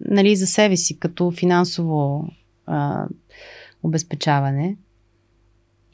[0.00, 2.28] нали, за себе си, като финансово
[2.66, 3.06] а,
[3.82, 4.76] обезпечаване.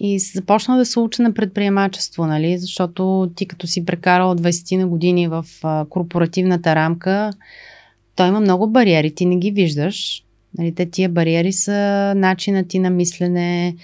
[0.01, 4.86] И започна да се уча на предприемачество, нали, защото ти като си прекарал 20 на
[4.86, 7.30] години в а, корпоративната рамка,
[8.16, 10.24] той има много бариери, ти не ги виждаш.
[10.59, 13.76] Нали, те тия бариери са начина ти на мислене,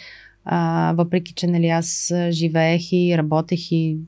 [0.44, 3.98] а, въпреки че нали, аз живеех и работех и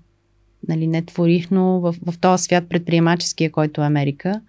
[0.69, 4.41] нали, не творих, но в, в този свят предприемаческия, който е Америка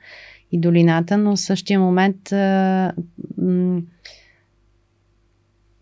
[0.51, 2.93] и долината, но в същия момент а,
[3.37, 3.81] м-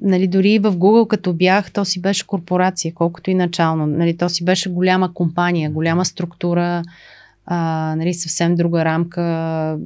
[0.01, 3.87] нали, дори и в Google като бях, то си беше корпорация, колкото и начално.
[3.87, 6.83] Нали, то си беше голяма компания, голяма структура,
[7.45, 9.77] а, нали, съвсем друга рамка.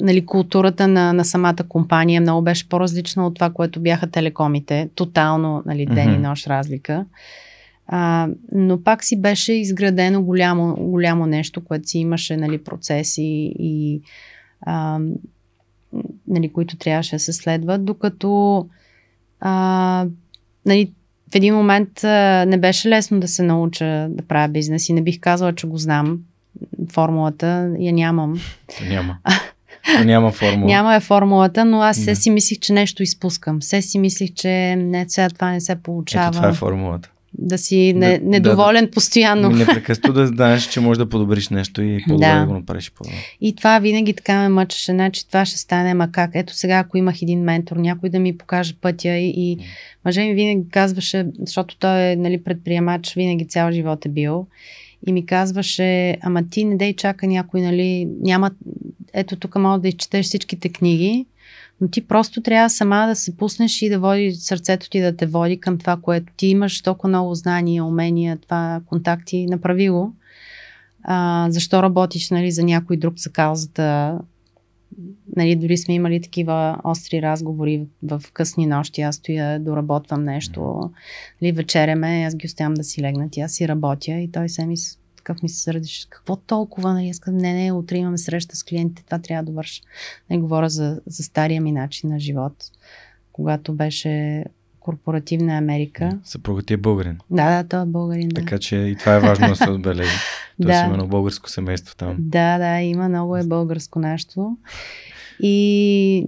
[0.00, 4.88] Нали, културата на, на самата компания много беше по-различна от това, което бяха телекомите.
[4.94, 6.16] Тотално нали, ден mm-hmm.
[6.16, 7.04] и нощ разлика.
[7.86, 14.00] А, но пак си беше изградено голямо, голямо нещо, което си имаше нали, процеси и
[14.60, 14.98] а,
[16.28, 18.66] нали, които трябваше да се следват, докато
[19.40, 20.06] а,
[20.66, 20.92] нали,
[21.32, 25.02] в един момент а, не беше лесно да се науча да правя бизнес и не
[25.02, 26.18] бих казала, че го знам.
[26.92, 28.40] Формулата я нямам.
[28.88, 29.18] Няма.
[30.04, 30.66] няма формула.
[30.66, 33.60] Няма е формулата, но аз все си мислих, че нещо изпускам.
[33.60, 36.28] Все си мислих, че не, сега това не се получава.
[36.28, 39.50] Ето това е формулата да си не, да, недоволен да, постоянно.
[39.56, 42.40] Непрекъснато да знаеш, че можеш да подобриш нещо и по-добре да.
[42.40, 43.16] да го направиш по-добре.
[43.40, 46.30] И това винаги така ме мъчеше, че значи това ще стане, ама как?
[46.34, 49.58] Ето сега, ако имах един ментор, някой да ми покаже пътя и, и
[50.04, 54.46] мъже ми винаги казваше, защото той е нали, предприемач, винаги цял живот е бил,
[55.06, 58.50] и ми казваше, ама ти не дей чака някой, нали, няма,
[59.12, 61.26] ето тук мога да изчетеш всичките книги,
[61.80, 65.26] но ти просто трябва сама да се пуснеш и да води сърцето ти да те
[65.26, 70.14] води към това, което ти имаш толкова много знания, умения, това, контакти, направи го.
[71.02, 74.18] А, защо работиш нали, за някой друг за каузата?
[75.36, 79.00] Нали, дори сме имали такива остри разговори в, в късни нощи.
[79.00, 80.90] Аз стоя, доработвам нещо.
[81.42, 84.12] Нали, вечеряме, аз ги оставям да си легнат аз си работя.
[84.12, 84.76] И той се ми
[85.24, 88.64] такъв ми се сърдиш, какво толкова, нали, аз казвам, не, не, утре имаме среща с
[88.64, 89.82] клиентите, това трябва да върша.
[90.30, 92.52] Не говоря за, за стария ми начин на живот,
[93.32, 94.44] когато беше
[94.80, 96.18] корпоративна Америка.
[96.24, 97.18] Съпругът ти е българин.
[97.30, 98.28] Да, да, той е българин.
[98.28, 98.40] Да.
[98.40, 100.16] Така че и това е важно да се отбележи.
[100.62, 100.84] То да.
[100.84, 102.16] има много българско семейство там.
[102.18, 104.56] Да, да, има много е българско нещо.
[105.40, 106.26] И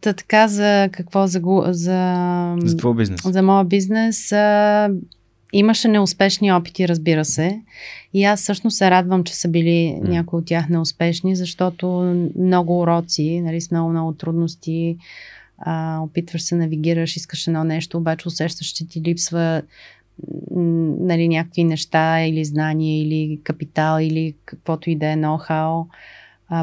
[0.00, 1.26] та така за какво?
[1.26, 3.20] За, за, за твой бизнес.
[3.24, 4.32] За моя бизнес.
[4.32, 4.90] А,
[5.52, 7.62] имаше неуспешни опити, разбира се.
[8.14, 10.08] И аз всъщност се радвам, че са били mm.
[10.08, 11.86] някои от тях неуспешни, защото
[12.38, 14.96] много уроци, нали, с много-много трудности,
[15.58, 19.62] а, опитваш се, навигираш, искаш едно нещо, обаче усещаш, че ти липсва
[21.00, 25.86] нали, някакви неща или знания, или капитал, или каквото и да е ноу-хау,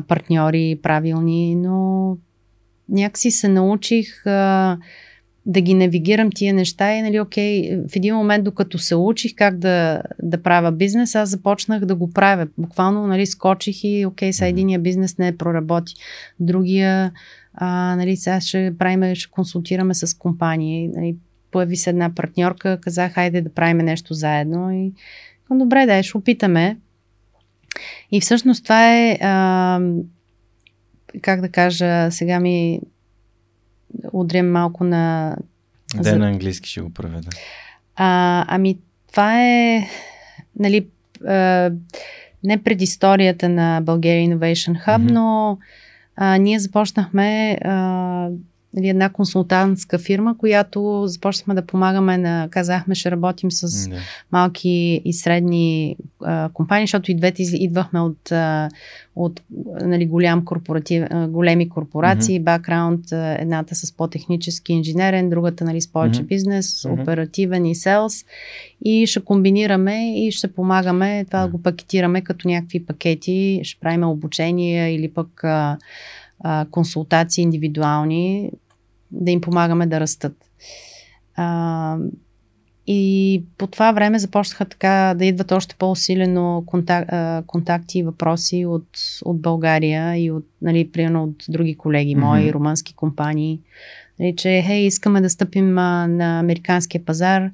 [0.07, 2.17] партньори правилни, но
[2.89, 4.77] някакси се научих а,
[5.45, 9.57] да ги навигирам тия неща и, нали, окей, в един момент, докато се учих как
[9.57, 12.47] да, да правя бизнес, аз започнах да го правя.
[12.57, 15.93] Буквално, нали, скочих и, окей, сега единия бизнес не е проработи.
[16.39, 17.11] Другия,
[17.53, 20.87] а, нали, сега ще правим, ще консултираме с компании.
[20.87, 21.15] Нали,
[21.51, 24.91] появи се една партньорка, казах, хайде да правим нещо заедно и
[25.51, 26.77] добре, да, ще опитаме.
[28.11, 29.79] И всъщност това е, а,
[31.21, 32.79] как да кажа, сега ми
[34.13, 35.35] удрям малко на...
[35.95, 36.19] Да, за...
[36.19, 37.29] на английски ще го преведа.
[37.95, 38.77] А, ами,
[39.11, 39.89] това е,
[40.59, 40.87] нали,
[41.27, 41.71] а,
[42.43, 45.11] не предисторията на Bulgaria Innovation Hub, mm-hmm.
[45.11, 45.57] но
[46.15, 48.29] а, ние започнахме а,
[48.75, 53.97] нали, една консултантска фирма, която започнахме да помагаме на, казахме, ще работим с Не.
[54.31, 58.69] малки и средни а, компании, защото и двете идвахме от, а,
[59.15, 59.41] от
[59.81, 63.13] нали, голям корпоратив, а, големи корпорации, mm-hmm.
[63.13, 66.27] а, едната с по-технически инженерен, другата нали, с повече mm-hmm.
[66.27, 67.01] бизнес, mm-hmm.
[67.01, 68.25] оперативен и селс.
[68.85, 71.45] И ще комбинираме и ще помагаме това mm-hmm.
[71.45, 75.77] да го пакетираме като някакви пакети, ще правим обучение или пък а,
[76.39, 78.51] а, консултации индивидуални
[79.15, 80.33] да им помагаме да растат.
[81.35, 81.97] А,
[82.87, 87.09] и по това време започнаха така да идват още по-усилено контак,
[87.47, 88.87] контакти и въпроси от,
[89.25, 92.53] от България и от, нали, примерно от други колеги мои, mm-hmm.
[92.53, 93.59] румънски компании,
[94.19, 97.49] нали, че, хей, искаме да стъпим а, на американския пазар,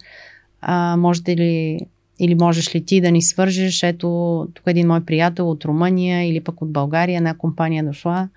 [0.61, 1.79] а, можете ли
[2.19, 3.83] или можеш ли ти да ни свържеш?
[3.83, 8.29] Ето, тук един мой приятел от Румъния или пък от България, една компания дошла.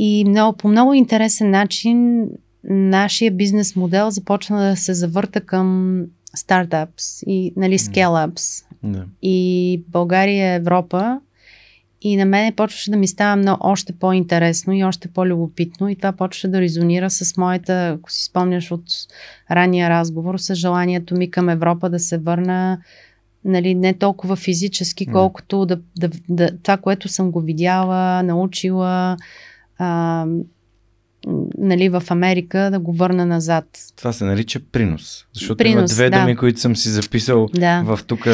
[0.00, 2.28] И много, по много интересен начин
[2.64, 6.00] нашия бизнес модел започна да се завърта към
[6.34, 8.64] стартапс и нали, scale-ups.
[8.82, 9.04] Да.
[9.22, 11.20] И България, Европа.
[12.00, 15.88] И на мен почваше да ми става много, още по-интересно и още по-любопитно.
[15.88, 18.84] И това почваше да резонира с моята, ако си спомняш от
[19.50, 22.78] ранния разговор, с желанието ми към Европа да се върна
[23.44, 29.16] нали, не толкова физически, колкото да, да, да, това, което съм го видяла, научила,
[29.78, 30.26] а,
[31.58, 33.64] нали, в Америка да го върна назад.
[33.96, 35.26] Това се нарича принос.
[35.34, 36.20] Защото принос, има две да.
[36.20, 37.82] думи, които съм си записал да.
[37.82, 38.26] в тук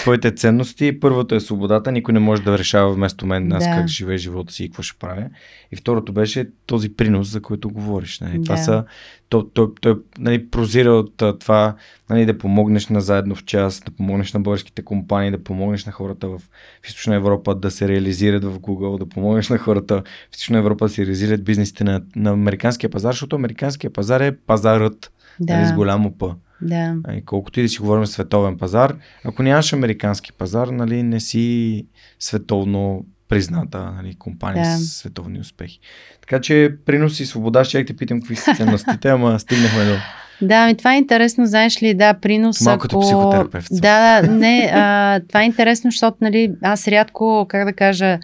[0.00, 1.00] твоите ценности.
[1.00, 1.92] Първото е свободата.
[1.92, 3.70] Никой не може да решава вместо мен аз да.
[3.70, 5.24] как живее живота си и какво ще правя.
[5.72, 8.20] И второто беше този принос, за който говориш.
[8.20, 8.38] Нали.
[8.38, 8.44] Да.
[8.44, 8.84] Това са
[9.28, 11.74] той, той, той нали, прозира от това
[12.10, 15.92] нали, да помогнеш на заедно в час, да помогнеш на българските компании, да помогнеш на
[15.92, 16.38] хората в,
[16.82, 20.84] в Източна Европа да се реализират в Google, да помогнеш на хората в Източна Европа
[20.84, 25.56] да се реализират бизнесите на, на американския пазар, защото американския пазар е пазарът да.
[25.56, 26.34] нали, с голямо П.
[26.62, 26.96] Да.
[27.16, 31.86] И колкото и да си говорим световен пазар, ако нямаш американски пазар, нали, не си
[32.18, 34.76] световно призната нали, компания да.
[34.76, 35.80] с световни успехи.
[36.20, 39.96] Така че принос и свобода, ще те питам какви са ценностите, ама стигнахме до...
[40.42, 42.60] Да, ми това е интересно, знаеш ли, да, принос.
[42.60, 43.00] Малко ако...
[43.00, 43.68] психотерапевт.
[43.70, 48.18] Да, да, не, а, това е интересно, защото, нали, аз рядко, как да кажа,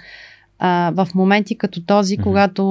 [0.58, 2.22] а, в моменти като този, mm-hmm.
[2.22, 2.62] когато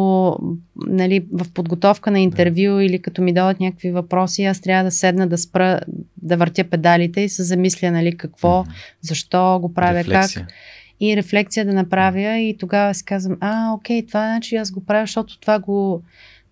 [0.88, 2.84] нали, в подготовка на интервю да.
[2.84, 5.80] или като ми дадат някакви въпроси, аз трябва да седна да спра,
[6.22, 9.02] да въртя педалите и се замисля нали, какво, mm-hmm.
[9.02, 10.42] защо го правя, Рефлексия.
[10.42, 10.54] как
[11.00, 15.04] и рефлекция да направя и тогава си казвам, а, окей, това значи аз го правя,
[15.04, 16.04] защото това го...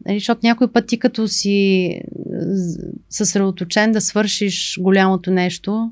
[0.05, 2.01] Нали, защото някой път ти като си
[3.09, 5.91] съсредоточен да свършиш голямото нещо,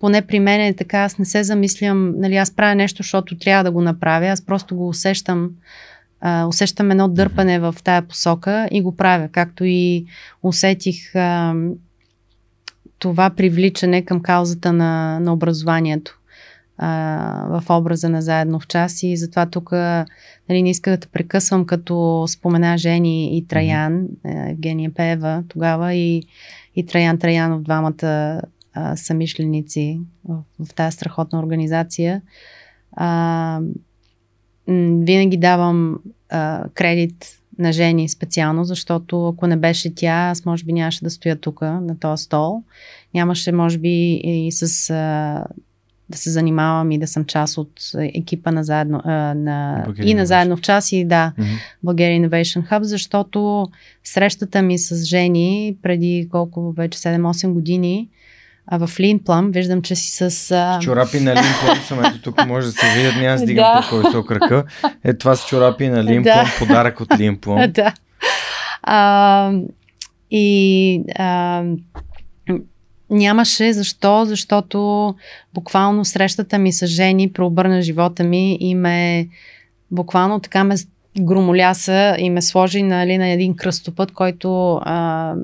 [0.00, 3.64] поне при мен е така, аз не се замислям, нали, аз правя нещо, защото трябва
[3.64, 5.50] да го направя, аз просто го усещам,
[6.20, 10.04] а, усещам едно дърпане в тая посока и го правя, както и
[10.42, 11.54] усетих а,
[12.98, 16.19] това привличане към каузата на, на образованието
[16.82, 21.66] а, в образа на заедно в час и затова тук нали, не исках да прекъсвам,
[21.66, 24.08] като спомена Жени и Траян.
[24.24, 26.22] Евгения Пева тогава и,
[26.76, 28.42] и Траян Траянов, двамата
[28.74, 32.22] а, самишленици в, в тази страхотна организация.
[32.92, 33.60] А,
[34.66, 35.98] винаги давам
[36.28, 37.26] а, кредит
[37.58, 41.60] на Жени специално, защото ако не беше тя, аз може би нямаше да стоя тук
[41.60, 42.62] на този стол.
[43.14, 45.46] Нямаше, може би, и с а,
[46.10, 50.26] да се занимавам и да съм част от екипа на заедно, а, на, и на
[50.26, 51.58] заедно в час и да, mm-hmm.
[51.84, 53.68] Bulgaria Innovation Hub, защото
[54.04, 58.08] срещата ми с жени преди колко вече 7-8 години
[58.72, 60.50] а в Линплам виждам, че си с...
[60.50, 60.78] А...
[60.82, 63.80] Чорапи на Линплам съм, ето тук може да се видят, няма да стигам да.
[63.80, 64.64] толкова висок кръка.
[65.04, 66.52] Е, това с чорапи на Линплам, да.
[66.58, 67.72] подарък от Линплам.
[67.72, 67.94] Да.
[68.82, 69.52] А,
[70.30, 71.64] и а,
[73.10, 75.14] нямаше защо, защото
[75.54, 79.28] буквално срещата ми с жени преобърна живота ми и ме
[79.90, 80.74] буквално така ме
[81.20, 85.34] громоляса и ме сложи нали, на един кръстопът, който а,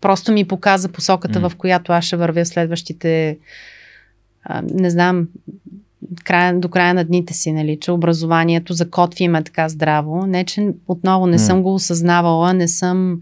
[0.00, 1.48] просто ми показа посоката, mm.
[1.48, 3.38] в която аз ще вървя следващите,
[4.44, 5.28] а, не знам,
[6.24, 10.26] края, до края на дните си, нали, че образованието закотви ме така здраво.
[10.26, 11.46] Не, че отново не mm.
[11.46, 13.20] съм го осъзнавала, не съм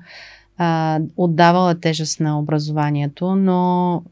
[0.58, 4.02] а, отдавала тежест на образованието, но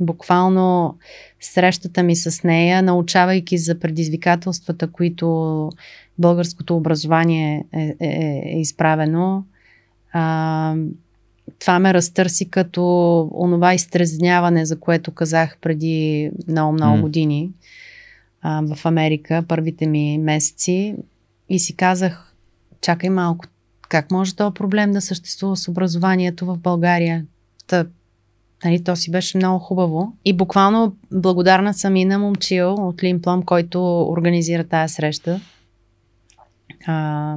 [0.00, 0.96] буквално
[1.40, 5.70] срещата ми с нея, научавайки за предизвикателствата, които
[6.18, 9.44] българското образование е, е, е, е изправено,
[10.12, 10.74] а,
[11.58, 12.82] това ме разтърси като
[13.32, 17.00] онова изтрезняване, за което казах преди много-много mm.
[17.00, 17.50] години
[18.42, 20.94] а, в Америка, първите ми месеци.
[21.48, 22.34] И си казах,
[22.80, 23.44] чакай малко,
[23.88, 27.26] как може този проблем да съществува с образованието в България?
[27.66, 27.86] Та,
[28.64, 30.12] нали, то си беше много хубаво.
[30.24, 35.40] И буквално благодарна съм и на Момчил от Лимплам, който организира тази среща.
[36.86, 37.36] А,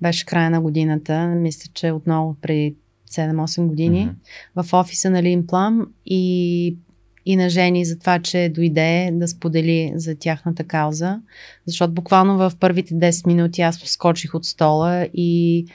[0.00, 2.74] беше края на годината, мисля, че отново преди
[3.10, 4.62] 7-8 години, mm-hmm.
[4.62, 6.76] в офиса на Лимплам и
[7.28, 11.20] и на жени за това, че дойде да сподели за тяхната кауза.
[11.66, 15.66] Защото буквално в първите 10 минути аз скочих от стола и,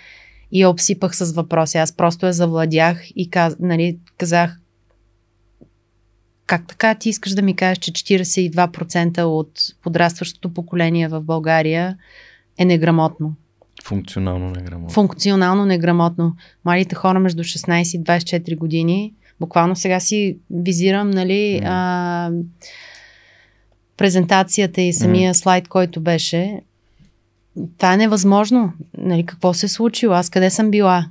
[0.52, 1.78] и обсипах с въпроси.
[1.78, 4.60] Аз просто я завладях и каз, нали, казах
[6.46, 9.52] как така ти искаш да ми кажеш, че 42% от
[9.84, 11.98] подрастващото поколение в България
[12.58, 13.36] е неграмотно?
[13.84, 14.90] Функционално неграмотно.
[14.90, 16.36] Функционално неграмотно.
[16.66, 21.66] Малите хора между 16 и 24 години Буквално сега си визирам, нали, mm.
[21.66, 22.32] а,
[23.98, 25.38] презентацията и самия mm.
[25.38, 26.62] слайд, който беше.
[27.78, 28.74] Това е невъзможно.
[28.98, 30.14] Нали, какво се е случило?
[30.14, 31.06] Аз къде съм била?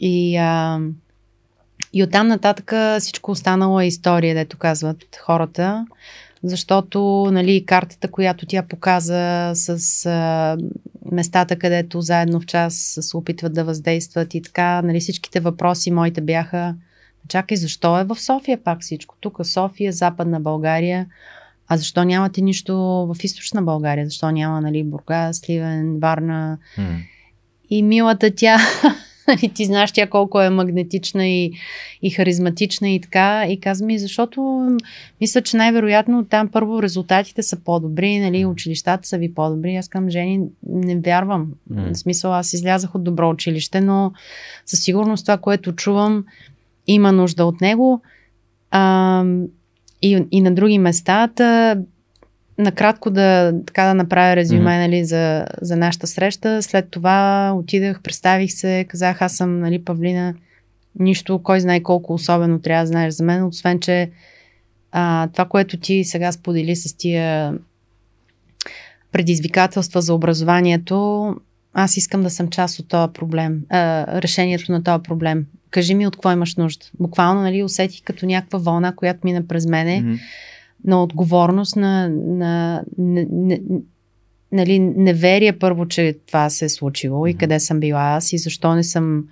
[0.00, 0.80] И, а,
[1.92, 5.86] и оттам нататък всичко останало е история, дето казват хората.
[6.42, 10.56] Защото нали, картата, която тя показа с а,
[11.12, 16.20] местата, където заедно в час се опитват да въздействат и така, нали, всичките въпроси моите
[16.20, 16.74] бяха
[17.28, 19.14] Чакай, защо е в София пак всичко?
[19.20, 21.06] Тук София, Западна България.
[21.68, 22.76] А защо нямате нищо
[23.14, 24.06] в източна България?
[24.06, 26.58] Защо няма, нали, Бургас, Сливен, Варна?
[26.78, 26.96] Mm.
[27.70, 28.58] И милата тя,
[29.28, 31.52] нали, ти знаеш тя колко е магнетична и,
[32.02, 33.46] и харизматична и така.
[33.48, 34.70] И казва ми, защото
[35.20, 39.76] мисля, че най-вероятно там първо резултатите са по-добри, нали, училищата са ви по-добри.
[39.76, 41.52] Аз към Жени не вярвам.
[41.72, 41.94] Mm.
[41.94, 44.12] В смисъл, аз излязах от добро училище, но
[44.66, 46.24] със сигурност това, което чувам,
[46.86, 48.00] има нужда от него.
[48.70, 49.24] А,
[50.02, 51.28] и, и на други места.
[51.28, 51.76] Та,
[52.58, 54.86] накратко да, така да направя резюме mm-hmm.
[54.86, 56.62] нали, за, за нашата среща.
[56.62, 60.34] След това отидах, представих се, казах, аз съм нали, Павлина.
[60.98, 64.10] Нищо, кой знае колко особено трябва да знаеш за мен, освен, че
[64.92, 67.54] а, това, което ти сега сподели с тия
[69.12, 71.34] предизвикателства за образованието,
[71.78, 76.06] аз искам да съм част от този проблем, а, решението на този проблем кажи ми
[76.06, 76.86] от какво имаш нужда.
[77.00, 80.20] Буквално, нали, усетих като някаква вълна, която мина през мене, mm-hmm.
[80.84, 83.58] на отговорност, на, на, на, на
[84.52, 87.30] нали, неверие първо, че това се е случило mm-hmm.
[87.30, 89.24] и къде съм била аз и защо не съм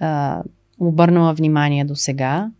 [0.00, 0.42] а,
[0.78, 2.50] обърнала внимание до сега.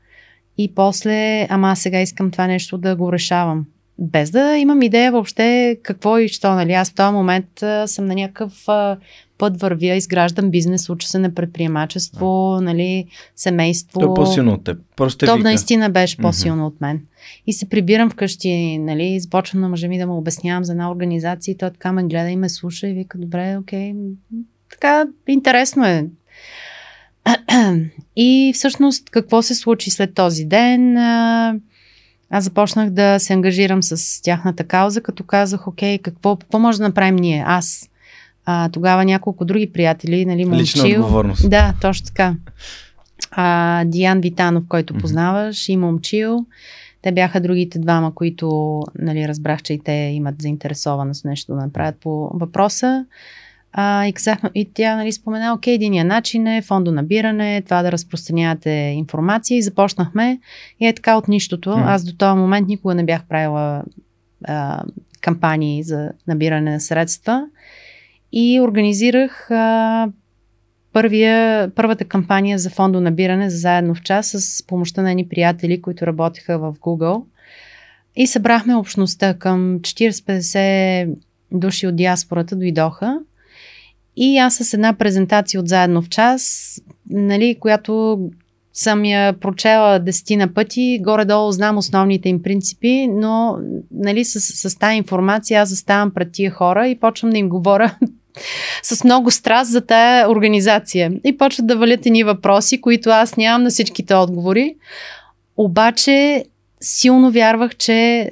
[0.58, 3.66] И после, ама аз сега искам това нещо да го решавам.
[3.98, 6.54] Без да имам идея въобще какво и що.
[6.54, 6.72] Нали?
[6.72, 8.96] Аз в този момент а, съм на някакъв а,
[9.38, 12.64] път вървя, изграждам бизнес, уча се на предприемачество, да.
[12.64, 13.06] нали,
[13.36, 14.00] семейство.
[14.00, 14.78] То е по-силно от теб.
[14.96, 16.66] Просто То наистина беше по-силно mm-hmm.
[16.66, 17.00] от мен.
[17.46, 21.52] И се прибирам вкъщи, нали, започвам на мъжа ми да му обяснявам за една организация
[21.52, 23.94] и той така ме гледа и ме слуша и вика, добре, окей,
[24.70, 26.06] така интересно е.
[28.16, 30.96] И всъщност какво се случи след този ден?
[32.34, 36.84] Аз започнах да се ангажирам с тяхната кауза, като казах, окей, какво, какво може да
[36.84, 37.44] направим ние?
[37.46, 37.90] Аз,
[38.44, 40.84] а, тогава няколко други приятели, нали, Момчил.
[40.84, 41.50] Лична отговорност.
[41.50, 42.34] Да, точно така.
[43.30, 45.72] А, Диан Витанов, който познаваш, mm-hmm.
[45.72, 46.46] и Момчил.
[47.02, 51.96] Те бяха другите двама, които нали, разбрах, че и те имат заинтересованост нещо да направят
[52.00, 53.06] по въпроса.
[53.76, 58.70] А, и, казахме, и тя нали, спомена, окей, единия начин е фондонабиране, това да разпространявате
[58.70, 60.38] информация и започнахме.
[60.80, 61.70] И е така от нищото.
[61.70, 61.82] Mm.
[61.86, 63.82] Аз до този момент никога не бях правила
[64.44, 64.82] а,
[65.20, 67.46] кампании за набиране на средства
[68.32, 70.08] и организирах а,
[70.92, 76.06] първия, първата кампания за фондонабиране за заедно в час с помощта на едни приятели, които
[76.06, 77.24] работеха в Google.
[78.16, 81.14] И събрахме общността към 40-50
[81.52, 83.20] души от диаспората дойдоха
[84.16, 86.72] и аз с една презентация от заедно в час,
[87.10, 88.20] нали, която
[88.72, 93.56] съм я прочела десетина пъти, горе-долу знам основните им принципи, но
[93.90, 97.94] нали, с, с тази информация аз заставам пред тия хора и почвам да им говоря
[98.82, 101.12] с много страст за тая организация.
[101.24, 104.76] И почват да валят едни въпроси, които аз нямам на всичките отговори.
[105.56, 106.44] Обаче
[106.80, 108.30] силно вярвах, че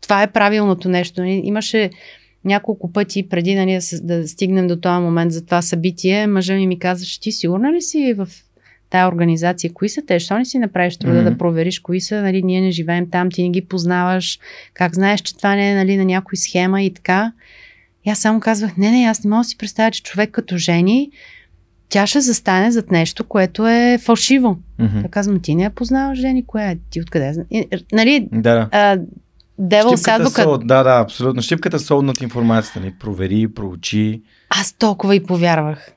[0.00, 1.22] това е правилното нещо.
[1.22, 1.90] Имаше
[2.46, 6.66] няколко пъти преди нали, да, да стигнем до този момент за това събитие, мъжа ми
[6.66, 8.28] ми каза, ти сигурна ли си в
[8.90, 11.30] тая организация, кои са те, що не си направиш труда mm-hmm.
[11.30, 14.38] да провериш кои са, нали, ние не живеем там, ти не ги познаваш,
[14.74, 17.32] как знаеш, че това не е нали, на някой схема и така.
[18.04, 20.56] И аз само казвах, не, не, аз не мога да си представя, че човек като
[20.56, 21.10] жени,
[21.88, 24.58] тя ще застане зад нещо, което е фалшиво.
[24.80, 25.02] Mm-hmm.
[25.02, 26.76] Та казвам, ти не я познаваш, жени, коя е?
[26.90, 27.44] Ти откъде?
[27.92, 28.68] Нали, да.
[28.72, 28.98] а,
[29.96, 30.44] Садвокът.
[30.44, 31.42] Сол, да, да, абсолютно.
[31.42, 32.92] Щипката сол над информацията ни.
[33.00, 34.22] Провери, проучи.
[34.50, 35.90] Аз толкова и повярвах.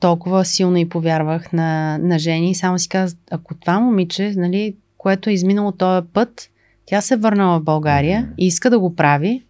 [0.00, 2.50] Толкова силно и повярвах на, на жени.
[2.50, 6.50] И само си казах, ако това момиче, нали, което е изминало този път,
[6.86, 8.34] тя се върнала в България mm-hmm.
[8.38, 9.42] и иска да го прави,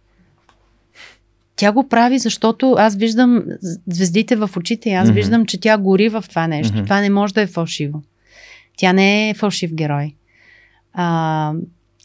[1.55, 3.43] тя го прави, защото аз виждам
[3.87, 5.13] звездите в очите и аз mm-hmm.
[5.13, 6.77] виждам, че тя гори в това нещо.
[6.77, 6.83] Mm-hmm.
[6.83, 8.01] Това не може да е фалшиво.
[8.77, 10.15] Тя не е фалшив герой.
[10.93, 11.53] А,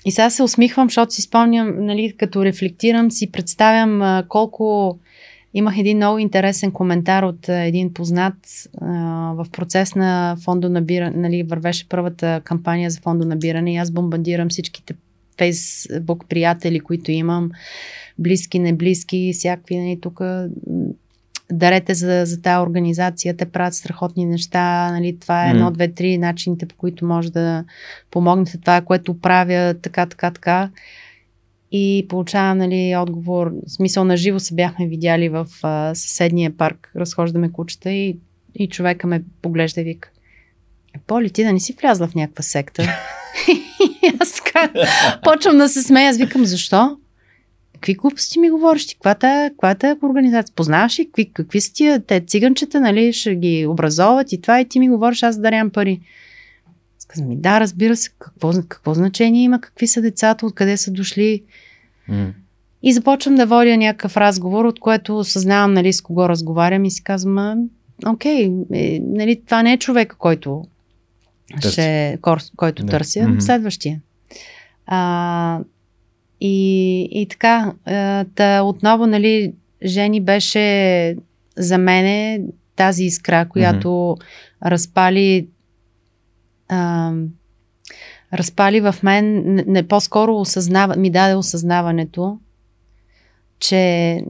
[0.05, 4.98] и сега се усмихвам, защото си спомням, нали, като рефлектирам, си представям а, колко
[5.55, 8.35] имах един много интересен коментар от а, един познат
[8.81, 8.89] а,
[9.36, 14.94] в процес на фондонабиране, нали, вървеше първата кампания за фондонабиране и аз бомбандирам всичките
[15.39, 17.51] фейсбук приятели, които имам,
[18.18, 20.20] близки, неблизки, всякакви, нали, тук
[21.52, 26.18] дарете за, за тази организация, те правят страхотни неща, нали, това е едно, две, три
[26.18, 27.64] начините, по които може да
[28.10, 30.70] помогнете, това е което правя, така, така, така.
[31.72, 36.93] И получавам нали, отговор, в смисъл на живо се бяхме видяли в а, съседния парк,
[36.97, 38.18] разхождаме кучета и,
[38.55, 40.10] и човека ме поглежда и вика,
[40.94, 42.82] «Е, Поли, ти да не си влязла в някаква секта?
[44.20, 44.70] аз така,
[45.22, 46.97] почвам да се смея, аз викам, защо?
[47.81, 48.94] Какви глупости ми говориш ти?
[48.94, 50.55] Каква каква е организация?
[50.57, 51.07] Познаваш ли?
[51.07, 53.12] Какви, какви са тия те циганчета, нали?
[53.12, 56.01] Ще ги образоват и това и ти ми говориш, аз дарям пари.
[57.09, 61.43] Казвам ми, да, разбира се, какво, какво значение има, какви са децата, откъде са дошли.
[62.11, 62.32] Mm.
[62.82, 67.05] И започвам да водя някакъв разговор, от което осъзнавам, нали, с кого разговарям и си
[67.05, 67.69] казвам,
[68.07, 70.65] окей, е, нали, това не е човека, който,
[71.61, 71.73] Търси.
[71.73, 72.19] ще,
[72.57, 72.90] който да.
[72.90, 73.40] търся, mm-hmm.
[73.40, 74.01] следващия.
[74.86, 75.61] А,
[76.40, 77.72] и, и така,
[78.34, 79.52] та отново, нали,
[79.84, 81.16] Жени беше
[81.56, 82.42] за мене
[82.76, 84.70] тази искра, която mm-hmm.
[84.70, 85.48] разпали
[86.68, 87.12] а,
[88.32, 92.38] разпали в мен, не, не по-скоро осъзнава, ми даде осъзнаването,
[93.58, 94.24] че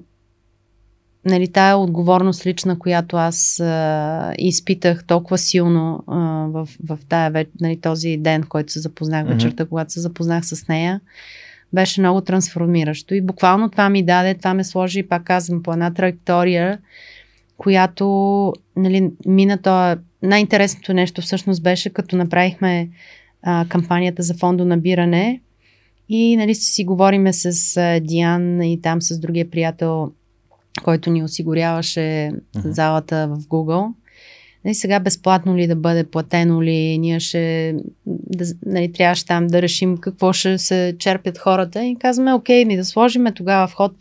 [1.24, 6.18] нали, тая отговорност лична, която аз а, изпитах толкова силно а,
[6.48, 9.32] в, в тая, нали, този ден, който се запознах, mm-hmm.
[9.32, 11.00] вечерта, когато се запознах с нея,
[11.72, 13.14] беше много трансформиращо.
[13.14, 16.78] И буквално това ми даде, това ме сложи, пак казвам, по една траектория,
[17.56, 19.96] която нали, мина това.
[20.22, 22.88] Най-интересното нещо всъщност беше, като направихме
[23.42, 25.40] а, кампанията за фондо набиране
[26.08, 30.12] и нали, си говориме с а, Диан и там с другия приятел,
[30.84, 32.70] който ни осигуряваше uh-huh.
[32.70, 33.92] залата в Google.
[34.64, 37.74] Нали, сега безплатно ли да бъде, платено ли, ние ще,
[38.06, 42.76] да, нали, трябваше там да решим какво ще се черпят хората и казваме, окей, ми
[42.76, 43.92] да сложим тогава вход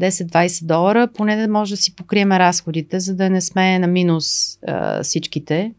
[0.00, 4.58] 10-20 долара, поне да може да си покрием разходите, за да не сме на минус
[4.66, 5.72] а, всичките.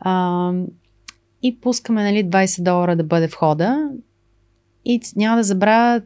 [0.00, 0.52] А,
[1.42, 3.90] и пускаме нали, 20 долара да бъде входа.
[4.84, 6.02] И няма да забравя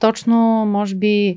[0.00, 1.34] точно, може би,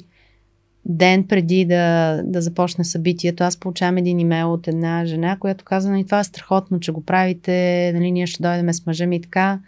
[0.86, 5.92] ден преди да, да започне събитието, аз получавам един имейл от една жена, която каза,
[5.92, 9.22] нали, това е страхотно, че го правите, нали, ние ще дойдем с мъжа ми и
[9.22, 9.60] така.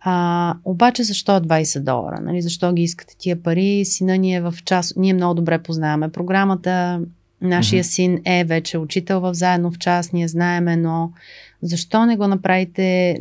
[0.00, 2.20] А, обаче защо 20 долара?
[2.22, 3.84] Нали, защо ги искате тия пари?
[3.84, 7.00] Сина ни е в час, ние много добре познаваме програмата,
[7.40, 7.94] нашия mm-hmm.
[7.94, 11.12] син е вече учител в заедно в час, ние знаеме, но
[11.62, 13.18] защо не го направите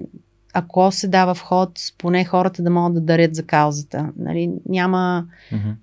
[0.53, 4.09] ако се дава вход, поне хората да могат да дарят за каузата.
[4.17, 5.25] Нали, няма...
[5.53, 5.73] Mm-hmm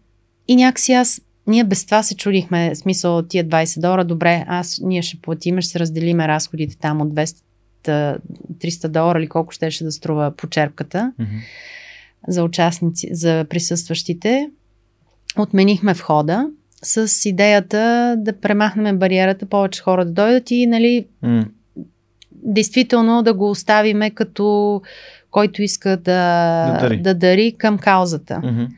[0.49, 5.03] и някакси аз ние без това се чудихме, смисъл тия 20 долара, добре, аз, ние
[5.03, 7.43] ще платим, ще се разделиме разходите там от 200
[7.89, 11.41] 300 долара или колко ще, ще да струва почерпката mm-hmm.
[12.29, 14.51] за участници, за присъстващите.
[15.39, 16.47] Отменихме входа
[16.83, 21.47] с идеята да премахнем бариерата, повече хора да дойдат и, нали, mm.
[22.33, 24.83] действително да го оставиме като
[25.31, 27.03] който иска да, да, дари.
[27.03, 28.35] да дари към каузата.
[28.45, 28.69] Mm-hmm.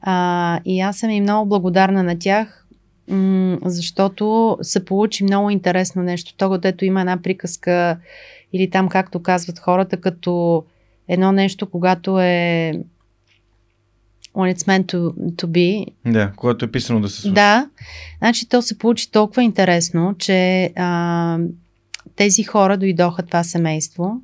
[0.00, 2.66] А, и аз съм и много благодарна на тях,
[3.08, 6.34] м- защото се получи много интересно нещо.
[6.36, 7.98] То, дето има една приказка
[8.52, 10.64] или там, както казват хората, като
[11.08, 12.72] едно нещо, когато е
[14.34, 15.86] when it's meant to, to be.
[16.12, 17.34] Да, когато е писано да се случи.
[17.34, 17.68] Да,
[18.18, 21.38] значи то се получи толкова интересно, че а,
[22.16, 24.20] тези хора дойдоха това семейство,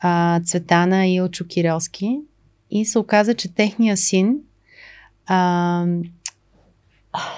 [0.00, 2.18] а, Цветана и Илчо Кирилски,
[2.70, 4.36] и се оказа, че техния син
[5.28, 5.86] а,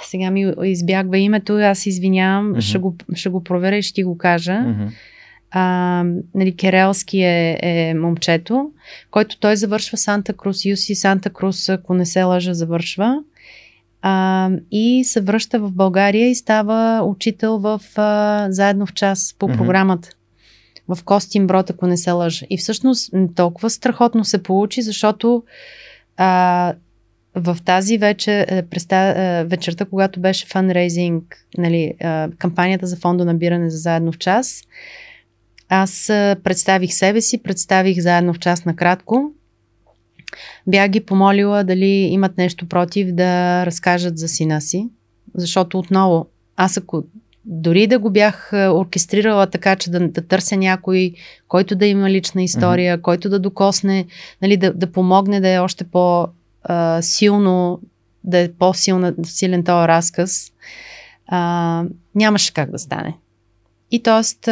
[0.03, 2.61] сега ми избягва името, аз извинявам, uh-huh.
[2.61, 4.53] ще, го, ще го проверя и ще ти го кажа.
[4.53, 4.91] Uh-huh
[5.51, 6.05] а,
[6.35, 8.71] нали, Керелски е, е момчето,
[9.11, 13.23] който той завършва Санта Крус, Юси Санта Крус, ако не се лъжа, завършва.
[14.03, 19.49] А, и се връща в България и става учител в а, заедно в час по
[19.49, 19.57] mm-hmm.
[19.57, 20.09] програмата.
[20.89, 22.47] В Костин Брод, ако не се лъжа.
[22.51, 25.43] И всъщност толкова страхотно се получи, защото
[26.17, 26.75] а,
[27.35, 31.95] в тази вечер, е, преста, е, вечерта, когато беше фанрейзинг, нали,
[32.39, 34.63] кампанията за фондо набиране за заедно в час,
[35.69, 36.05] аз
[36.45, 39.33] представих себе си, представих заедно в час на кратко.
[40.67, 44.89] Бях ги помолила дали имат нещо против да разкажат за сина си,
[45.35, 46.27] защото отново,
[46.57, 47.05] аз ако
[47.45, 51.13] дори да го бях оркестрирала така, че да, да търся някой,
[51.49, 53.03] който да има лична история, mm-hmm.
[53.03, 54.07] който да докосне,
[54.43, 55.85] нали, да, да помогне да е още
[56.69, 57.81] по-силно,
[58.25, 60.53] да е по-силен силен този разказ,
[61.27, 61.85] а,
[62.15, 63.17] нямаше как да стане.
[63.91, 64.51] И т.е.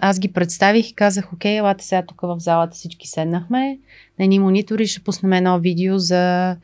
[0.00, 3.78] аз ги представих и казах, окей, елате сега тук в залата всички седнахме,
[4.18, 6.56] на едни монитори ще пуснем едно видео за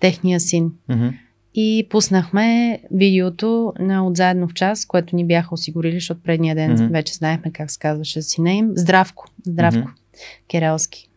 [0.00, 0.72] техния син.
[0.90, 1.12] Mm-hmm.
[1.54, 6.76] И пуснахме видеото на от заедно в час, което ни бяха осигурили, защото предния ден
[6.76, 6.92] mm-hmm.
[6.92, 8.70] вече знаехме как се казваше сина им.
[8.74, 10.50] Здравко, Здравко, mm-hmm.
[10.50, 11.08] Керелски,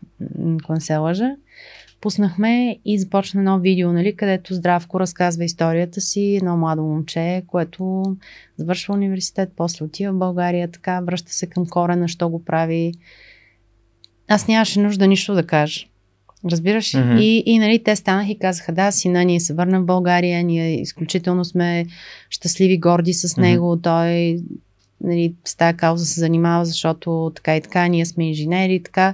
[0.64, 1.36] ако не се лъжа
[2.04, 8.04] пуснахме и започна едно видео, нали, където Здравко разказва историята си, едно младо момче, което
[8.58, 12.92] завършва университет, после отива в България, така, връща се към корена, що го прави.
[14.28, 15.86] Аз нямаше нужда нищо да кажа.
[16.52, 16.92] Разбираш?
[16.92, 17.20] Mm-hmm.
[17.20, 20.82] И, и нали, те станаха и казаха, да, сина ние се върна в България, ние
[20.82, 21.86] изключително сме
[22.30, 23.84] щастливи, горди с него, mm-hmm.
[23.84, 24.40] той
[25.04, 29.14] нали, с тази кауза се занимава, защото така и така, ние сме инженери и така.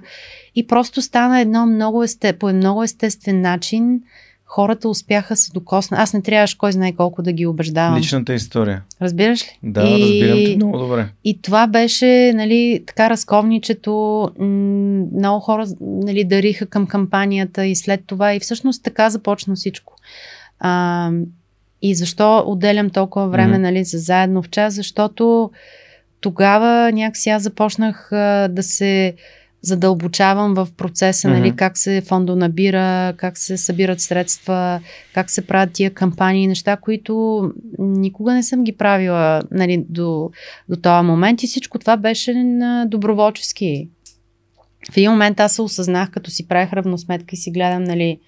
[0.56, 4.02] И просто стана едно много есте, по много естествен начин
[4.50, 6.00] хората успяха се докоснат.
[6.00, 8.00] Аз не трябваше кой знае колко да ги убеждавам.
[8.00, 8.84] Личната история.
[9.02, 9.60] Разбираш ли?
[9.64, 11.08] Да, и, разбирам те много добре.
[11.24, 14.30] И това беше, нали, така разковничето.
[14.40, 18.34] Много хора, нали, дариха към кампанията и след това.
[18.34, 19.96] И всъщност така започна всичко.
[20.60, 21.12] А,
[21.82, 23.62] и защо отделям толкова време, mm-hmm.
[23.62, 24.74] нали, за заедно в час?
[24.74, 25.52] Защото
[26.22, 29.14] тогава някакси аз започнах а, да се
[29.62, 31.40] задълбочавам в процеса, mm-hmm.
[31.40, 34.82] нали, как се фондо набира, как се събират средства,
[35.14, 37.44] как се правят тия кампании, неща, които
[37.80, 40.32] никога не съм ги правила нали, до,
[40.70, 43.90] до този момент и всичко това беше на доброволчески.
[44.92, 48.20] В един момент аз се осъзнах, като си правих равносметка и си гледам, нали,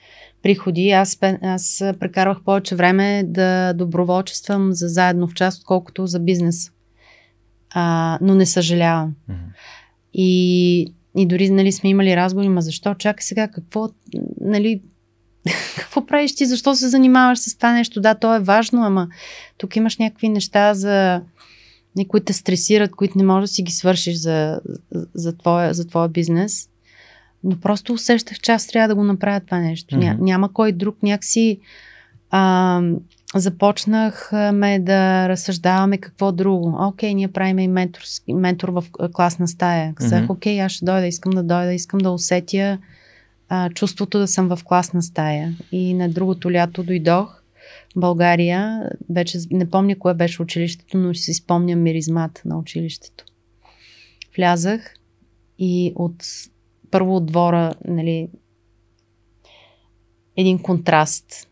[0.43, 0.91] приходи.
[0.91, 6.72] Аз, аз прекарвах повече време да доброволчествам за заедно в част, отколкото за бизнес.
[7.69, 9.13] А, но не съжалявам.
[9.30, 9.35] Mm-hmm.
[10.13, 12.95] И, и дори нали, сме имали разговори, ма защо?
[12.95, 13.89] Чакай сега, какво,
[14.41, 14.81] нали,
[15.77, 16.45] какво правиш ти?
[16.45, 18.01] Защо се занимаваш с това нещо?
[18.01, 19.07] Да, то е важно, ама
[19.57, 21.22] тук имаш някакви неща за
[22.07, 24.61] които те стресират, които не можеш да си ги свършиш за,
[25.13, 26.69] за, твоя, за твоя бизнес.
[27.43, 29.95] Но просто усещах, че аз трябва да го направя това нещо.
[29.95, 29.99] Mm-hmm.
[29.99, 31.03] Ня, няма кой друг.
[31.03, 31.59] Някакси
[32.30, 32.81] а,
[33.35, 36.77] започнахме да разсъждаваме какво друго.
[36.80, 39.93] Окей, ние правим и ментор, ментор в класна стая.
[39.95, 40.30] Казах, mm-hmm.
[40.30, 42.77] окей, аз ще дойда, искам да дойда, искам да усетя
[43.49, 45.55] а, чувството да съм в класна стая.
[45.72, 47.41] И на другото лято дойдох
[47.95, 48.89] в България.
[49.09, 53.26] Вече не помня кое беше училището, но си спомням миризмата на училището.
[54.35, 54.93] Влязах
[55.59, 56.26] и от
[56.91, 58.30] първо от двора, нали,
[60.38, 61.47] един контраст.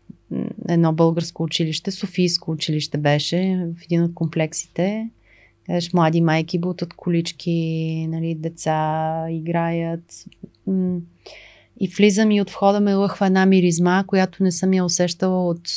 [0.68, 5.10] Едно българско училище, Софийско училище беше в един от комплексите.
[5.66, 10.24] Къдеш млади майки бутат колички, нали, деца играят.
[11.80, 15.68] И влизам и от входа ме лъхва една миризма, която не съм я усещала от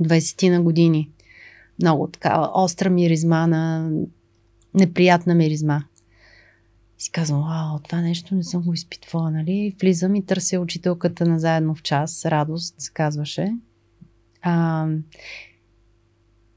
[0.00, 1.10] 20 на години.
[1.82, 3.90] Много такава остра миризма на
[4.74, 5.84] неприятна миризма.
[7.02, 9.74] Си казвам, вау, това нещо не съм го изпитвала, нали?
[9.80, 12.24] Влизам и търся учителката на заедно в час.
[12.26, 13.56] Радост се казваше.
[14.42, 14.86] А,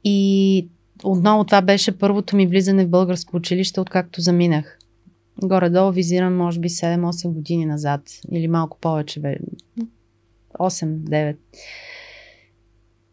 [0.04, 0.68] и
[1.04, 4.80] отново това беше първото ми влизане в българско училище, откакто заминах.
[5.44, 8.02] Горе-долу визирам, може би, 7-8 години назад.
[8.32, 9.22] Или малко повече.
[10.60, 11.36] 8-9.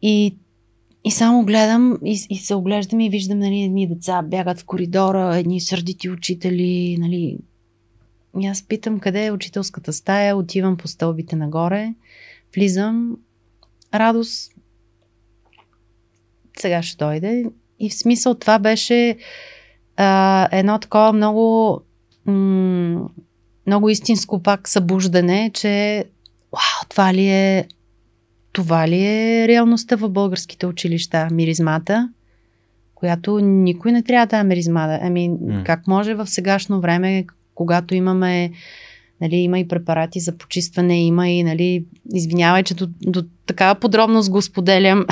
[0.03, 0.37] И
[1.05, 5.37] и само гледам и, и се оглеждам и виждам, нали, едни деца бягат в коридора,
[5.37, 7.39] едни сърдити учители, нали.
[8.41, 11.95] И аз питам къде е учителската стая, отивам по стълбите нагоре,
[12.55, 13.17] влизам,
[13.95, 14.53] радост,
[16.59, 17.45] сега ще дойде.
[17.79, 19.17] И в смисъл това беше
[19.97, 21.81] а, едно такова много,
[22.27, 23.09] м-
[23.67, 26.05] много истинско пак събуждане, че
[26.53, 27.69] вау, това ли е
[28.53, 31.29] това ли е реалността в българските училища?
[31.33, 32.09] Миризмата,
[32.95, 34.99] която никой не трябва да е миризма.
[35.03, 35.65] Ами, mm.
[35.65, 38.53] как може в сегашно време, когато имаме
[39.21, 41.85] нали, има и препарати за почистване, има и, нали,
[42.15, 45.07] извинявай, че до, до такава подробност го споделям.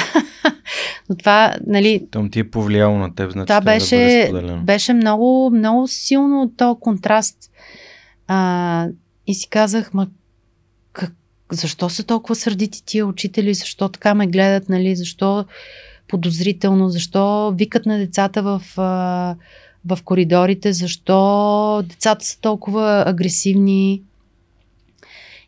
[1.11, 2.07] Но това, нали...
[2.11, 6.77] Том ти е повлияло на теб, значи това беше, да беше много, много силно то
[6.81, 7.37] контраст.
[8.29, 8.89] А,
[9.27, 10.07] и си казах, ма
[11.53, 15.45] защо са толкова сърдити тия учители, защо така ме гледат, нали, защо
[16.09, 18.63] подозрително, защо викат на децата в,
[19.85, 24.03] в коридорите, защо децата са толкова агресивни.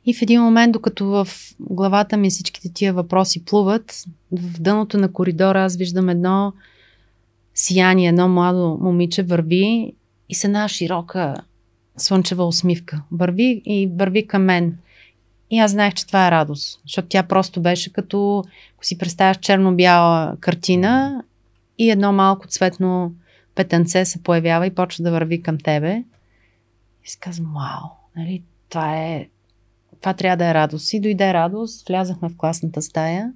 [0.07, 1.29] И в един момент, докато в
[1.61, 6.53] главата ми всичките тия въпроси плуват, в дъното на коридора аз виждам едно
[7.55, 9.93] сияние, едно младо момиче върви
[10.29, 11.35] и с една широка
[11.97, 13.03] слънчева усмивка.
[13.12, 14.79] Върви и върви към мен.
[15.53, 19.37] И аз знаех, че това е радост, защото тя просто беше като, ако си представяш
[19.37, 21.24] черно-бяла картина
[21.79, 23.12] и едно малко цветно
[23.55, 26.05] петънце се появява и почва да върви към тебе.
[27.05, 29.27] И си казвам, вау, нали, това е
[30.01, 30.93] това трябва да е радост.
[30.93, 33.33] И дойде радост, влязахме в класната стая.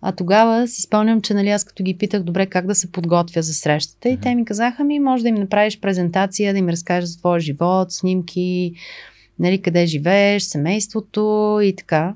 [0.00, 3.42] А тогава си спомням, че нали, аз като ги питах добре как да се подготвя
[3.42, 7.10] за срещата, и те ми казаха ми, може да им направиш презентация, да им разкажеш
[7.10, 8.72] за твоя живот, снимки,
[9.38, 12.14] нали, къде живееш, семейството и така.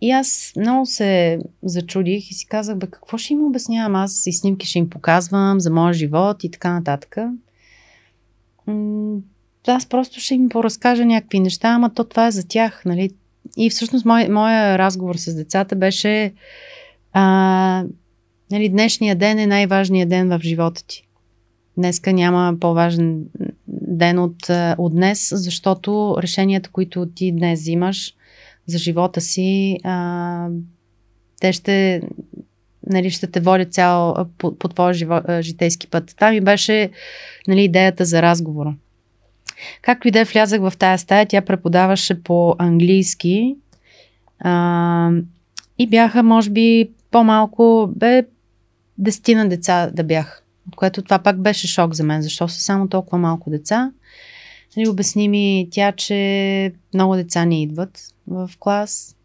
[0.00, 3.94] И аз много се зачудих и си казах, бе, какво ще им обяснявам?
[3.94, 7.16] Аз и снимки ще им показвам за моя живот и така нататък.
[9.66, 13.10] аз просто ще им поразкажа някакви неща, ама то това е за тях, нали?
[13.56, 16.32] И всъщност мой, моя разговор с децата беше
[17.12, 17.84] а,
[18.50, 21.08] нали, днешния ден е най-важният ден в живота ти.
[21.76, 23.24] Днеска няма по-важен
[23.86, 28.14] ден от, е, от днес, защото решенията, които ти днес взимаш
[28.66, 30.48] за живота си, а,
[31.40, 32.02] те ще,
[32.86, 36.12] нали, ще те водят цял по, по твоя живо, житейски път.
[36.16, 36.90] Това ми беше
[37.48, 38.74] нали, идеята за разговора.
[39.82, 43.56] Както и да влязах в тая стая, тя преподаваше по английски
[44.38, 45.10] а,
[45.78, 48.24] и бяха, може би, по-малко, бе,
[48.98, 50.42] дестина деца да бях
[50.76, 53.92] което това пак беше шок за мен, защо са само толкова малко деца.
[54.76, 59.16] Нали, обясни ми тя, че много деца не идват в клас.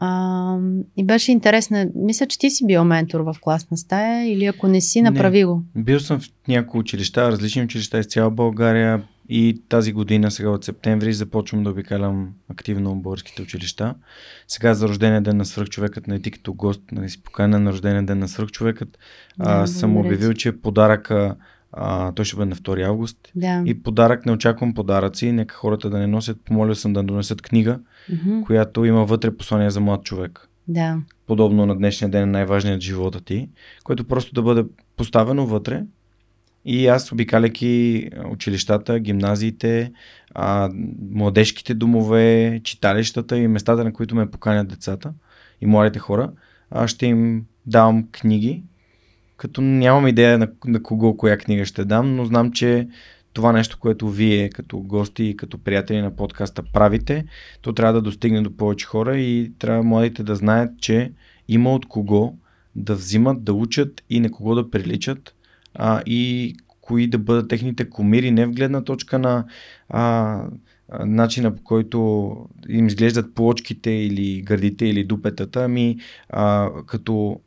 [0.00, 0.58] А,
[0.96, 1.90] и беше интересно.
[1.94, 5.44] Мисля, че ти си бил ментор в класна стая или ако не си, направи не.
[5.44, 5.62] го.
[5.76, 9.02] Бил съм в някои училища, различни училища из цяла България.
[9.28, 13.94] И тази година, сега от септември, започвам да обикалям активно българските училища.
[14.48, 18.02] Сега за рождения ден на свръхчовекът, не ти като гост, нали си покана на рождения
[18.02, 18.98] ден на свръхчовекът,
[19.38, 21.36] да, а, съм обявил, че подаръка
[21.72, 23.18] а, той ще бъде на 2 август.
[23.34, 23.62] Да.
[23.66, 26.40] И подарък, не очаквам подаръци, нека хората да не носят.
[26.44, 27.80] Помоля съм да донесат книга,
[28.10, 28.44] mm-hmm.
[28.44, 30.48] която има вътре послание за млад човек.
[30.68, 30.98] Да.
[31.26, 33.48] Подобно на днешния ден най-важният живота ти,
[33.84, 34.64] което просто да бъде
[34.96, 35.82] поставено вътре
[36.64, 39.92] и аз, обикаляйки училищата, гимназиите,
[40.34, 40.70] а,
[41.10, 45.12] младежките домове, читалищата и местата, на които ме поканят децата
[45.60, 46.32] и младите хора,
[46.70, 48.62] аз ще им давам книги,
[49.36, 52.88] като нямам идея на, на кого, коя книга ще дам, но знам, че
[53.32, 57.24] това нещо, което вие като гости и като приятели на подкаста правите,
[57.62, 61.12] то трябва да достигне до повече хора и трябва младите да знаят, че
[61.48, 62.34] има от кого
[62.76, 65.34] да взимат, да учат и на кого да приличат
[65.74, 69.44] а, и кои да бъдат техните комири, не в гледна точка на
[69.88, 70.44] а,
[71.04, 72.36] начина по който
[72.68, 75.96] им изглеждат плочките или гърдите или дупетата, ами
[76.28, 77.40] а, като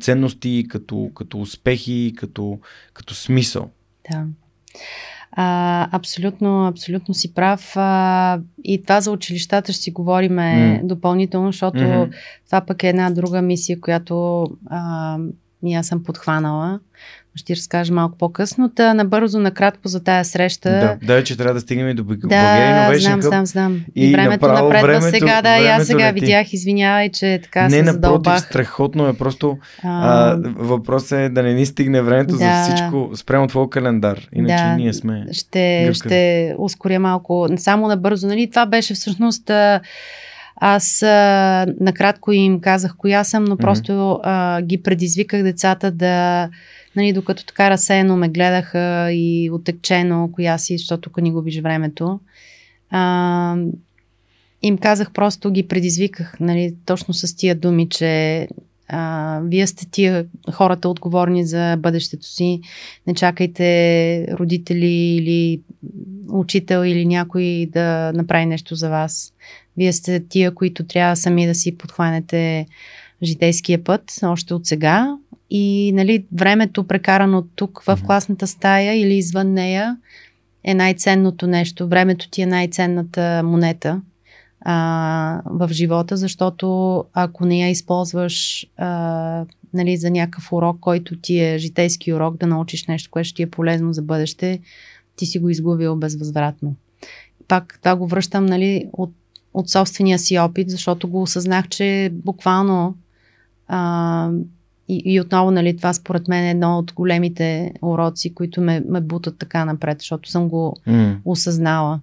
[0.00, 2.58] ценности, като, като успехи, като,
[2.92, 3.70] като смисъл.
[4.10, 4.24] Да.
[5.32, 7.72] А, абсолютно, абсолютно си прав.
[7.76, 10.42] А, и това за училищата ще си говориме
[10.82, 10.86] mm.
[10.86, 12.12] допълнително, защото mm-hmm.
[12.46, 15.18] това пък е една друга мисия, която а,
[15.66, 16.80] и аз съм подхванала
[17.38, 18.70] ще разкажа малко по-късно.
[18.74, 20.70] Та набързо, накратко за тая среща.
[20.70, 23.80] Да, да че трябва да стигнем и до България да, знам, знам, знам.
[23.96, 26.20] И, времето напредва времето, сега, да, и аз сега лети.
[26.20, 28.40] видях, извинявай, че така не, се напротив, задълбах.
[28.40, 30.30] страхотно е просто а...
[30.30, 32.38] а, въпросът е да не ни стигне времето да.
[32.38, 34.28] за всичко спрямо твой календар.
[34.32, 37.48] Иначе да, ние сме ще, ще ускоря малко.
[37.56, 38.50] Само набързо, нали?
[38.50, 39.50] Това беше всъщност
[40.60, 43.60] аз а, накратко им казах коя съм, но mm-hmm.
[43.60, 46.48] просто а, ги предизвиках децата да
[46.98, 52.20] нали, докато така разсеяно ме гледаха и отекчено коя си, защото тук ни губиш времето.
[52.90, 53.56] А,
[54.62, 58.48] им казах, просто ги предизвиках, нали, точно с тия думи, че
[58.88, 62.60] а, вие сте тия хората отговорни за бъдещето си.
[63.06, 65.60] Не чакайте родители или
[66.28, 69.32] учител или някой да направи нещо за вас.
[69.76, 72.66] Вие сте тия, които трябва сами да си подхванете
[73.22, 75.16] житейския път още от сега
[75.50, 79.96] и нали, времето прекарано тук в класната стая или извън нея
[80.64, 81.88] е най-ценното нещо.
[81.88, 84.00] Времето ти е най-ценната монета
[84.60, 89.44] а, в живота, защото ако не я използваш а,
[89.74, 93.42] нали, за някакъв урок, който ти е житейски урок, да научиш нещо, което ще ти
[93.42, 94.60] е полезно за бъдеще,
[95.16, 96.74] ти си го изгубил безвъзвратно.
[97.48, 99.12] Пак това го връщам нали, от,
[99.54, 102.94] от собствения си опит, защото го осъзнах, че буквално
[103.68, 104.30] а,
[104.88, 109.00] и, и отново, нали, това според мен е едно от големите уроци, които ме, ме
[109.00, 111.16] бутат така напред, защото съм го mm.
[111.24, 112.00] осъзнала.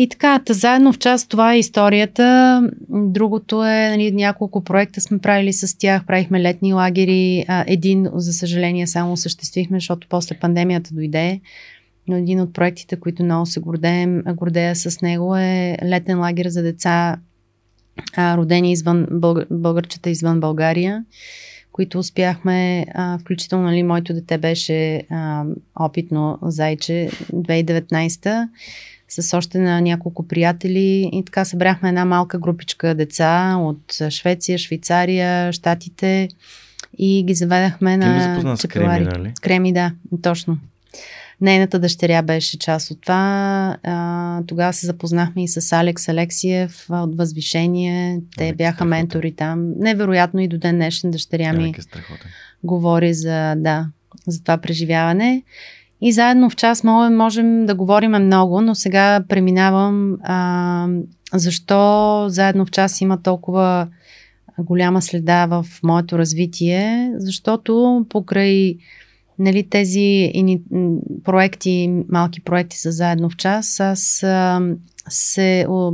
[0.00, 2.62] И така, та заедно в част това е историята.
[2.88, 6.06] Другото е, нали, няколко проекта сме правили с тях.
[6.06, 7.44] Правихме летни лагери.
[7.66, 11.40] Един, за съжаление, само осъществихме, защото после пандемията дойде.
[12.08, 16.62] Но един от проектите, които много се гордеем, гордея с него е летен лагер за
[16.62, 17.16] деца,
[18.18, 21.04] родени извън българ, българчета извън България
[21.78, 25.44] които успяхме, а, включително нали, моето дете беше а,
[25.80, 28.48] опитно зайче 2019
[29.08, 35.52] с още на няколко приятели и така събрахме една малка групичка деца от Швеция, Швейцария,
[35.52, 36.28] Штатите
[36.98, 39.32] и ги заведахме на Ти с Креми, нали?
[39.36, 39.92] С Креми, да,
[40.22, 40.58] точно.
[41.40, 43.76] Нейната дъщеря беше част от това.
[43.82, 48.20] А, тогава се запознахме и с Алекс Алексиев от Възвишение.
[48.36, 48.88] Те Алекс бяха страхотен.
[48.88, 49.72] ментори там.
[49.78, 51.74] Невероятно и до ден днешен дъщеря ми
[52.64, 53.86] говори за, да,
[54.26, 55.42] за това преживяване.
[56.00, 60.88] И заедно в час можем да говорим много, но сега преминавам а,
[61.34, 63.88] защо заедно в час има толкова
[64.58, 68.76] голяма следа в моето развитие, защото покрай
[69.38, 70.60] нали, тези ини,
[71.24, 74.60] проекти, малки проекти са заедно в час, аз а,
[75.08, 75.92] се о,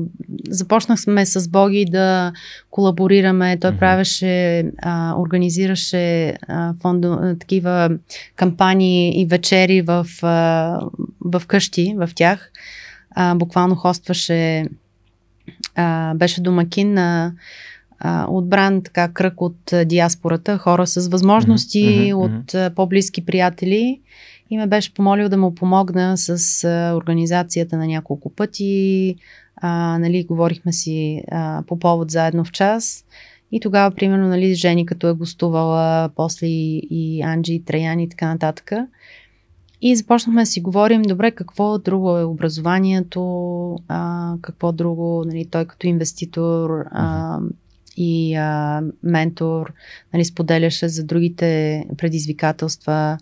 [0.49, 2.33] започнахме с Боги да
[2.71, 3.59] колаборираме.
[3.61, 3.79] Той mm-hmm.
[3.79, 7.91] правеше, а, организираше а, фондо, а, такива
[8.37, 10.81] кампании и вечери в, а,
[11.21, 12.51] в къщи, в тях.
[13.11, 14.65] А, буквално хостваше,
[15.75, 17.33] а, беше домакин на
[17.99, 24.01] а, отбран така кръг от а, диаспората, хора с възможности mm-hmm, от а, по-близки приятели
[24.51, 29.17] и ме беше помолил да му помогна с а, организацията на няколко пъти.
[29.57, 33.05] А, нали, говорихме си а, по повод заедно в час.
[33.53, 38.09] И тогава, примерно, нали, Жени, като е гостувала, после и, и Анджи, и Траян и
[38.09, 38.73] така нататък.
[39.81, 43.23] И започнахме да си говорим, добре, какво друго е образованието,
[43.89, 47.39] а, какво друго, нали, той като инвеститор, а,
[47.97, 49.73] и а, ментор,
[50.13, 53.19] нали, споделяше за другите предизвикателства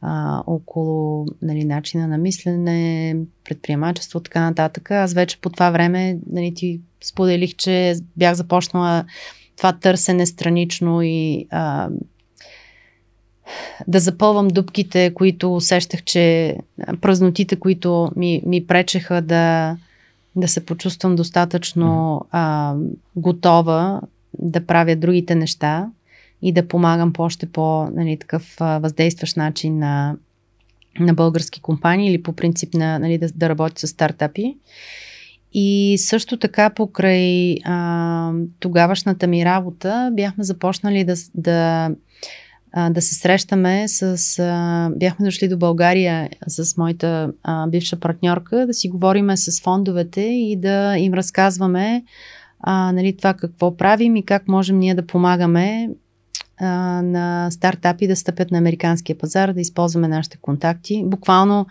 [0.00, 4.90] а, около нали, начина на мислене, предприемачество, така нататък.
[4.90, 9.04] Аз вече по това време нали, ти споделих, че бях започнала
[9.56, 11.88] това търсене странично и а,
[13.88, 16.56] да запълвам дупките, които усещах, че
[17.00, 19.76] празнотите, които ми, ми пречеха да,
[20.36, 22.74] да се почувствам достатъчно а,
[23.16, 24.00] готова
[24.38, 25.90] да правя другите неща
[26.42, 30.16] и да помагам по още по нали, такъв а, въздействащ начин на,
[31.00, 34.56] на български компании или по принцип на, нали, да, да работя с стартапи.
[35.52, 41.90] И също така покрай а, тогавашната ми работа бяхме започнали да, да
[42.90, 44.38] да се срещаме с...
[44.38, 50.20] А, бяхме дошли до България с моята а, бивша партньорка, да си говориме с фондовете
[50.20, 52.04] и да им разказваме
[52.60, 55.90] а, нали, това какво правим и как можем ние да помагаме
[56.58, 56.66] а,
[57.02, 61.02] на стартапи да стъпят на американския пазар, да използваме нашите контакти.
[61.06, 61.66] Буквално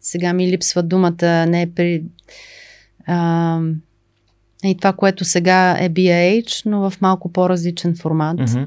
[0.00, 2.04] сега ми липсва думата, не е при...
[3.06, 3.60] А,
[4.64, 8.38] и това, което сега е BAH, но в малко по-различен формат.
[8.38, 8.66] Mm-hmm.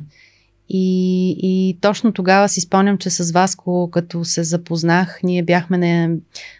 [0.69, 6.09] И, и точно тогава си спомням, че с Васко, като се запознах, ние бяхме, не,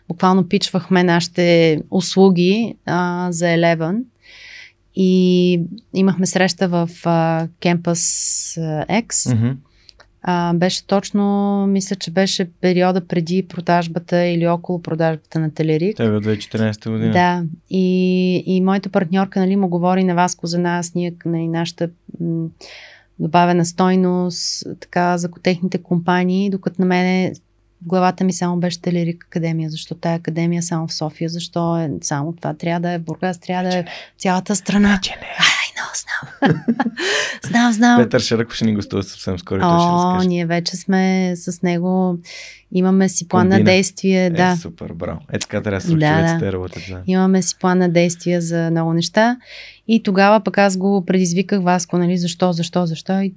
[0.08, 3.99] буквално пичвахме нашите услуги а, за Eleven.
[4.95, 5.62] И
[5.94, 7.95] имахме среща в а, Campus
[8.90, 9.08] X.
[9.08, 9.56] Mm-hmm.
[10.23, 15.98] А, беше точно, мисля, че беше периода преди продажбата или около продажбата на Телерик.
[15.98, 17.11] Тебе от 2014 година.
[17.11, 17.43] Да.
[17.69, 21.89] И, и моята партньорка, нали, му говори на Васко за нас, ние, нали, нашата
[22.19, 22.48] м-
[23.19, 27.34] добавена стойност, така, за техните компании, докато на мене
[27.81, 29.69] главата ми само беше Телерик Академия.
[29.69, 31.30] Защо тая академия само в София?
[31.30, 32.53] Защо е само това?
[32.53, 33.85] Трябва да е в Бургас, трябва да е
[34.18, 34.95] цялата страна.
[34.95, 35.61] Вече не.
[35.77, 36.64] Но, знам.
[37.43, 38.03] знам, знам.
[38.03, 39.60] Петър Шаръков ще ни гостува съвсем скоро.
[39.64, 42.18] О, ще ние вече сме с него.
[42.72, 43.60] Имаме си план Комбина.
[43.60, 44.26] на действие.
[44.26, 44.57] Е, да.
[44.61, 45.19] супер, браво.
[45.34, 46.52] Е така трябва се да, да.
[46.53, 46.84] работят.
[46.89, 47.02] Да.
[47.07, 49.38] Имаме си план на действие за много неща.
[49.88, 53.22] И тогава пък аз го предизвиках Васко, нали, защо, защо, защо.
[53.22, 53.34] И,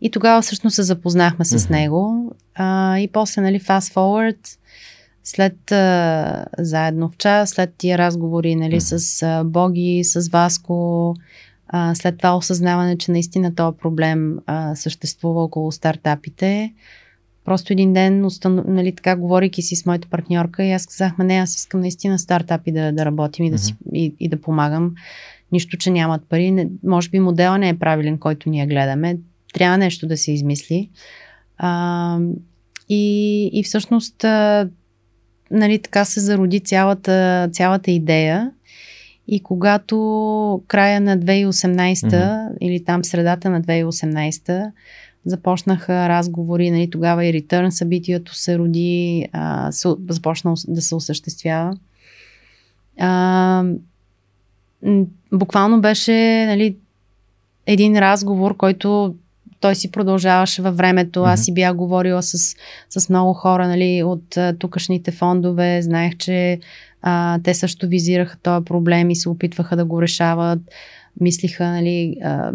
[0.00, 1.70] и тогава всъщност се запознахме с mm-hmm.
[1.70, 2.32] него.
[2.54, 4.58] А, и после, нали, fast forward,
[5.24, 8.98] след а, заедно в час, след тия разговори, нали, mm-hmm.
[8.98, 11.14] с а, Боги, с Васко,
[11.72, 16.72] а, след това осъзнаване, че наистина този проблем а, съществува около стартапите.
[17.44, 18.64] Просто един ден, установ...
[18.68, 22.72] нали, така, говорейки си с моята партньорка, и аз казахме, не, аз искам наистина стартапи
[22.72, 24.94] да, да работим и да, си, и, и да помагам.
[25.52, 26.50] Нищо, че нямат пари.
[26.50, 29.18] Не, може би модела не е правилен, който ние гледаме.
[29.54, 30.90] Трябва нещо да се измисли.
[31.58, 32.18] А,
[32.88, 34.68] и, и всъщност, а,
[35.50, 38.50] нали, така се зароди цялата, цялата идея.
[39.28, 39.96] И когато
[40.68, 42.58] края на 2018 mm-hmm.
[42.60, 44.70] или там средата на 2018
[45.24, 51.76] започнаха разговори, нали, тогава и Return събитието се роди, а, се, започна да се осъществява.
[52.98, 53.64] А,
[55.32, 56.76] буквално беше нали,
[57.66, 59.14] един разговор, който
[59.60, 61.22] той си продължаваше във времето.
[61.22, 62.56] Аз си бях говорила с,
[62.88, 65.82] с много хора нали, от тукашните фондове.
[65.82, 66.60] Знаех, че
[67.02, 70.58] а, те също визираха този проблем и се опитваха да го решават.
[71.20, 72.52] Мислиха нали, а,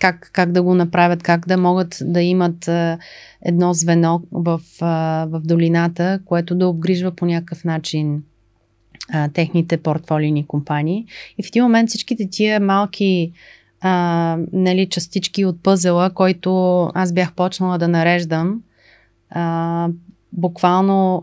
[0.00, 2.98] как, как да го направят, как да могат да имат а,
[3.42, 8.22] едно звено в, а, в долината, което да обгрижва по някакъв начин
[9.12, 11.06] а, техните портфолийни компании.
[11.38, 13.32] И в един момент всичките тия малки
[13.80, 18.62] а, нали, частички от пъзела, който аз бях почнала да нареждам,
[19.30, 19.88] а,
[20.32, 21.22] буквално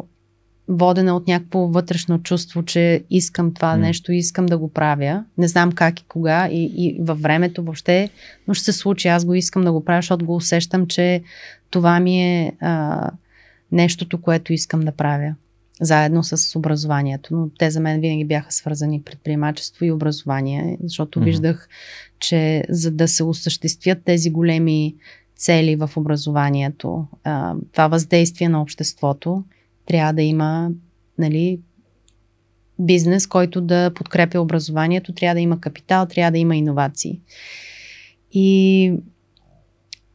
[0.67, 3.79] водена от някакво вътрешно чувство, че искам това mm.
[3.79, 5.23] нещо, искам да го правя.
[5.37, 8.09] Не знам как и кога и, и във времето въобще,
[8.47, 9.07] но ще се случи.
[9.07, 11.21] Аз го искам да го правя, защото го усещам, че
[11.69, 13.09] това ми е а,
[13.71, 15.35] нещото, което искам да правя.
[15.81, 17.35] Заедно с образованието.
[17.35, 21.23] Но те за мен винаги бяха свързани предприемачество и образование, защото mm-hmm.
[21.23, 21.69] виждах,
[22.19, 24.95] че за да се осъществят тези големи
[25.37, 29.43] цели в образованието, а, това въздействие на обществото,
[29.85, 30.69] трябва да има
[31.17, 31.59] нали,
[32.79, 37.21] бизнес, който да подкрепя образованието, трябва да има капитал, трябва да има иновации.
[38.31, 38.93] И,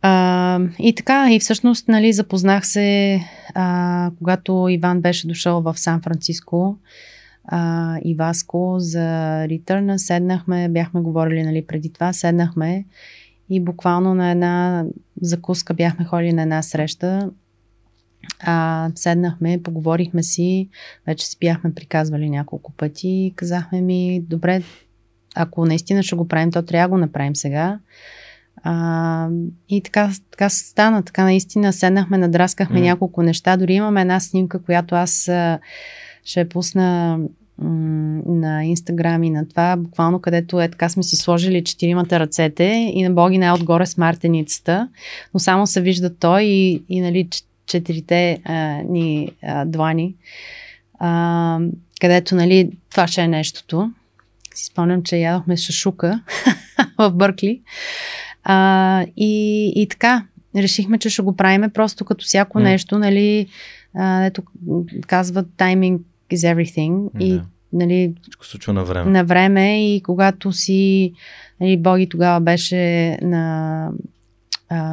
[0.02, 3.20] а, и така, и всъщност нали, запознах се,
[3.55, 6.78] а, когато Иван беше дошъл в Сан Франциско
[7.44, 8.98] а, и Васко за
[9.47, 12.84] Return, седнахме, бяхме говорили нали, преди това, седнахме
[13.51, 14.84] и буквално на една
[15.22, 17.30] закуска бяхме ходили на една среща
[18.40, 20.68] а, седнахме, поговорихме си,
[21.06, 24.62] вече си бяхме приказвали няколко пъти и казахме ми, добре,
[25.34, 27.78] ако наистина ще го правим, то трябва да го направим сега.
[28.62, 29.28] А,
[29.68, 32.82] и така, така стана, така наистина седнахме, надраскахме mm.
[32.82, 33.56] няколко неща.
[33.56, 35.30] Дори имаме една снимка, която аз
[36.24, 37.18] ще пусна
[37.62, 43.02] на Инстаграм и на това, буквално където е така сме си сложили четиримата ръцете и
[43.02, 44.88] на Боги най отгоре с мартеницата,
[45.34, 47.28] но само се вижда той и, и нали,
[47.70, 48.55] четирите а,
[48.88, 50.14] ни а, длани,
[50.98, 51.59] а,
[52.01, 53.90] където, нали, това ще е нещото.
[54.55, 56.22] Си спомням, че ядохме шашука
[56.98, 57.62] в Бъркли.
[58.44, 60.26] А, и, и така,
[60.56, 62.62] решихме, че ще го правиме просто като всяко mm.
[62.62, 63.47] нещо, нали,
[63.94, 64.42] а, ето
[65.06, 65.98] казват timing
[66.32, 67.22] is everything yeah.
[67.22, 67.40] и
[67.72, 69.10] нали, Всичко случва на време.
[69.10, 71.12] На време и когато си,
[71.60, 73.90] нали, Боги тогава беше на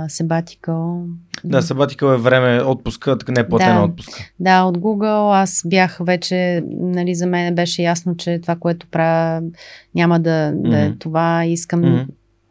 [0.07, 1.05] Себатикъл.
[1.43, 4.23] Да, Себатикъл е време отпуска, така не е платена да, отпуска.
[4.39, 9.41] Да, от Google аз бях вече, нали, за мен беше ясно, че това, което правя,
[9.95, 10.69] няма да, mm-hmm.
[10.69, 11.45] да е това.
[11.45, 12.05] Искам mm-hmm.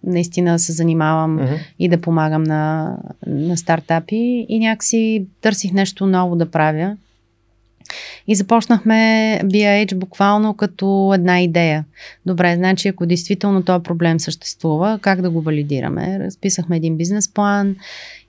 [0.04, 1.58] наистина да се занимавам mm-hmm.
[1.78, 2.92] и да помагам на,
[3.26, 6.96] на стартапи и някакси търсих нещо ново да правя.
[8.26, 8.94] И започнахме
[9.44, 11.84] BIH буквално като една идея.
[12.26, 16.18] Добре, значи ако действително този проблем съществува, как да го валидираме?
[16.18, 17.76] Разписахме един бизнес план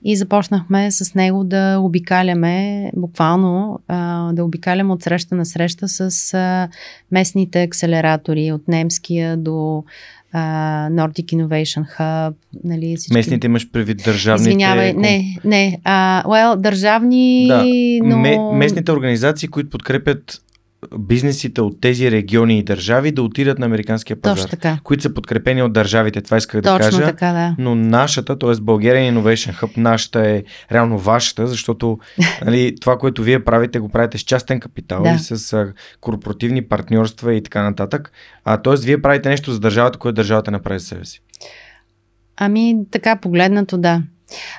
[0.04, 3.80] и започнахме с него да обикаляме, буквално
[4.32, 6.68] да обикаляме от среща на среща с
[7.12, 9.84] местните акселератори, от немския до
[10.90, 12.34] Nordic Innovation Hub.
[12.64, 13.14] Нали, всички...
[13.14, 14.50] Местните имаш предвид държавните...
[14.50, 15.80] Извинявай, не, не.
[15.86, 17.64] Uh, well, държавни, да.
[18.16, 18.52] но...
[18.52, 20.42] местните организации, които подкрепят
[20.98, 24.78] бизнесите от тези региони и държави да отидат на американския пазар, Точно така.
[24.84, 26.20] които са подкрепени от държавите.
[26.20, 27.04] Това исках Точно да кажа.
[27.04, 27.54] Така, да.
[27.58, 28.50] Но нашата, т.е.
[28.50, 31.98] Bulgarian Innovation Hub, нашата е реално вашата, защото
[32.44, 35.10] нали, това, което вие правите, го правите с частен капитал да.
[35.10, 38.12] и с а, корпоративни партньорства и така нататък.
[38.44, 38.74] А, т.е.
[38.76, 41.20] вие правите нещо за държавата, което държавата направи за себе си.
[42.36, 44.02] Ами, така погледнато, да.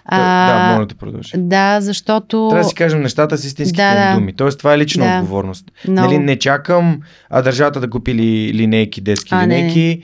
[0.05, 1.31] А, да, моля да продължи.
[1.37, 2.47] Да, защото...
[2.49, 4.15] Трябва да си кажем нещата с истинските да, да.
[4.15, 4.33] думи.
[4.33, 5.19] Тоест, това е лична да.
[5.19, 5.71] отговорност.
[5.87, 5.89] No.
[5.89, 10.01] Нали, не чакам а държавата да купи ли, линейки, детски а, линейки.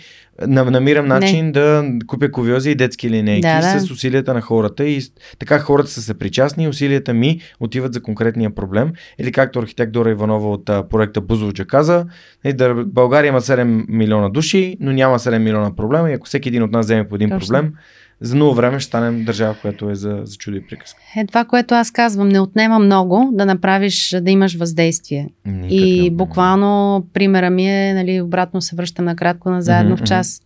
[0.48, 0.64] Не.
[0.64, 1.52] Намирам начин не.
[1.52, 5.02] да купя ковиози и детски линейки да, с усилията на хората и
[5.40, 8.92] така хората са съпричастни и усилията ми отиват за конкретния проблем.
[9.20, 12.06] Или както архитект Дора Иванова от а, проекта Бузовджа каза,
[12.46, 16.50] нали, да, България има 7 милиона души, но няма 7 милиона проблема и ако всеки
[16.50, 17.40] един от нас вземе по един Точно.
[17.40, 17.74] проблем,
[18.22, 21.02] за много време ще станем държава, която е за, за чудо и приказка.
[21.18, 25.30] Е, това, което аз казвам, не отнема много да направиш, да имаш въздействие.
[25.46, 30.08] Никак и буквално примера ми е, нали, обратно се връщам накратко на заедно mm-hmm, в
[30.08, 30.42] час.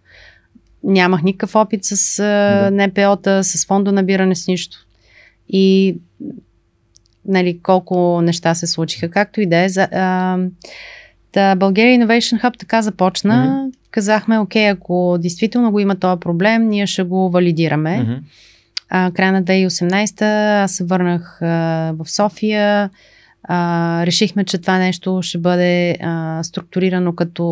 [0.84, 2.88] Нямах никакъв опит с да.
[2.88, 4.78] НПО-та, с фондо набиране, с нищо.
[5.50, 5.98] И
[7.26, 9.10] нали, колко неща се случиха.
[9.10, 9.70] Както и да е.
[9.70, 10.38] За, а,
[11.32, 13.34] Та Bulgaria Innovation Hub така започна.
[13.34, 13.76] Mm-hmm.
[13.92, 17.90] Казахме, окей, ако действително го има този проблем, ние ще го валидираме.
[17.90, 18.20] Mm-hmm.
[18.90, 20.22] А, края на 2018
[20.64, 21.48] аз се върнах а,
[21.98, 22.90] в София.
[23.44, 27.44] А, решихме, че това нещо ще бъде а, структурирано като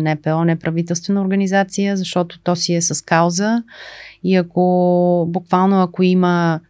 [0.00, 3.62] НПО, неправителствена организация, защото то си е с кауза.
[4.24, 6.60] И ако буквално ако има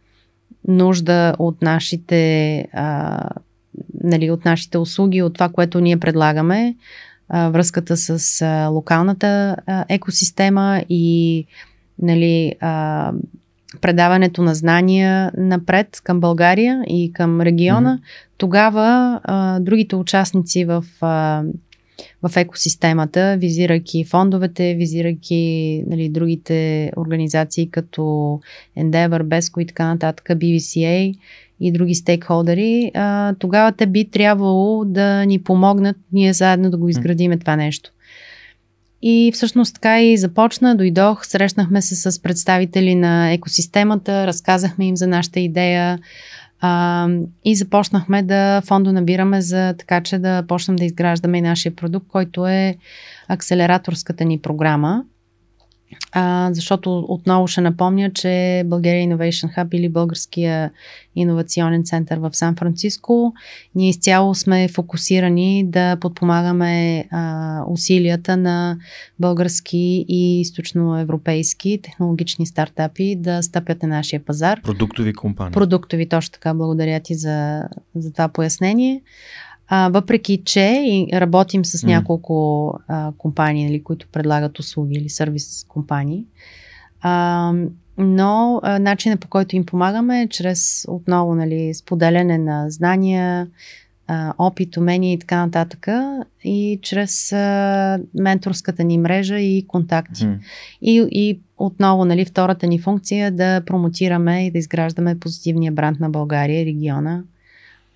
[0.67, 3.19] нужда от нашите а,
[4.03, 6.75] нали, от нашите услуги, от това, което ние предлагаме,
[7.29, 11.45] а, връзката с а, локалната а, екосистема и
[12.01, 13.11] нали, а,
[13.81, 18.37] предаването на знания напред към България и към региона, mm-hmm.
[18.37, 21.43] тогава а, другите участници в, а,
[22.23, 28.01] в екосистемата, визирайки фондовете, визирайки нали, другите организации като
[28.77, 31.15] Endeavor, BESCO и така нататък, BVCA
[31.59, 36.89] и други стейкхолдери, а, тогава те би трябвало да ни помогнат ние заедно да го
[36.89, 37.91] изградиме това нещо.
[39.01, 45.07] И всъщност така и започна, дойдох, срещнахме се с представители на екосистемата, разказахме им за
[45.07, 45.99] нашата идея
[46.61, 47.07] а,
[47.45, 52.07] и започнахме да фондо набираме за така, че да почнем да изграждаме и нашия продукт,
[52.07, 52.75] който е
[53.27, 55.03] акселераторската ни програма
[56.11, 60.71] а, защото отново ще напомня, че България Innovation Hub или Българския
[61.15, 63.33] иновационен център в Сан Франциско,
[63.75, 68.77] ние изцяло сме фокусирани да подпомагаме а, усилията на
[69.19, 74.61] български и източноевропейски технологични стартапи да стъпят на нашия пазар.
[74.61, 75.53] Продуктови компании.
[75.53, 76.53] Продуктови, точно така.
[76.53, 77.63] Благодаря ти за,
[77.95, 79.01] за това пояснение.
[79.71, 86.25] А, въпреки, че работим с няколко а, компании, нали, които предлагат услуги или сервис компании,
[87.01, 87.53] а,
[87.97, 93.47] но а, начинът по който им помагаме е чрез отново нали, споделяне на знания,
[94.07, 95.87] а, опит, умения и така нататък
[96.43, 100.23] и чрез а, менторската ни мрежа и контакти.
[100.23, 100.39] Mm.
[100.81, 105.99] И, и отново нали, втората ни функция е да промотираме и да изграждаме позитивния бранд
[105.99, 107.23] на България и региона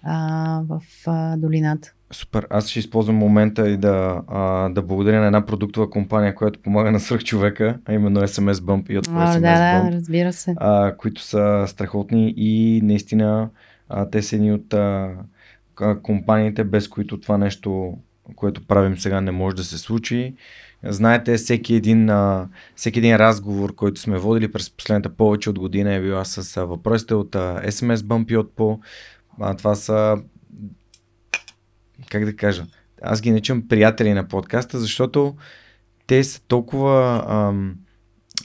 [0.04, 1.94] а, в а, долината.
[2.12, 2.48] Супер.
[2.50, 6.92] Аз ще използвам момента и да, а, да благодаря на една продуктова компания, която помага
[6.92, 10.56] на свърх човека, а именно SMS Bump и от SMS да, Bump, да, разбира се.
[10.58, 13.50] А, които са страхотни и наистина
[13.90, 15.12] а, те са едни от а,
[16.04, 17.98] компаниите, без които това нещо,
[18.36, 20.36] което правим сега, не може да се случи.
[20.84, 25.94] Знаете, всеки един, а, всеки един разговор, който сме водили през последната повече от година
[25.94, 28.80] е била с а, въпросите от а, SMS Bump и от по
[29.40, 30.18] а, това са,
[32.10, 32.66] как да кажа,
[33.02, 35.36] аз ги наричам приятели на подкаста, защото
[36.08, 37.76] те са толкова ам,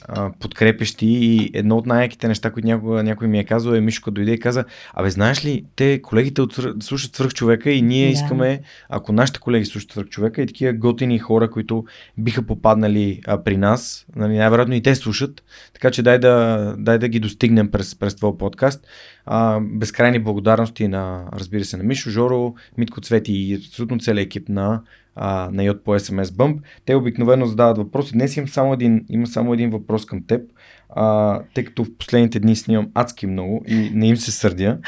[0.07, 4.11] а, подкрепещи и едно от най-яките неща, които някой, някой ми е казал е Мишко
[4.11, 8.11] дойде и каза, абе знаеш ли, те колегите от, слушат свърх човека и ние да.
[8.11, 11.85] искаме, ако нашите колеги слушат свърх човека и такива готини хора, които
[12.17, 15.43] биха попаднали а, при нас, нали, най-вероятно и те слушат,
[15.73, 18.87] така че дай да, дай да ги достигнем през, през твой подкаст.
[19.25, 24.49] А, безкрайни благодарности на, разбира се, на Мишо, Жоро, Митко Цвети и абсолютно целият екип
[24.49, 24.81] на
[25.21, 26.61] а, на Йод по SMS Bump.
[26.85, 28.13] Те обикновено задават въпроси.
[28.13, 30.51] Днес имам само един, има само един въпрос към теб,
[30.89, 34.79] а, тъй като в последните дни снимам адски много и не им се сърдя.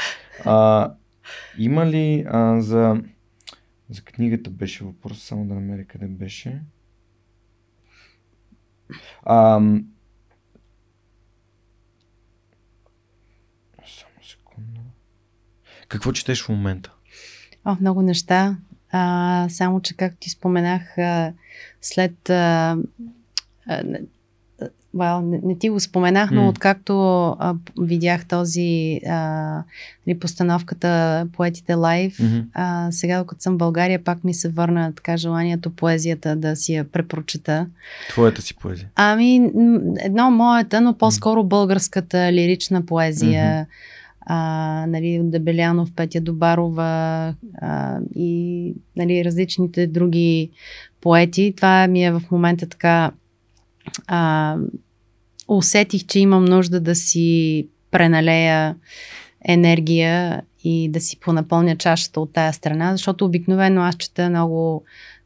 [0.44, 0.90] А,
[1.58, 3.02] има ли а, за,
[3.90, 6.60] за книгата беше въпрос, само да намеря къде беше.
[9.22, 9.60] А,
[13.86, 14.80] само секунда.
[15.88, 16.92] Какво четеш в момента?
[17.64, 18.56] О, много неща.
[18.92, 21.32] А, само, че както ти споменах, а,
[21.80, 22.30] след.
[22.30, 22.76] А,
[23.68, 23.82] а,
[24.96, 26.48] well, не, не ти го споменах, но mm.
[26.48, 29.16] откакто а, видях този а,
[30.06, 32.44] нали, постановката Поетите лайв, mm-hmm.
[32.54, 36.74] а, сега докато съм в България, пак ми се върна така желанието поезията да си
[36.74, 37.66] я препрочета.
[38.08, 38.88] Твоята си поезия?
[38.94, 39.50] Ами,
[40.00, 43.44] едно моята, но по-скоро българската лирична поезия.
[43.44, 50.50] Mm-hmm а, нали, от Дебелянов, Петя Добарова а, и нали, различните други
[51.00, 51.52] поети.
[51.56, 53.10] Това ми е в момента така.
[54.06, 54.56] А,
[55.48, 58.76] усетих, че имам нужда да си преналея
[59.44, 64.84] енергия и да си понапълня чашата от тая страна, защото обикновено аз чета много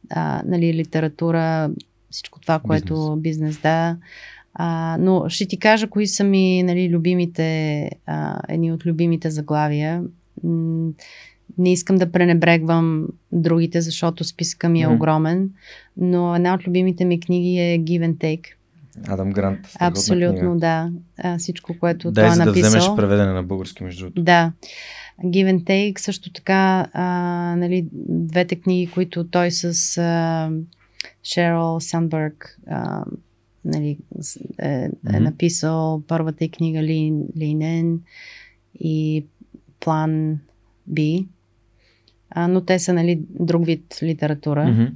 [0.09, 1.69] а, нали, литература,
[2.09, 3.97] всичко това, което бизнес, бизнес да.
[4.59, 10.03] А, но ще ти кажа кои са ми нали, любимите, а, едни от любимите заглавия.
[11.57, 15.49] Не искам да пренебрегвам другите, защото списка ми е огромен,
[15.97, 18.45] но една от любимите ми книги е Give and Take.
[19.07, 19.59] Адам Грант.
[19.79, 20.55] Абсолютно, книга.
[20.55, 20.91] да.
[21.17, 22.71] А, всичко, което Дай, той е написал.
[22.71, 24.21] да вземеш преведене на български, между другото.
[24.21, 24.51] Да.
[25.23, 27.05] Give and Take, също така, а,
[27.57, 30.49] нали, двете книги, които той с а,
[31.23, 32.59] Шерил Сандбърг
[33.67, 33.97] нали,
[34.59, 35.19] е, е mm-hmm.
[35.19, 38.01] написал първата е книга Ли, Линен
[38.79, 39.25] и
[39.79, 40.39] План
[40.87, 41.01] Б.
[42.29, 44.65] А, но те са нали, друг вид литература.
[44.65, 44.91] Mm-hmm.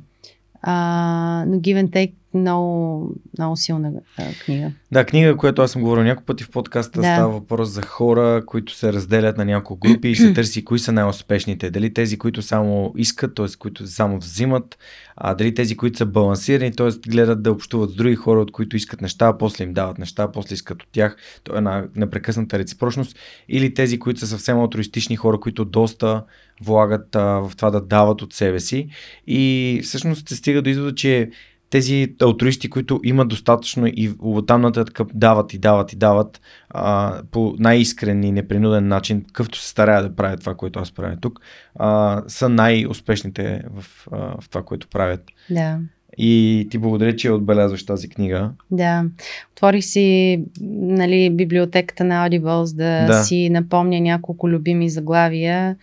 [0.61, 4.71] А, но Give and Take много, много силна а, книга.
[4.91, 7.07] Да, книга, която аз съм говорил няколко пъти в подкаста, да.
[7.07, 10.91] става въпрос за хора, които се разделят на няколко групи и се търси кои са
[10.91, 11.71] най-успешните.
[11.71, 13.45] Дали тези, които само искат, т.е.
[13.59, 14.77] които само взимат,
[15.15, 17.09] а дали тези, които са балансирани, т.е.
[17.09, 20.23] гледат да общуват с други хора, от които искат неща, а после им дават неща,
[20.23, 21.15] а после искат от тях.
[21.43, 23.17] То е една непрекъсната реципрочност.
[23.49, 26.23] Или тези, които са съвсем алтруистични хора, които доста
[26.63, 28.89] влагат а, в това да дават от себе си.
[29.27, 31.29] И всъщност се стига до извода, че
[31.71, 37.55] тези алтруисти, които имат достатъчно и оттам нататък дават и дават и дават а, по
[37.59, 41.39] най-искрен и непринуден начин, какъвто се старая да правят това, което аз правя тук,
[41.75, 45.23] а, са най-успешните в, а, в това, което правят.
[45.49, 45.79] Да.
[46.17, 48.51] И ти благодаря, че отбелязваш тази книга.
[48.71, 49.05] Да.
[49.51, 55.75] Отворих си нали, библиотеката на Audibles да, да си напомня няколко любими заглавия.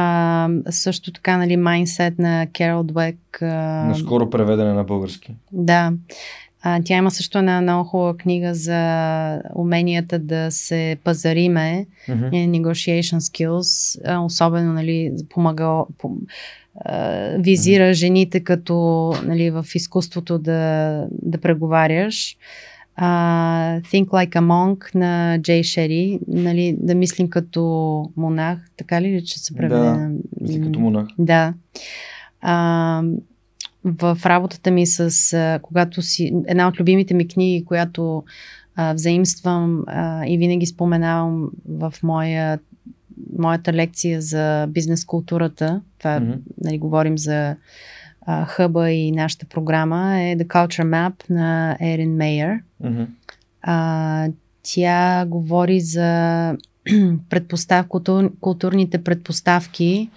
[0.00, 3.42] А, също така, нали, Mindset на Керол Двек.
[3.42, 3.46] А...
[3.88, 5.34] Наскоро преведена на български.
[5.52, 5.92] Да.
[6.62, 12.30] А, тя има също една много хубава книга за уменията да се пазариме, mm-hmm.
[12.30, 16.18] negotiation skills, а, особено, нали, помага, пом,
[16.84, 17.92] а, визира mm-hmm.
[17.92, 18.74] жените като,
[19.24, 22.36] нали, в изкуството да, да преговаряш
[23.68, 27.62] uh, Think Like a Monk на Джей Шери, нали, да мислим като
[28.16, 29.82] монах, така ли, че се преведе?
[29.82, 31.06] Да, мисли като монах.
[31.18, 31.54] Да.
[32.44, 33.18] Uh,
[33.84, 38.24] в работата ми с, а, когато си, една от любимите ми книги, която
[38.76, 42.58] а, взаимствам а, и винаги споменавам в моя,
[43.38, 46.38] моята лекция за бизнес културата, това, mm-hmm.
[46.64, 47.56] нали, говорим за
[48.26, 52.58] а, хъба и нашата програма е The Culture Map на Ерин Мейер.
[52.84, 53.06] Mm-hmm.
[53.62, 54.28] А,
[54.62, 56.56] тя говори за
[57.30, 60.10] предпостав, култур, културните предпоставки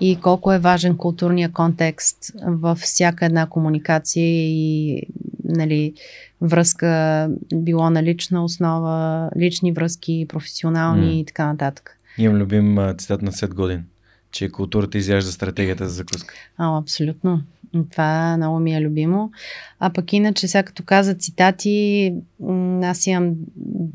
[0.00, 5.02] и колко е важен културния контекст във всяка една комуникация и
[5.44, 5.94] нали,
[6.40, 11.20] връзка, било на лична основа, лични връзки, професионални mm.
[11.20, 11.98] и така нататък.
[12.18, 13.84] Имам любим цитат на Сет Годин
[14.32, 16.34] че културата изяжда стратегията за закуска.
[16.56, 17.42] А, абсолютно.
[17.90, 19.30] Това много ми е любимо.
[19.78, 22.14] А пък иначе, сега като каза цитати,
[22.82, 23.34] аз имам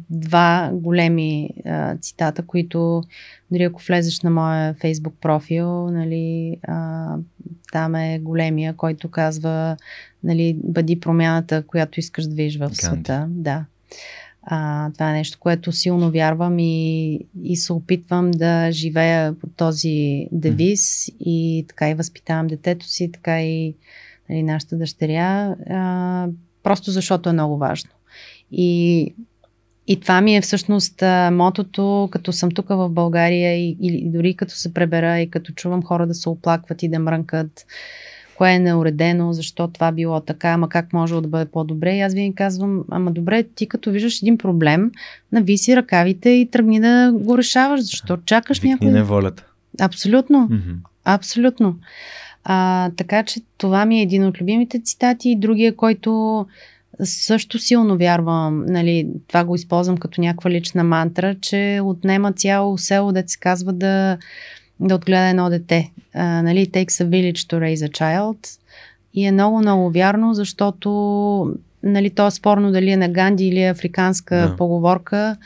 [0.10, 3.04] два големи а, цитата, които
[3.52, 7.16] дори ако влезеш на моя фейсбук профил, нали, а,
[7.72, 9.78] там е големия, който казва
[10.24, 13.28] нали, бъди промяната, която искаш да видиш в света.
[13.30, 13.66] Да.
[14.50, 20.28] А, това е нещо, което силно вярвам и, и се опитвам да живея по този
[20.32, 23.76] девиз и така и възпитавам детето си, така и
[24.30, 26.28] нали, нашата дъщеря, а,
[26.64, 27.90] просто защото е много важно.
[28.52, 29.14] И,
[29.88, 34.34] и това ми е всъщност а, мотото, като съм тук в България и, и дори
[34.34, 37.66] като се пребера и като чувам хора да се оплакват и да мрънкат
[38.38, 41.96] кое е неуредено, защо това било така, ама как може да бъде по-добре.
[41.96, 44.92] И аз винаги казвам, ама добре, ти като виждаш един проблем,
[45.32, 48.92] нависи ръкавите и тръгни да го решаваш, защо чакаш Викни някой.
[48.92, 49.46] не волята.
[49.82, 50.50] Абсолютно.
[50.52, 50.76] Mm-hmm.
[51.06, 51.76] Абсолютно.
[52.44, 55.30] А, така че това ми е един от любимите цитати.
[55.30, 56.46] И другия, който
[57.04, 63.12] също силно вярвам, нали, това го използвам като някаква лична мантра, че отнема цяло село,
[63.12, 64.18] да се казва да
[64.80, 65.92] да отгледа едно дете.
[66.14, 68.60] А, нали, takes a village to raise a child.
[69.14, 70.90] И е много, много вярно, защото
[71.84, 74.56] нали, то е спорно дали е на Ганди или е африканска да.
[74.56, 75.38] поговорка.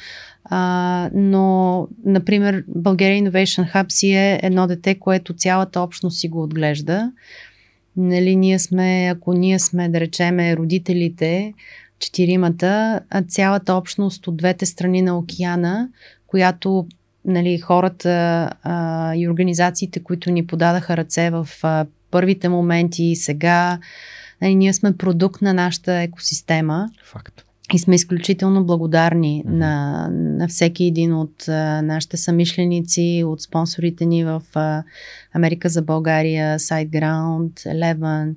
[0.44, 6.44] А, но, например, Bulgaria Innovation Hub си е едно дете, което цялата общност си го
[6.44, 7.12] отглежда.
[7.98, 11.53] Нали, ние сме, ако ние сме, да речеме, родителите,
[11.99, 15.90] четиримата, цялата общност от двете страни на океана,
[16.28, 16.88] която
[17.26, 18.10] нали, хората
[18.64, 23.80] а, и организациите, които ни подадаха ръце в а, първите моменти и сега,
[24.41, 26.89] нали, ние сме продукт на нашата екосистема.
[27.06, 27.45] Факт.
[27.73, 29.49] И сме изключително благодарни mm-hmm.
[29.49, 34.84] на, на всеки един от а, нашите самишленици, от спонсорите ни в а,
[35.34, 38.35] Америка за България, SiteGround, Eleven,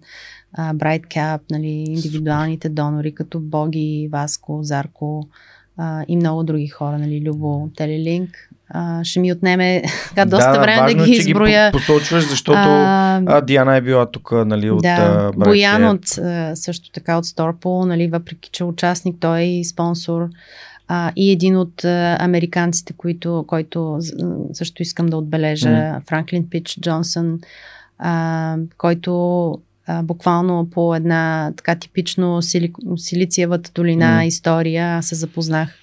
[0.53, 5.29] а, BrightCap, нали, индивидуалните донори, като Боги, Васко, Зарко
[5.77, 10.61] а, и много други хора, нали, Любо, Телелинк а, ще ми отнеме така, доста да,
[10.61, 11.71] време важно, да ги е, изброя.
[11.71, 16.07] Ги посочваш, защото а, а, Диана е била тук, нали, от да, Боян от,
[16.55, 20.29] също така от Сторпол, нали, въпреки че е участник, той е и спонсор.
[20.89, 23.99] А, и един от а, американците, които, който
[24.53, 26.09] също искам да отбележа, mm.
[26.09, 27.39] Франклин Пич Джонсън,
[27.99, 29.13] а, който
[29.87, 34.25] а, буквално по една така типично сили, Силициевата долина mm.
[34.25, 35.79] история се запознах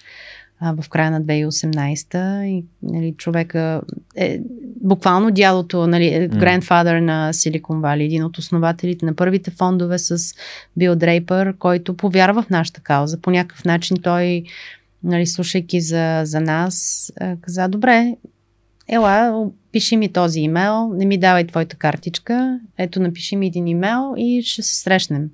[0.64, 3.80] а, в края на 2018 и нали, човека
[4.16, 4.40] е
[4.80, 7.00] буквално дядото, нали, mm.
[7.00, 10.34] на Silicon Valley, един от основателите на първите фондове с
[10.76, 13.20] Бил Дрейпър, който повярва в нашата кауза.
[13.20, 14.44] По някакъв начин той,
[15.04, 18.16] нали, слушайки за, за нас, каза, добре,
[18.88, 24.14] ела, пиши ми този имейл, не ми давай твоята картичка, ето напиши ми един имейл
[24.16, 25.30] и ще се срещнем.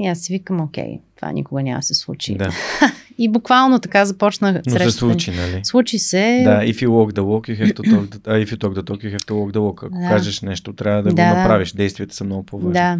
[0.00, 2.34] И аз си викам, окей, това никога няма да се случи.
[2.34, 2.50] Да.
[3.18, 5.60] и буквално така започнах Но се случи, нали?
[5.64, 6.42] Случи се.
[6.44, 8.74] Да, if you walk the walk, you have to talk the, uh, if you talk
[8.74, 9.86] the talk, you have to walk the walk.
[9.86, 10.08] Ако да.
[10.08, 11.72] кажеш нещо, трябва да, да го направиш.
[11.72, 12.72] Действията са много по-важни.
[12.72, 12.98] Да.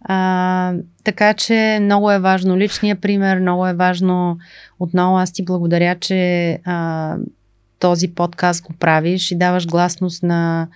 [0.00, 0.74] А,
[1.04, 4.38] така че много е важно личния пример, много е важно
[4.78, 7.16] отново аз ти благодаря, че а,
[7.78, 10.68] този подкаст го правиш и даваш гласност на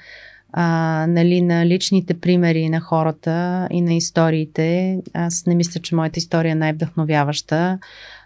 [0.52, 4.98] а, нали, на личните примери на хората и на историите.
[5.14, 7.79] Аз не мисля, че моята история е най-вдъхновяваща.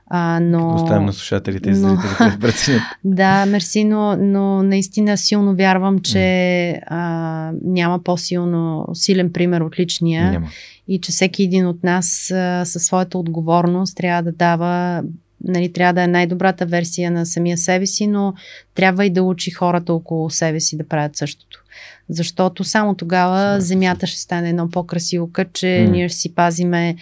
[0.06, 0.74] А, но...
[0.74, 2.38] Оставям на слушателите и зрителите
[3.04, 3.14] но...
[3.14, 10.30] Да, мерси, но, но наистина силно вярвам, че а, няма по-силно силен пример от личния
[10.30, 10.46] няма.
[10.88, 15.02] и че всеки един от нас а, със своята отговорност трябва да дава
[15.44, 18.34] нали, трябва да е най-добрата версия на самия себе си, но
[18.74, 21.63] трябва и да учи хората около себе си да правят същото.
[22.08, 25.90] Защото само тогава земята ще стане едно по-красиво кътче, mm.
[25.90, 26.96] ние ще си пазиме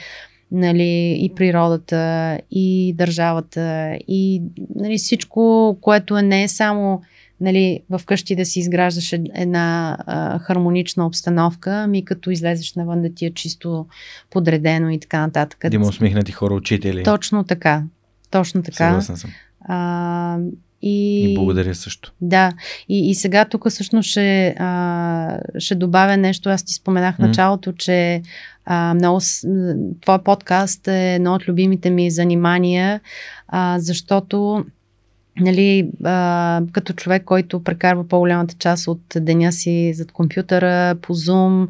[0.53, 4.43] нали, и природата, и държавата, и
[4.75, 7.03] нали, всичко, което е не е само
[7.41, 13.27] нали, вкъщи да си изграждаш една а, хармонична обстановка, ами като излезеш навън да ти
[13.27, 13.87] е чисто
[14.31, 15.71] подредено и така нататък.
[15.71, 17.03] Да има усмихнати хора, учители.
[17.03, 17.83] Точно така.
[18.31, 18.89] Точно така.
[18.89, 19.31] Съгласен съм.
[19.61, 20.39] А,
[20.83, 22.13] и, и благодаря също.
[22.21, 22.53] Да.
[22.89, 26.49] И, и сега тук всъщност ще, а, ще добавя нещо.
[26.49, 27.27] Аз ти споменах mm.
[27.27, 28.23] началото, че
[28.65, 29.21] а, много,
[30.01, 33.01] твой подкаст е едно от любимите ми занимания,
[33.49, 34.65] а, защото
[35.41, 41.69] нали, а, като човек, който прекарва по-голямата част от деня си зад компютъра, по Zoom,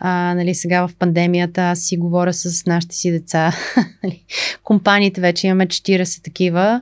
[0.00, 3.52] а, нали, сега в пандемията аз си говоря с нашите си деца.
[4.02, 4.24] Нали,
[4.62, 6.80] компаниите вече имаме 40 такива.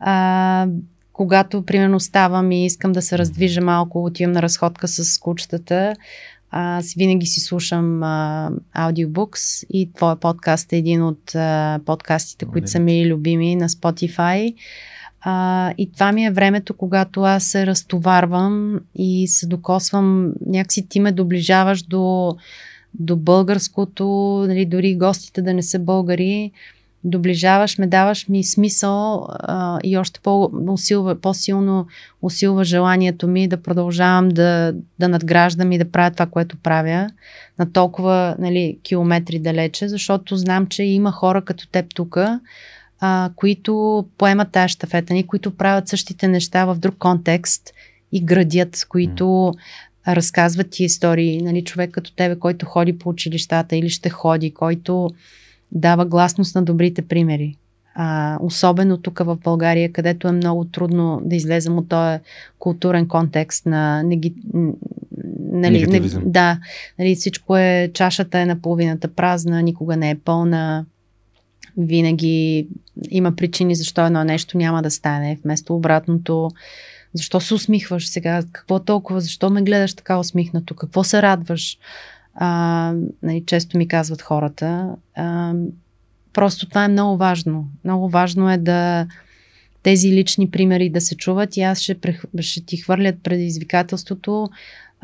[0.00, 0.66] А,
[1.12, 5.94] когато, примерно, ставам и искам да се раздвижа малко, отивам на разходка с кучетата,
[6.50, 12.70] аз винаги си слушам а, аудиобукс и твоя подкаст е един от а, подкастите, които
[12.70, 14.54] са ми любими на Spotify.
[15.20, 21.00] А, и това ми е времето, когато аз се разтоварвам и се докосвам, някакси ти
[21.00, 22.36] ме доближаваш до,
[22.94, 24.04] до българското,
[24.48, 26.52] нали, дори гостите да не са българи,
[27.04, 31.86] доближаваш ме, даваш ми смисъл а, и още по-усилва, по-силно
[32.22, 37.10] усилва желанието ми да продължавам да, да надграждам и да правя това, което правя
[37.58, 42.18] на толкова нали, километри далече, защото знам, че има хора като теб тук,
[43.36, 47.70] които поемат тази щафета ни, които правят същите неща в друг контекст
[48.12, 49.54] и градят, които
[50.08, 51.42] разказват ти истории.
[51.42, 55.10] Нали, човек като тебе, който ходи по училищата или ще ходи, който
[55.72, 57.56] дава гласност на добрите примери.
[57.94, 62.18] А, особено тук в България, където е много трудно да излезем от този
[62.58, 64.34] културен контекст на неги...
[65.52, 66.58] нали, не, да,
[66.98, 70.84] нали, всичко е, чашата е наполовината празна, никога не е пълна,
[71.76, 72.68] винаги
[73.10, 76.50] има причини защо едно нещо няма да стане, вместо обратното.
[77.14, 78.42] Защо се усмихваш сега?
[78.52, 79.20] Какво толкова?
[79.20, 80.74] Защо ме гледаш така усмихнато?
[80.74, 81.78] Какво се радваш?
[82.34, 84.88] А, нали, често ми казват хората.
[85.14, 85.54] А,
[86.32, 87.68] просто това е много важно.
[87.84, 89.06] Много важно е да
[89.82, 91.96] тези лични примери да се чуват и аз ще,
[92.40, 94.48] ще ти хвърлят предизвикателството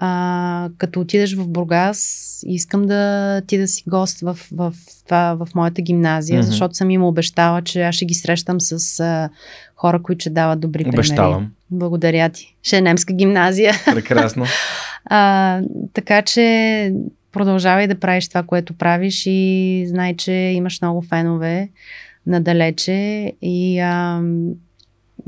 [0.00, 4.74] а, като отидеш в Бургас, искам да ти да си гост в, в,
[5.10, 6.46] в, в моята гимназия, mm-hmm.
[6.46, 9.28] защото съм им обещала, че аз ще ги срещам с а,
[9.76, 10.96] хора, които ще дават добри примери.
[10.96, 11.50] Обещавам.
[11.70, 12.56] Благодаря ти.
[12.62, 13.74] Ще е немска гимназия.
[13.84, 14.44] Прекрасно.
[15.04, 15.60] а,
[15.92, 16.92] така че
[17.32, 21.68] продължавай да правиш това, което правиш и знай, че имаш много фенове
[22.26, 24.22] надалече и, а,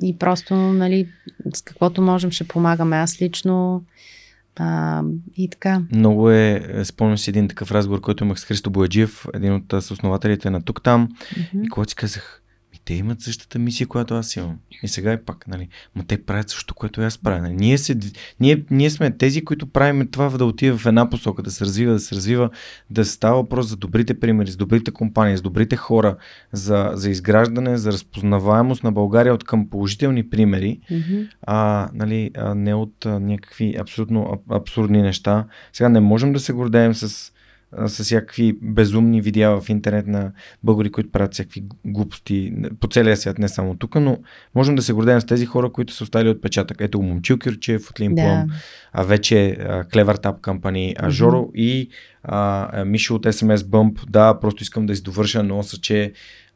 [0.03, 1.09] и просто, нали,
[1.55, 2.97] с каквото можем ще помагаме.
[2.97, 3.85] Аз лично
[4.57, 5.03] а,
[5.37, 5.83] и така.
[5.93, 10.51] Много е, спомням си един такъв разговор, който имах с Христо Бояджиев, един от съоснователите
[10.51, 11.09] на тук там.
[11.09, 11.67] Mm-hmm.
[11.67, 12.40] И когато си казах,
[12.85, 14.59] те имат същата мисия, която аз имам.
[14.83, 17.43] И сега е пак, нали, ма те правят също, което аз правя.
[17.43, 17.55] Нали.
[17.55, 17.99] Ние, се,
[18.41, 21.93] ние, ние сме тези, които правим това да отива в една посока, да се развива,
[21.93, 22.51] да се развива,
[22.91, 26.17] да става въпрос за добрите примери, за добрите компании, за добрите хора,
[26.53, 31.29] за, за изграждане, за разпознаваемост на България от към положителни примери, mm-hmm.
[31.43, 35.47] а, нали, а не от а, някакви абсолютно абсурдни неща.
[35.73, 37.33] Сега не можем да се гордеем с
[37.87, 40.33] с всякакви безумни видеа в интернет на
[40.63, 44.19] българи, които правят всякакви глупости по целия свят, не само тук, но
[44.55, 46.77] можем да се гордеем с тези хора, които са оставили отпечатък.
[46.81, 48.55] Ето го Момчил Кирчев от Лимплом, да.
[48.93, 51.55] а вече Clever Tap Company, а Жоро mm-hmm.
[51.55, 51.89] и
[52.23, 54.11] а, Мишо от SMS Bump.
[54.11, 56.13] Да, просто искам да издовърша носа, че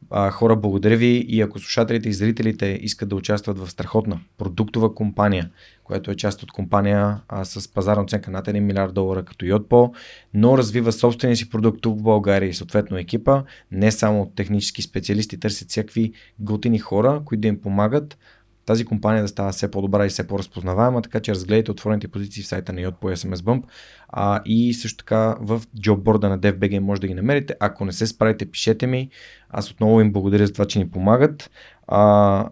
[0.09, 1.25] а, хора, благодаря ви.
[1.27, 5.49] И ако слушателите и зрителите искат да участват в страхотна продуктова компания,
[5.83, 9.93] която е част от компания а, с пазарна оценка над 1 милиард долара като Йотпо,
[10.33, 15.39] но развива собствения си продукт тук в България и съответно екипа, не само технически специалисти,
[15.39, 18.17] търсят всякакви готини хора, които да им помагат
[18.65, 22.47] тази компания да става все по-добра и все по-разпознаваема, така че разгледайте отворените позиции в
[22.47, 23.63] сайта на Yot по SMS Bump
[24.09, 27.55] а, и също така в джобборда на DevBG може да ги намерите.
[27.59, 29.09] Ако не се справите, пишете ми.
[29.49, 31.51] Аз отново им благодаря за това, че ни помагат.
[31.87, 32.49] А,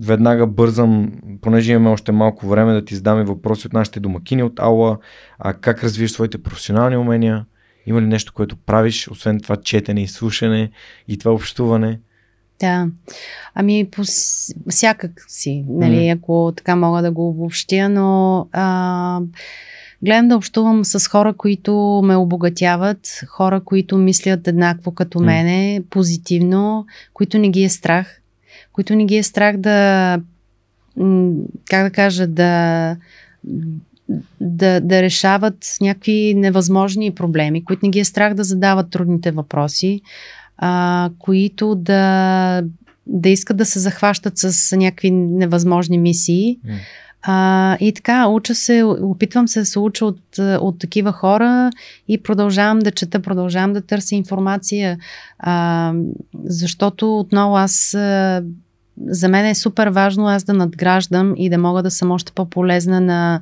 [0.00, 4.60] веднага бързам, понеже имаме още малко време да ти задам въпроси от нашите домакини от
[4.60, 4.98] Аула.
[5.38, 7.46] А, как развиеш своите професионални умения?
[7.86, 10.70] Има ли нещо, което правиш, освен това четене и слушане
[11.08, 12.00] и това общуване?
[12.62, 12.86] Да.
[13.54, 14.02] Ами, по
[14.68, 16.18] всякак си, нали, mm.
[16.18, 19.20] ако така мога да го обобщя, но а,
[20.02, 25.24] гледам да общувам с хора, които ме обогатяват, хора, които мислят еднакво като mm.
[25.24, 28.20] мене, позитивно, които не ги е страх,
[28.72, 30.18] които не ги е страх да,
[31.68, 32.96] как да кажа, да
[34.40, 40.00] да, да решават някакви невъзможни проблеми, които не ги е страх да задават трудните въпроси,
[40.64, 42.62] а, които да,
[43.06, 46.58] да искат да се захващат с някакви невъзможни мисии.
[46.66, 46.78] Mm.
[47.22, 51.70] А, и така, уча се, опитвам се да се уча от, от такива хора
[52.08, 54.98] и продължавам да чета, продължавам да търся информация,
[55.38, 55.92] а,
[56.44, 57.96] защото отново аз
[59.06, 63.00] за мен е супер важно аз да надграждам и да мога да съм още по-полезна
[63.00, 63.40] на,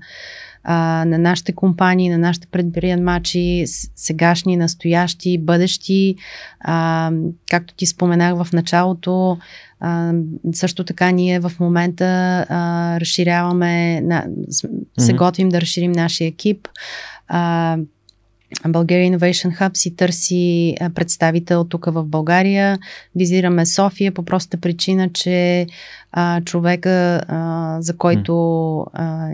[0.64, 3.64] а, на нашите компании, на нашите предприемачи,
[3.96, 6.16] сегашни, настоящи, бъдещи.
[6.60, 7.10] А,
[7.50, 9.38] както ти споменах в началото,
[9.80, 10.12] а,
[10.52, 12.04] също така ние в момента
[12.48, 14.26] а, разширяваме, на,
[14.98, 16.68] се готвим да разширим нашия екип.
[17.28, 17.76] А,
[18.64, 22.78] Bulgaria Innovation Hub си търси представител тук в България.
[23.14, 25.66] Визираме София по проста причина, че
[26.12, 29.28] а, човека, а, за който, а,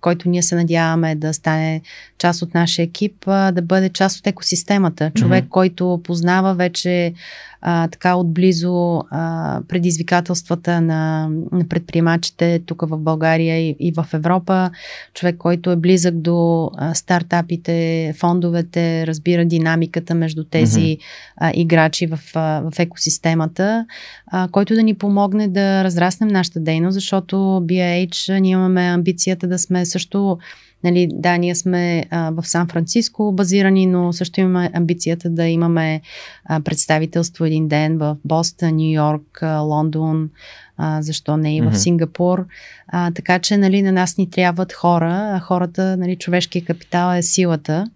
[0.00, 1.80] който ние се надяваме да стане
[2.18, 5.10] част от нашия екип, а, да бъде част от екосистемата.
[5.14, 5.48] Човек, mm-hmm.
[5.48, 7.14] който познава вече
[7.62, 14.70] а, така отблизо а, предизвикателствата на, на предприемачите тук в България и, и в Европа.
[15.14, 21.00] Човек, който е близък до а, стартапите, фондовете, разбира динамиката между тези mm-hmm.
[21.36, 23.86] а, играчи в, а, в екосистемата,
[24.26, 29.58] а, който да ни помогне да разраснем нашата дейност, защото BIH ние имаме амбицията да
[29.58, 30.38] сме също
[30.84, 36.00] Нали, да, ние сме а, в Сан Франциско базирани, но също имаме амбицията да имаме
[36.44, 40.30] а, представителство един ден в Бостон, Нью Йорк, Лондон,
[40.76, 41.74] а, защо не и в mm-hmm.
[41.74, 42.46] Сингапур.
[42.88, 47.22] А, така че нали, на нас ни трябват хора, а хората, нали, човешкия капитал е
[47.22, 47.90] силата.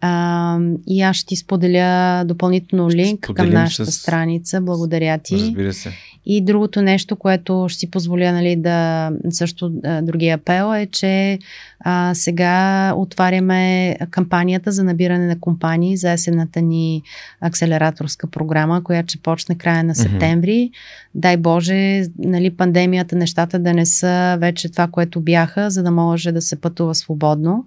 [0.00, 3.94] А, и аз ще ти споделя допълнително линк към нашата с...
[3.94, 4.60] страница.
[4.60, 5.34] Благодаря ти.
[5.34, 5.92] Разбира се.
[6.26, 9.70] И другото нещо, което ще си позволя нали, да също
[10.02, 11.38] другия апел е, че
[11.80, 17.02] а, сега отваряме кампанията за набиране на компании за есената ни
[17.40, 20.52] акселераторска програма, която ще почне края на септември.
[20.52, 21.10] Mm-hmm.
[21.14, 26.32] Дай Боже, нали, пандемията, нещата да не са вече това, което бяха, за да може
[26.32, 27.64] да се пътува свободно.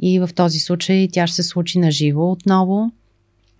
[0.00, 2.92] И в този случай тя ще се случи на живо отново.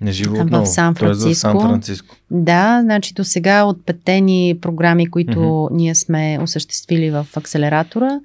[0.01, 0.65] На живо отново.
[0.65, 1.31] В Сан Франциско.
[1.31, 2.17] в Сан Франциско.
[2.31, 5.69] Да, значи до сега от петте ни програми, които mm-hmm.
[5.73, 8.21] ние сме осъществили в акселератора,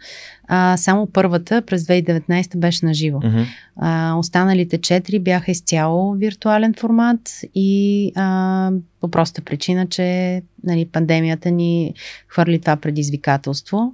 [0.48, 3.20] а, само първата през 2019 беше на живо.
[3.20, 3.46] Mm-hmm.
[3.76, 7.20] А, останалите четири бяха изцяло виртуален формат
[7.56, 11.94] и а, по проста причина, че нали, пандемията ни
[12.28, 13.94] хвърли това предизвикателство.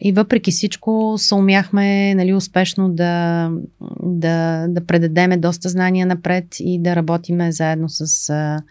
[0.00, 3.50] И въпреки всичко се умяхме нали, успешно да,
[4.02, 8.62] да, да предадеме доста знания напред и да работиме заедно с, а,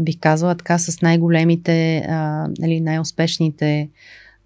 [0.00, 3.88] бих казала така, с най-големите, а, нали, най-успешните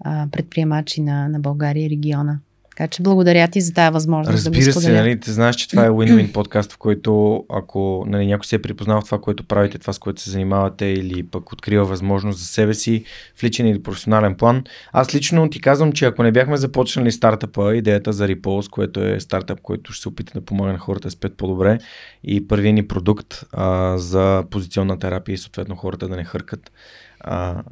[0.00, 2.38] а, предприемачи на, на България и региона.
[2.76, 4.96] Така че благодаря ти за тази възможност Разбира да го споделя.
[4.96, 8.56] се, нали, ти знаеш, че това е win-win подкаст, в който ако нали, някой се
[8.56, 12.38] е припознал в това, което правите, това с което се занимавате или пък открива възможност
[12.38, 13.04] за себе си
[13.36, 14.64] в личен или професионален план.
[14.92, 19.20] Аз лично ти казвам, че ако не бяхме започнали стартъпа, идеята за Repulse, което е
[19.20, 21.78] стартъп, който ще се опита да помогне на хората да спят по-добре
[22.24, 26.72] и първият ни продукт а, за позиционна терапия и съответно хората да не хъркат.
[27.20, 27.62] А,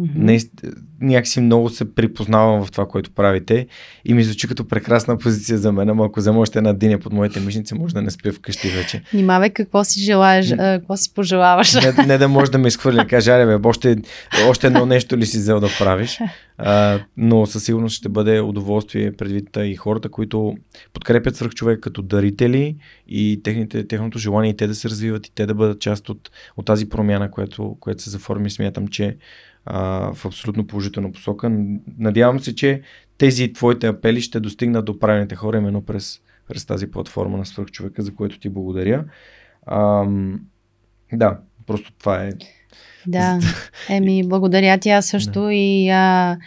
[0.00, 0.74] Mm-hmm.
[1.00, 3.66] някакси много се припознавам в това, което правите
[4.04, 7.12] и ми звучи като прекрасна позиция за мен, ама ако взема още една диня под
[7.12, 9.02] моите мишници, може да не спя вкъщи вече.
[9.12, 11.74] Внимавай какво си желаеш, не, какво си пожелаваш.
[11.74, 13.96] Не, не да може да ме изхвърля, каже, аре бе, още,
[14.48, 16.18] още едно нещо ли си взел да правиш,
[16.58, 20.54] а, но със сигурност ще бъде удоволствие предвид и хората, които
[20.92, 22.76] подкрепят свърх човек като дарители
[23.08, 26.30] и техните, техното желание и те да се развиват и те да бъдат част от,
[26.56, 28.50] от тази промяна, която, която се заформи.
[28.50, 29.16] Смятам, че
[29.64, 31.50] а, в абсолютно положителна посока.
[31.98, 32.82] Надявам се, че
[33.18, 38.02] тези твоите апели ще достигнат до правилните хора именно през, през тази платформа на свърхчовека,
[38.02, 39.04] за което ти благодаря.
[39.66, 40.06] А,
[41.12, 42.32] да, просто това е.
[43.06, 43.38] Да,
[43.88, 45.54] еми, благодаря ти аз също да.
[45.54, 46.38] и а,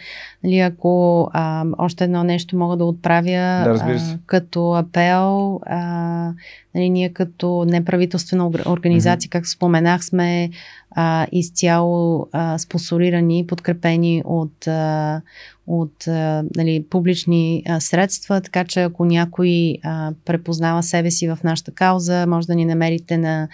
[0.44, 6.32] нали, ако а, още едно нещо мога да отправя да, а, като апел, а,
[6.74, 9.32] нали, ние като неправителствена организация, mm-hmm.
[9.32, 10.50] както споменах, сме
[10.90, 15.20] а, изцяло а, спонсорирани, подкрепени от, а,
[15.66, 21.38] от а, нали, публични а, средства, така че ако някой а, препознава себе си в
[21.44, 23.48] нашата кауза, може да ни намерите на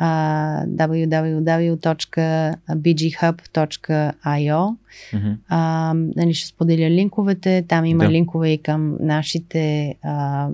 [0.00, 1.36] www.bghub.io.
[5.12, 5.34] Mm-hmm.
[5.50, 7.64] Uh, нали, ще споделя линковете.
[7.68, 8.10] Там има да.
[8.10, 10.50] линкове и към нашите uh,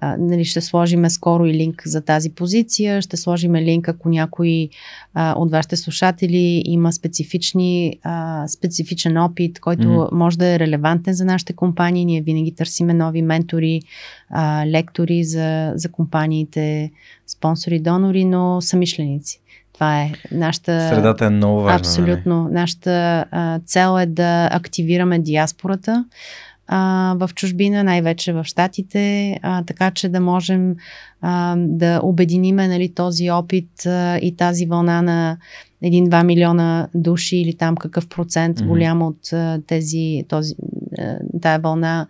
[0.00, 4.68] а, нали, ще сложиме скоро и линк за тази позиция, ще сложиме линк, ако някой
[5.14, 10.12] а, от вашите слушатели има специфични, а, специфичен опит, който mm-hmm.
[10.12, 12.04] може да е релевантен за нашите компании.
[12.04, 13.82] Ние винаги търсиме нови ментори,
[14.30, 16.90] а, лектори за, за компаниите,
[17.26, 19.40] спонсори, донори, но самишленици.
[19.72, 20.88] Това е нашата.
[20.88, 21.76] Средата е много важна.
[21.76, 22.42] Абсолютно.
[22.42, 22.54] Нали?
[22.54, 26.04] Нашата а, цел е да активираме диаспората
[26.72, 30.74] а, в чужбина, най-вече в Штатите, а, така че да можем
[31.20, 35.38] а, да обединиме нали, този опит а, и тази вълна на
[35.84, 38.66] 1-2 милиона души или там какъв процент mm-hmm.
[38.66, 40.54] голям от а, тези, този,
[40.98, 42.06] а, тая вълна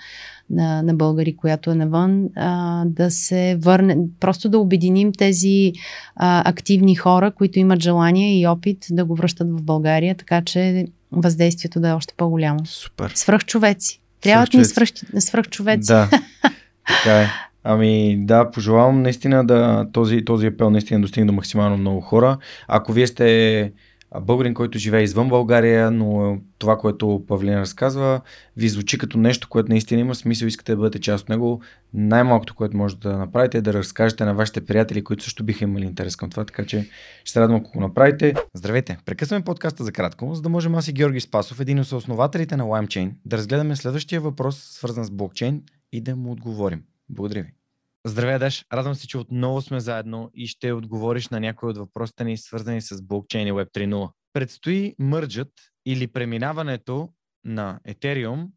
[0.50, 5.72] на, на българи, която е навън, а, да се върне, просто да обединим тези
[6.16, 10.86] а, активни хора, които имат желание и опит да го връщат в България, така че
[11.12, 12.66] въздействието да е още по-голямо.
[12.66, 13.12] Супер.
[13.14, 13.99] Свръхчовеци.
[14.20, 15.86] Трябват ни свръх, свръхчовеци.
[15.86, 16.08] Да,
[16.86, 17.28] така е.
[17.64, 22.38] Ами да, пожелавам наистина да този, този апел наистина достигне до максимално много хора.
[22.68, 23.72] Ако вие сте
[24.20, 28.20] българин, който живее извън България, но това, което Павлина разказва,
[28.56, 31.62] ви звучи като нещо, което наистина има смисъл, искате да бъдете част от него.
[31.94, 35.84] Най-малкото, което може да направите е да разкажете на вашите приятели, които също биха имали
[35.84, 36.88] интерес към това, така че
[37.24, 38.34] ще се радвам, ако го направите.
[38.54, 38.98] Здравейте!
[39.04, 42.64] Прекъсваме подкаста за кратко, за да можем аз и Георги Спасов, един от основателите на
[42.64, 46.82] LimeChain, да разгледаме следващия въпрос, свързан с блокчейн и да му отговорим.
[47.08, 47.59] Благодаря ви.
[48.06, 48.64] Здравей, Даш.
[48.72, 52.82] Радвам се, че отново сме заедно и ще отговориш на някои от въпросите ни, свързани
[52.82, 54.12] с блокчейн и Web 3.0.
[54.32, 55.52] Предстои мърджът
[55.86, 57.12] или преминаването
[57.44, 58.48] на Ethereum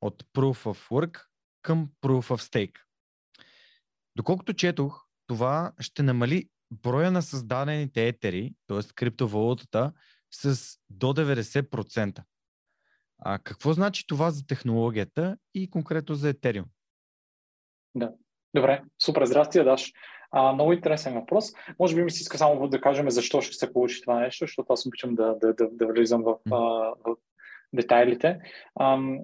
[0.00, 1.26] от Proof of Work
[1.62, 2.76] към Proof of Stake.
[4.16, 8.94] Доколкото четох, това ще намали броя на създадените етери, т.е.
[8.94, 9.92] криптовалутата,
[10.30, 12.22] с до 90%.
[13.18, 16.64] А какво значи това за технологията и конкретно за Ethereum?
[17.94, 18.12] Да,
[18.58, 19.92] Добре, супер, здрасти, Даш.
[20.30, 21.52] А, много интересен въпрос.
[21.78, 24.72] Може би ми се иска само да кажем защо ще се получи това нещо, защото
[24.72, 27.16] аз обичам да, да, да, да влизам в, в
[27.72, 28.38] детайлите.
[28.80, 29.18] Ам,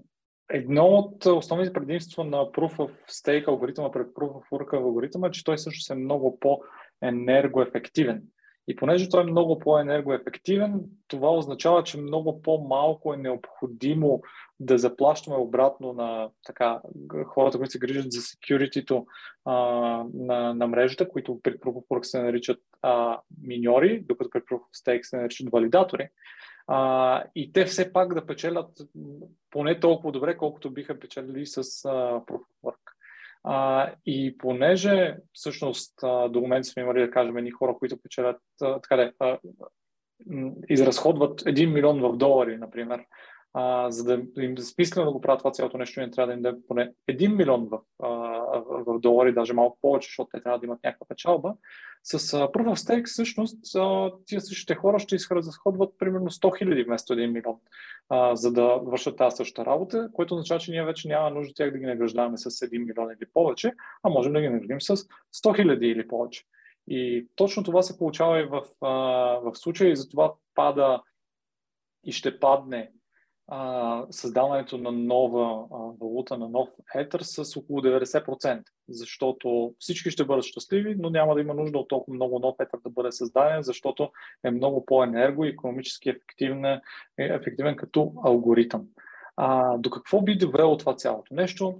[0.51, 5.31] едно от основните предимства на Proof of Stake алгоритъма пред Proof of Work алгоритъма е,
[5.31, 8.23] че той също е много по-енергоефективен.
[8.68, 14.23] И понеже той е много по-енергоефективен, това означава, че много по-малко е необходимо
[14.60, 16.81] да заплащаме обратно на така,
[17.26, 19.05] хората, които се грижат за security
[20.15, 24.60] на, на мрежата, които при Proof of Work се наричат а, миньори, докато при Proof
[24.60, 26.09] of Stake се наричат валидатори.
[26.67, 28.70] А, и те все пак да печелят
[29.51, 31.60] поне толкова добре, колкото биха печелили с а,
[32.20, 32.94] Proof of Work.
[33.45, 38.97] А, и понеже всъщност до момента сме имали да кажем едни хора, които печелят така
[38.97, 39.39] да,
[40.69, 43.01] изразходват 1 милион в долари, например,
[43.55, 46.42] а, за да им смислено да го правят това цялото нещо, не трябва да им
[46.42, 48.08] даде поне 1 милион в, а,
[48.86, 51.55] в долари, даже малко повече, защото те трябва да имат някаква печалба.
[52.05, 56.83] С а, Proof of Stake всъщност а, тия същите хора ще изразходват примерно 100 хиляди
[56.83, 57.57] вместо 1 милион,
[58.08, 61.73] а, за да вършат тази същата работа, което означава, че ние вече няма нужда тях
[61.73, 65.57] да ги награждаваме с 1 милион или повече, а можем да ги наградим с 100
[65.57, 66.44] хиляди или повече.
[66.89, 68.89] И точно това се получава и в, а,
[69.44, 71.02] в случая и затова пада
[72.05, 72.91] и ще падне
[73.49, 80.25] а, създаването на нова а, валута, на нов етър с около 90%, защото всички ще
[80.25, 83.63] бъдат щастливи, но няма да има нужда от толкова много нов етър да бъде създаден,
[83.63, 84.11] защото
[84.45, 86.81] е много по-енерго и економически ефективен,
[87.19, 88.87] ефективен като алгоритъм.
[89.37, 91.79] А, до какво би довело това цялото нещо?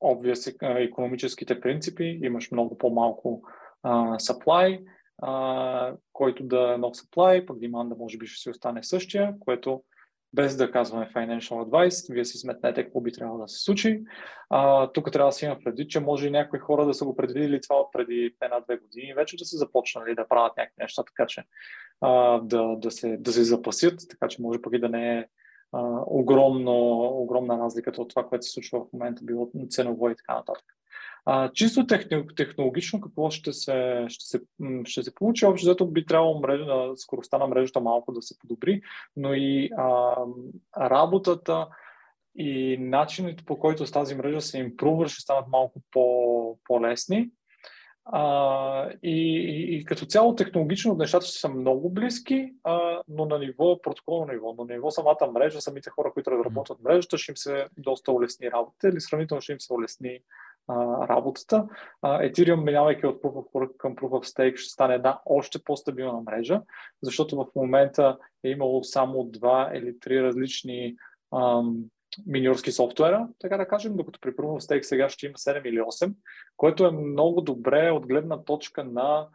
[0.00, 3.42] Обвия економическите принципи, имаш много по-малко
[3.82, 4.84] а, supply,
[5.22, 9.82] а, който да е нов supply, пък деманда може би ще си остане същия, което
[10.34, 14.02] без да казваме financial advice, вие си сметнете какво би трябвало да се случи.
[14.50, 17.16] А, тук трябва да си има предвид, че може и някои хора да са го
[17.16, 21.44] предвидили това преди една-две години, вече да са започнали да правят някакви неща, така че
[22.00, 25.26] а, да, да, се, да се запасят, така че може пък и да не е
[25.72, 30.34] а, огромно, огромна разликата от това, което се случва в момента, било ценово и така
[30.34, 30.64] нататък.
[31.24, 31.86] А, чисто
[32.36, 34.40] технологично какво ще се, ще се,
[34.84, 35.46] ще се получи?
[35.46, 38.82] Общо зато би трябвало мрежа, скоростта на мрежата малко да се подобри,
[39.16, 40.16] но и а,
[40.78, 41.66] работата
[42.36, 47.30] и начинът по който с тази мрежа се импрува ще станат малко по, по-лесни.
[48.04, 53.38] А, и, и, и като цяло технологично нещата ще са много близки, а, но на
[53.38, 57.36] ниво, протоколно ниво, но на ниво самата мрежа, самите хора, които разработват мрежата, ще им
[57.36, 60.20] се доста улесни работа или сравнително ще им се улесни
[60.68, 61.66] а, работата.
[62.04, 66.20] Ethereum, минавайки от Proof of Work към Proof of Stake, ще стане една още по-стабилна
[66.20, 66.62] мрежа,
[67.02, 70.96] защото в момента е имало само два или три различни
[71.34, 71.84] ам,
[72.26, 75.80] миньорски софтуера, така да кажем, докато при Proof of Stake сега ще има 7 или
[75.80, 76.14] 8,
[76.56, 79.28] което е много добре от гледна точка на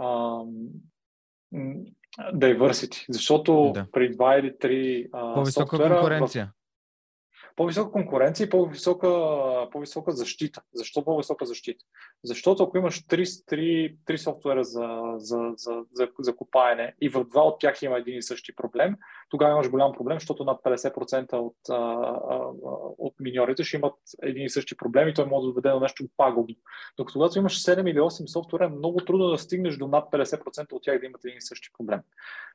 [0.00, 0.48] ам,
[2.34, 3.86] diversity, защото да.
[3.92, 5.94] при 2 или 3 а, По-висока софтуера...
[5.94, 6.52] конкуренция.
[6.60, 6.63] В
[7.56, 9.08] по-висока конкуренция и по-висока,
[9.72, 10.62] по-висока защита.
[10.72, 11.84] Защо по-висока защита?
[12.24, 17.24] Защото ако имаш три, три, три софтуера за, за, за, за, за копаене и в
[17.24, 18.96] два от тях има един и същи проблем,
[19.28, 22.40] тогава имаш голям проблем, защото над 50% от, а, а,
[22.98, 26.04] от миньорите ще имат един и същи проблем и той може да доведе до нещо
[26.16, 26.56] пагубно.
[26.96, 30.72] Докато когато имаш 7 или 8 софтуера, е много трудно да стигнеш до над 50%
[30.72, 32.00] от тях да имат един и същи проблем.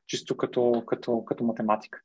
[0.09, 2.01] Чисто като, като, като математика.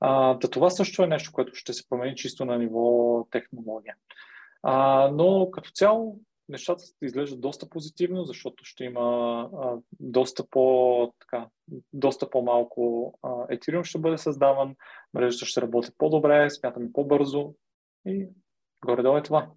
[0.00, 3.94] А, да това също е нещо, което ще се промени чисто на ниво технология.
[4.62, 11.48] А, но като цяло нещата изглеждат доста позитивно, защото ще има а, доста, по, така,
[11.92, 14.76] доста по-малко а, ще бъде създаван,
[15.14, 17.54] мрежата ще работи по-добре, смятаме по-бързо
[18.06, 18.28] и
[18.86, 19.50] горе-долу е това.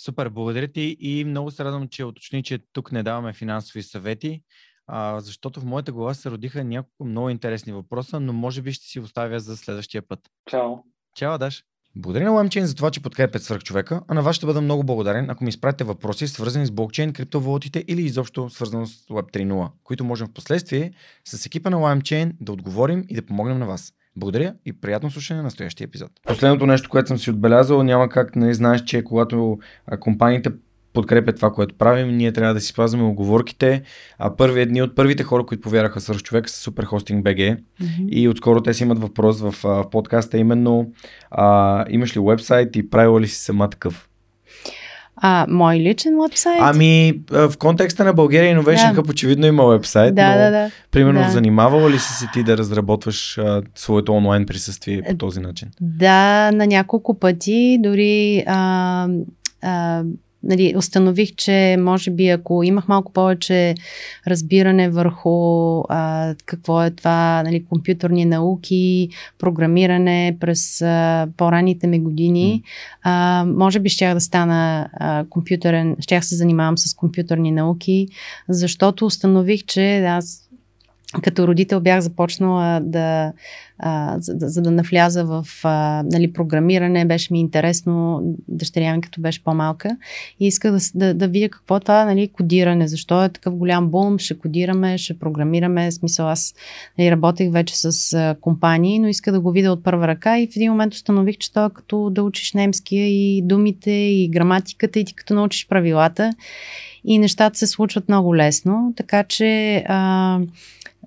[0.00, 4.42] Супер, благодаря ти и много се радвам, че уточни, че тук не даваме финансови съвети,
[4.86, 8.86] а, защото в моята глава се родиха няколко много интересни въпроса, но може би ще
[8.86, 10.20] си оставя за следващия път.
[10.50, 10.74] Чао.
[11.14, 11.64] Чао, Даш.
[11.98, 15.30] Благодаря на LimeChain за това, че подкрепят свърхчовека, а на вас ще бъда много благодарен,
[15.30, 20.04] ако ми изпратите въпроси, свързани с блокчейн, криптовалутите или изобщо свързано с Web 3.0, които
[20.04, 20.92] можем в последствие
[21.24, 23.92] с екипа на LimeChain да отговорим и да помогнем на вас.
[24.16, 26.10] Благодаря и приятно слушане на настоящия епизод.
[26.26, 29.58] Последното нещо, което съм си отбелязал, няма как, нали, знаеш, че когато
[30.00, 30.50] компаниите
[30.96, 33.82] подкрепят това, което правим, ние трябва да си спазваме оговорките.
[34.18, 38.08] А първи едни от първите хора, които повярваха с човека са Superhosting BG mm-hmm.
[38.08, 40.90] и отскоро те си имат въпрос в, в подкаста именно
[41.30, 44.08] а, имаш ли вебсайт и правила ли си сама такъв?
[45.16, 46.60] А, мой личен вебсайт?
[46.60, 49.02] Ами, в контекста на България Innovation да.
[49.02, 50.70] Hub очевидно има вебсайт, да, но да, да.
[50.90, 51.30] примерно да.
[51.30, 55.68] занимавала ли си се ти да разработваш а, своето онлайн присъствие по този начин?
[55.80, 59.08] Да, на няколко пъти, дори а,
[59.62, 60.02] а,
[60.42, 63.74] нали, установих, че може би ако имах малко повече
[64.26, 69.08] разбиране върху а, какво е това, нали, компютърни науки,
[69.38, 72.62] програмиране през а, по-ранните ми години,
[73.02, 78.08] а, може би щях да стана а, компютърен, щях се занимавам с компютърни науки,
[78.48, 80.45] защото установих, че аз
[81.22, 83.32] като родител бях започнала да,
[83.78, 89.20] а, за, за да навляза в а, нали, програмиране, беше ми интересно, дъщеря ми като
[89.20, 89.96] беше по-малка.
[90.40, 93.88] И исках да, да, да видя какво е това нали, кодиране, защо е такъв голям
[93.88, 96.54] бум, ще кодираме, ще програмираме, смисъл аз
[96.98, 100.38] нали, работех вече с а, компании, но иска да го видя от първа ръка.
[100.38, 104.28] И в един момент установих, че то е като да учиш немския и думите и
[104.28, 106.32] граматиката и ти като научиш правилата.
[107.04, 110.40] И нещата се случват много лесно, така че а,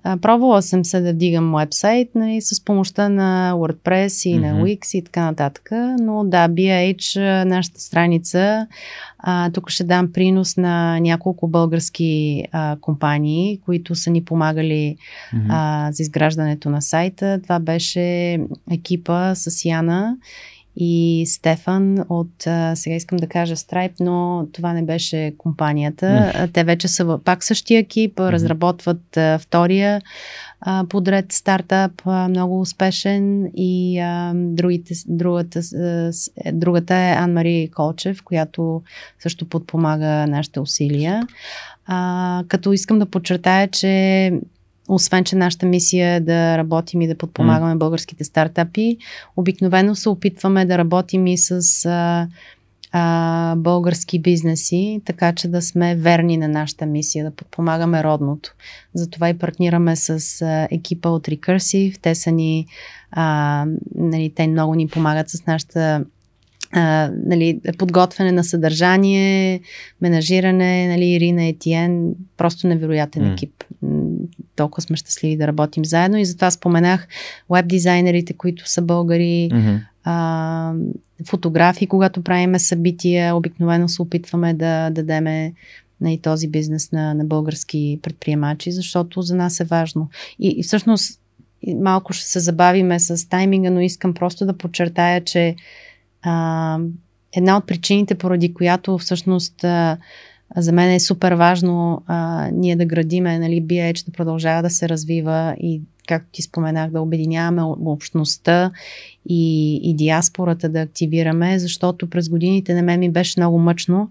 [0.02, 4.40] а, пробвала съм се да вдигам вебсайт нали, с помощта на WordPress и mm-hmm.
[4.40, 5.68] на Wix и така нататък,
[6.00, 8.66] но да, BH, нашата страница,
[9.18, 14.96] а, тук ще дам принос на няколко български а, компании, които са ни помагали
[15.34, 15.46] mm-hmm.
[15.48, 17.40] а, за изграждането на сайта.
[17.42, 18.38] Това беше
[18.70, 20.16] екипа с Яна
[20.76, 26.06] и Стефан от, а, сега искам да кажа Stripe, но това не беше компанията.
[26.06, 26.52] Mm.
[26.52, 28.32] Те вече са пак същия екип, mm-hmm.
[28.32, 30.02] разработват а, втория
[30.60, 36.12] а, подред стартап, а, много успешен и а, другите, другата, а,
[36.52, 38.82] другата е Ан-Мари Колчев, която
[39.18, 41.26] също подпомага нашите усилия.
[41.86, 44.32] А, като искам да подчертая, че
[44.90, 47.78] освен, че нашата мисия е да работим и да подпомагаме mm.
[47.78, 48.96] българските стартапи,
[49.36, 52.28] обикновено се опитваме да работим и с а,
[52.92, 58.54] а, български бизнеси, така че да сме верни на нашата мисия, да подпомагаме родното.
[58.94, 61.98] Затова и партнираме с а, екипа от Recursive.
[62.02, 62.66] Те са ни,
[63.10, 66.04] а, нали, те много ни помагат с нашата
[66.72, 69.60] а, нали, подготвяне на съдържание,
[70.00, 73.32] менажиране, нали, Ирина Етиен, просто невероятен mm.
[73.32, 73.64] екип.
[74.60, 77.08] Толкова сме щастливи да работим заедно и затова споменах
[77.50, 79.80] веб дизайнерите, които са българи, mm-hmm.
[80.04, 80.72] а,
[81.26, 85.52] фотографии, когато правиме събития, обикновено се опитваме да дадеме
[86.00, 90.08] на и този бизнес на, на български предприемачи, защото за нас е важно.
[90.38, 91.20] И, и всъщност
[91.80, 95.56] малко ще се забавиме с тайминга, но искам просто да подчертая, че
[96.22, 96.78] а,
[97.36, 99.96] една от причините, поради която всъщност а,
[100.56, 104.88] за мен е супер важно а, ние да градиме, нали, BH да продължава да се
[104.88, 108.70] развива и, както ти споменах, да обединяваме общността
[109.28, 114.10] и, и диаспората да активираме, защото през годините на мен ми беше много мъчно,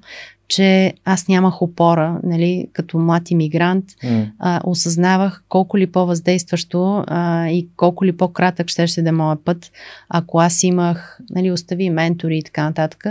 [0.50, 4.32] че аз нямах опора, нали, като млад иммигрант, mm.
[4.40, 9.46] а, осъзнавах колко ли по-въздействащо а, и колко ли по-кратък ще ще да е моят
[9.46, 9.72] път,
[10.10, 13.04] ако аз имах, нали, остави ментори и така нататък,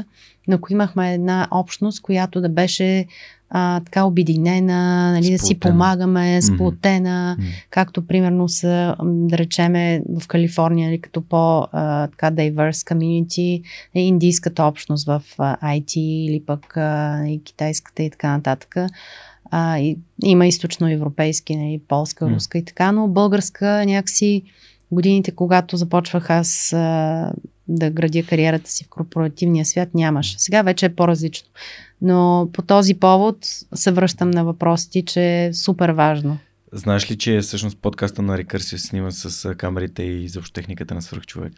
[0.49, 3.07] но ако имахме една общност, която да беше
[3.51, 7.67] а, така обединена, нали, да си помагаме, сплотена, mm-hmm.
[7.70, 13.62] както примерно са, да речеме, в Калифорния, нали, като по-така diverse community,
[13.94, 18.77] е индийската общност в IT или пък а, и китайската и така нататък.
[19.51, 22.35] А, и, има източноевропейски, нали, полска, mm.
[22.35, 24.43] руска и така, но българска някакси
[24.91, 27.33] годините, когато започвах аз а,
[27.69, 30.41] да градя кариерата си в корпоративния свят, нямаше.
[30.41, 31.49] Сега вече е по-различно.
[32.03, 33.39] Но по този повод
[33.75, 36.39] се връщам на въпросите, че е супер важно.
[36.73, 41.03] Знаеш ли, че всъщност подкаста на Рекърсия се снима с камерите и заобщо техниката на
[41.03, 41.53] свръхчовек?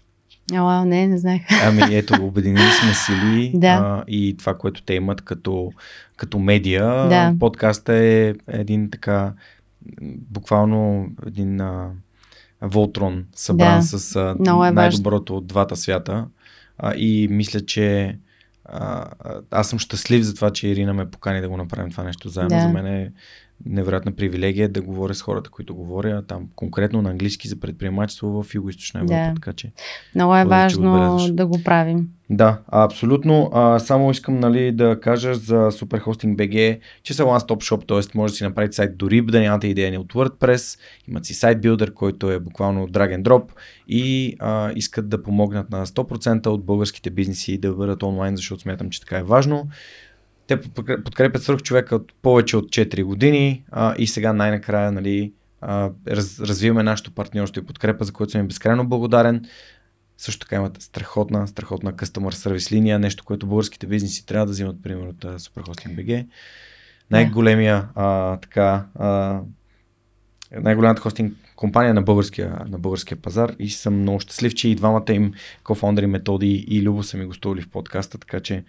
[0.52, 1.42] Ала, не, не знаех.
[1.64, 3.68] Ами ето, обединили сме сили да.
[3.68, 5.72] а, и това, което те имат като,
[6.16, 7.08] като медия.
[7.08, 7.34] Да.
[7.40, 9.32] Подкаста е един така,
[10.30, 11.90] буквално един а,
[12.62, 13.82] Волтрон, събран да.
[13.82, 14.36] с а,
[14.68, 16.26] е най-доброто от двата свята.
[16.78, 18.18] А, и мисля, че
[18.64, 19.06] а,
[19.50, 22.56] аз съм щастлив за това, че Ирина ме покани да го направим това нещо заедно.
[22.56, 22.62] Да.
[22.62, 23.12] За мен е
[23.66, 28.54] невероятна привилегия да говоря с хората, които говоря там конкретно на английски за предприемачество в
[28.54, 29.28] Юго-Источна Европа.
[29.28, 29.34] Да.
[29.34, 29.72] Така че,
[30.14, 32.08] Много е важно да го правим.
[32.32, 33.50] Да, абсолютно.
[33.52, 38.18] А, само искам нали, да кажа за Superhosting BG, че са one stop shop, т.е.
[38.18, 41.60] може да си направите сайт дори да нямате идея ни от WordPress, имат си сайт
[41.60, 43.44] билдер, който е буквално drag and drop
[43.88, 48.90] и а, искат да помогнат на 100% от българските бизнеси да бъдат онлайн, защото смятам,
[48.90, 49.68] че така е важно.
[50.50, 50.60] Те
[51.04, 56.40] подкрепят свърх човека от повече от 4 години а, и сега най-накрая нали, а, раз,
[56.40, 59.44] развиваме нашето партньорство и подкрепа, за което съм им безкрайно благодарен.
[60.18, 64.82] Също така имат страхотна, страхотна customer сервис линия, нещо, което българските бизнеси трябва да взимат,
[64.82, 66.26] примерно, от Superhosting BG.
[67.10, 69.40] Най-големия, а, така, а,
[70.60, 75.12] най-голямата хостинг компания на българския, на българския пазар и съм много щастлив, че и двамата
[75.12, 75.32] им
[75.64, 78.64] кофаундъри Методи и Любо са ми гостували в подкаста, така че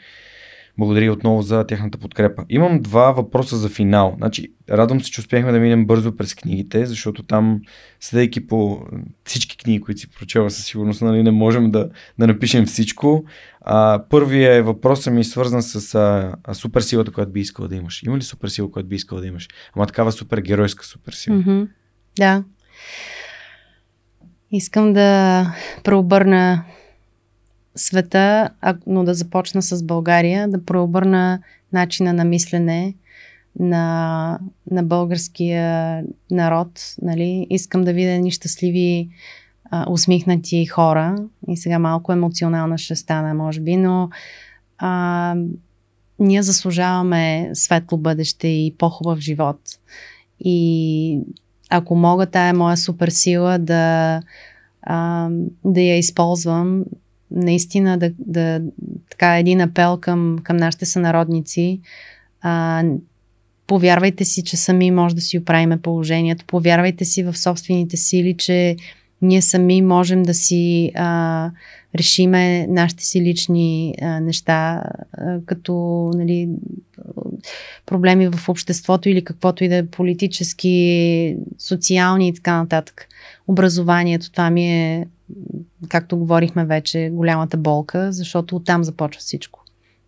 [0.77, 2.45] благодаря отново за тяхната подкрепа.
[2.49, 4.13] Имам два въпроса за финал.
[4.17, 7.61] Значи, радвам се, че успяхме да минем бързо през книгите, защото там,
[7.99, 8.81] следейки по
[9.25, 13.25] всички книги, които си прочела със сигурност, нали, не можем да, да напишем всичко.
[13.61, 18.03] А, първият въпрос ми свързан с а, а, суперсилата, която би искала да имаш.
[18.03, 19.47] Има ли суперсила, която би искала да имаш?
[19.75, 21.37] Ама такава супергеройска суперсила.
[21.37, 21.67] Mm-hmm.
[22.17, 22.43] Да.
[24.51, 25.45] Искам да
[25.83, 26.63] преобърна
[27.75, 28.49] света,
[28.87, 31.39] но да започна с България, да преобърна
[31.73, 32.95] начина на мислене
[33.59, 34.39] на,
[34.71, 36.95] на българския народ.
[37.01, 37.47] Нали?
[37.49, 39.09] Искам да видя ни щастливи,
[39.87, 41.15] усмихнати хора.
[41.47, 44.09] И сега малко емоционална ще стана, може би, но
[44.77, 45.35] а,
[46.19, 49.59] ние заслужаваме светло бъдеще и по-хубав живот.
[50.39, 51.19] И
[51.69, 54.21] ако мога тая моя суперсила да,
[54.81, 55.29] а,
[55.65, 56.83] да я използвам,
[57.31, 58.61] наистина да, да
[59.09, 61.79] така един апел към, към нашите сънародници.
[62.41, 62.83] А,
[63.67, 66.45] повярвайте си, че сами може да си оправиме положението.
[66.45, 68.75] Повярвайте си в собствените сили, че
[69.21, 71.51] ние сами можем да си а,
[71.95, 75.73] решиме нашите си лични а, неща, а, като
[76.15, 76.49] нали,
[77.85, 83.07] проблеми в обществото или каквото и да е политически, социални и така нататък.
[83.47, 85.07] Образованието, това ми е
[85.89, 89.65] както говорихме вече, голямата болка, защото оттам започва всичко.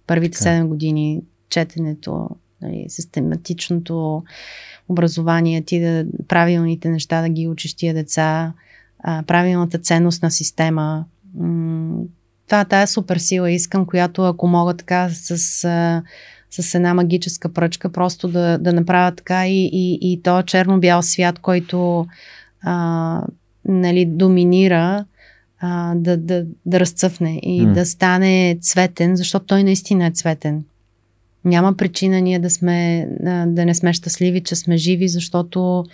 [0.08, 0.62] Първите okay.
[0.62, 2.30] 7 години четенето,
[2.62, 4.24] нали, систематичното
[4.90, 8.54] образование, ти да правилните неща да ги учиш тия деца,
[9.00, 11.06] а, правилната ценностна система.
[11.36, 12.04] М-
[12.48, 15.32] това, тая супер сила искам, която ако мога така с,
[15.64, 16.04] а,
[16.52, 21.40] с една магическа пръчка, просто да, да направя така и, и, и то черно-бял свят,
[21.40, 22.08] който
[22.64, 23.22] а,
[23.66, 25.06] нали, доминира,
[25.66, 27.74] а, да, да, да разцъфне и mm.
[27.74, 30.64] да стане цветен, защото той наистина е цветен.
[31.46, 33.08] Няма причина ние да, сме,
[33.48, 35.86] да не сме щастливи, че сме живи, защото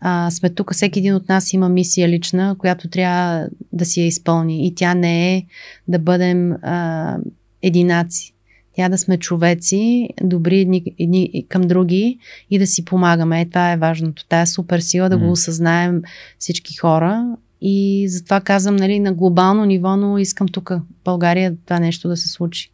[0.00, 0.74] а, сме тук.
[0.74, 4.66] Всеки един от нас има мисия лична, която трябва да си я изпълни.
[4.66, 5.44] И тя не е
[5.88, 7.16] да бъдем а,
[7.62, 8.34] единаци.
[8.76, 12.18] Тя да сме човеци, добри едни, едни към други
[12.50, 13.40] и да си помагаме.
[13.40, 14.26] Е, това е важното.
[14.28, 15.26] Тая супер сила да mm.
[15.26, 16.02] го осъзнаем
[16.38, 20.72] всички хора и затова казвам, нали, на глобално ниво, но искам тук,
[21.04, 22.70] България, това нещо да се случи.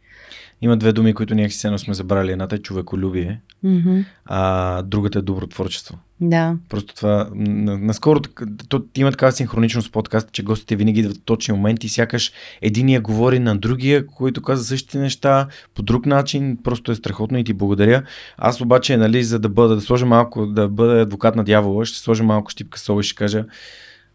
[0.61, 2.31] Има две думи, които ние си сме забрали.
[2.31, 4.05] Едната е човеколюбие, mm-hmm.
[4.25, 5.97] а другата е добротворчество.
[6.21, 6.55] Да.
[6.69, 8.19] Просто това, наскоро
[8.69, 13.01] то, има такава синхроничност в подкаста, че гостите винаги идват в точни моменти, сякаш единия
[13.01, 17.53] говори на другия, който каза същите неща по друг начин, просто е страхотно и ти
[17.53, 18.03] благодаря.
[18.37, 21.99] Аз обаче, нали, за да бъда, да сложа малко, да бъда адвокат на дявола, ще
[21.99, 23.45] сложа малко щипка сол и ще кажа,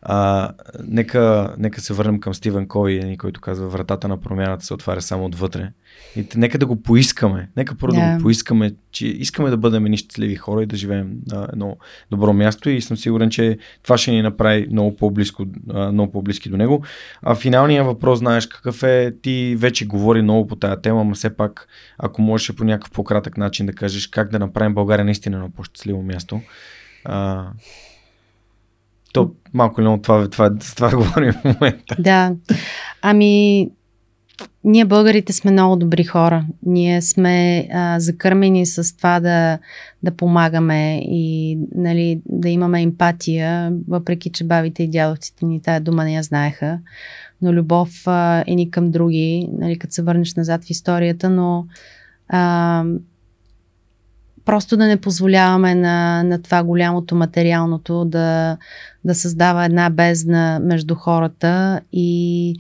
[0.03, 0.51] а,
[0.85, 5.03] нека, нека се върнем към Стивен Кой, нали, който казва вратата на промяната се отваря
[5.03, 5.73] само отвътре.
[6.17, 7.49] И нека да го поискаме.
[7.57, 8.11] Нека първо yeah.
[8.11, 11.77] да го поискаме, че искаме да бъдем ни щастливи хора и да живеем на едно
[12.11, 15.47] добро място и съм сигурен, че това ще ни направи много по-близко,
[15.93, 16.85] много по-близки до него.
[17.23, 21.37] А финалният въпрос, знаеш какъв е, ти вече говори много по тая тема, но все
[21.37, 25.51] пак, ако можеш по някакъв по-кратък начин да кажеш как да направим България наистина на
[25.51, 26.41] по-щастливо място.
[27.05, 27.47] А,
[29.13, 31.97] то малко или много това, това, това, това говорим в момента.
[31.99, 32.35] Да.
[33.03, 33.69] Ами,
[34.65, 36.45] ние българите сме много добри хора.
[36.67, 39.59] Ние сме а, закърмени с това да,
[40.03, 46.05] да помагаме и нали, да имаме емпатия, въпреки че бабите и дядовците ни тая дума
[46.05, 46.79] не я знаеха.
[47.43, 51.67] Но любов а, е ни към други, нали, като се върнеш назад в историята, но
[52.29, 52.85] а,
[54.45, 58.57] просто да не позволяваме на, на това голямото материалното да,
[59.05, 62.55] да създава една бездна между хората и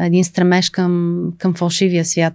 [0.00, 2.34] един стремеж към, към фалшивия свят.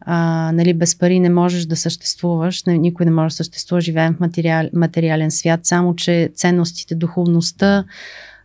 [0.00, 4.20] а, нали, без пари не можеш да съществуваш, никой не може да съществува, живеем в
[4.20, 7.84] материал, материален свят, само че ценностите, духовността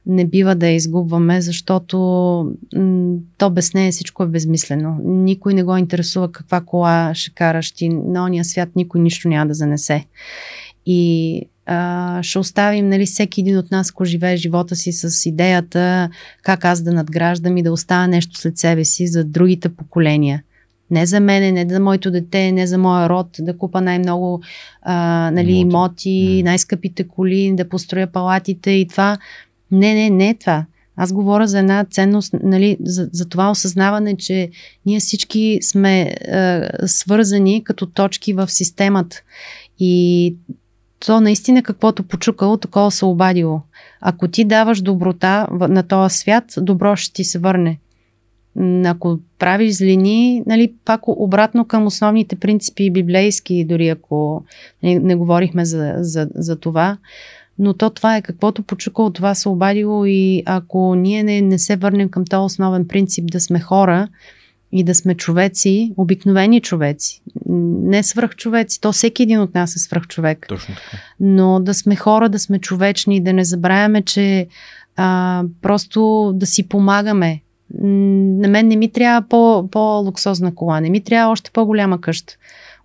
[0.05, 1.97] не бива да я изгубваме, защото
[2.75, 4.97] м- то без нея всичко е безмислено.
[5.03, 9.47] Никой не го интересува каква кола ще караш ти, на ония свят никой нищо няма
[9.47, 10.05] да занесе.
[10.85, 16.09] И а, ще оставим нали, всеки един от нас, ако живее живота си с идеята
[16.43, 20.43] как аз да надграждам и да оставя нещо след себе си за другите поколения.
[20.91, 24.41] Не за мене, не за моето дете, не за моя род, да купа най-много
[24.81, 29.17] а, нали, имоти, имоти най-скъпите коли, да построя палатите и това.
[29.71, 30.65] Не, не, не е това.
[30.95, 34.49] Аз говоря за една ценност, нали, за, за това осъзнаване, че
[34.85, 36.15] ние всички сме е,
[36.85, 39.21] свързани като точки в системата.
[39.79, 40.35] И
[41.05, 43.61] то наистина каквото почукало, такова се обадило.
[44.01, 47.79] Ако ти даваш доброта на този свят, добро ще ти се върне.
[48.85, 54.43] Ако правиш злини, нали, пак обратно към основните принципи библейски, дори ако
[54.83, 56.97] не, не говорихме за, за, за това,
[57.59, 61.75] но то това е каквото почукало, това се обадило и ако ние не, не се
[61.75, 64.07] върнем към този основен принцип да сме хора,
[64.71, 70.45] и да сме човеци, обикновени човеци, не свръхчовеци, то всеки един от нас е свръхчовек.
[70.49, 71.03] Точно така.
[71.19, 74.47] Но да сме хора, да сме човечни, да не забравяме, че
[74.95, 77.41] а, просто да си помагаме.
[77.79, 82.33] На мен не ми трябва по, по-луксозна кола, не ми трябва още по-голяма къща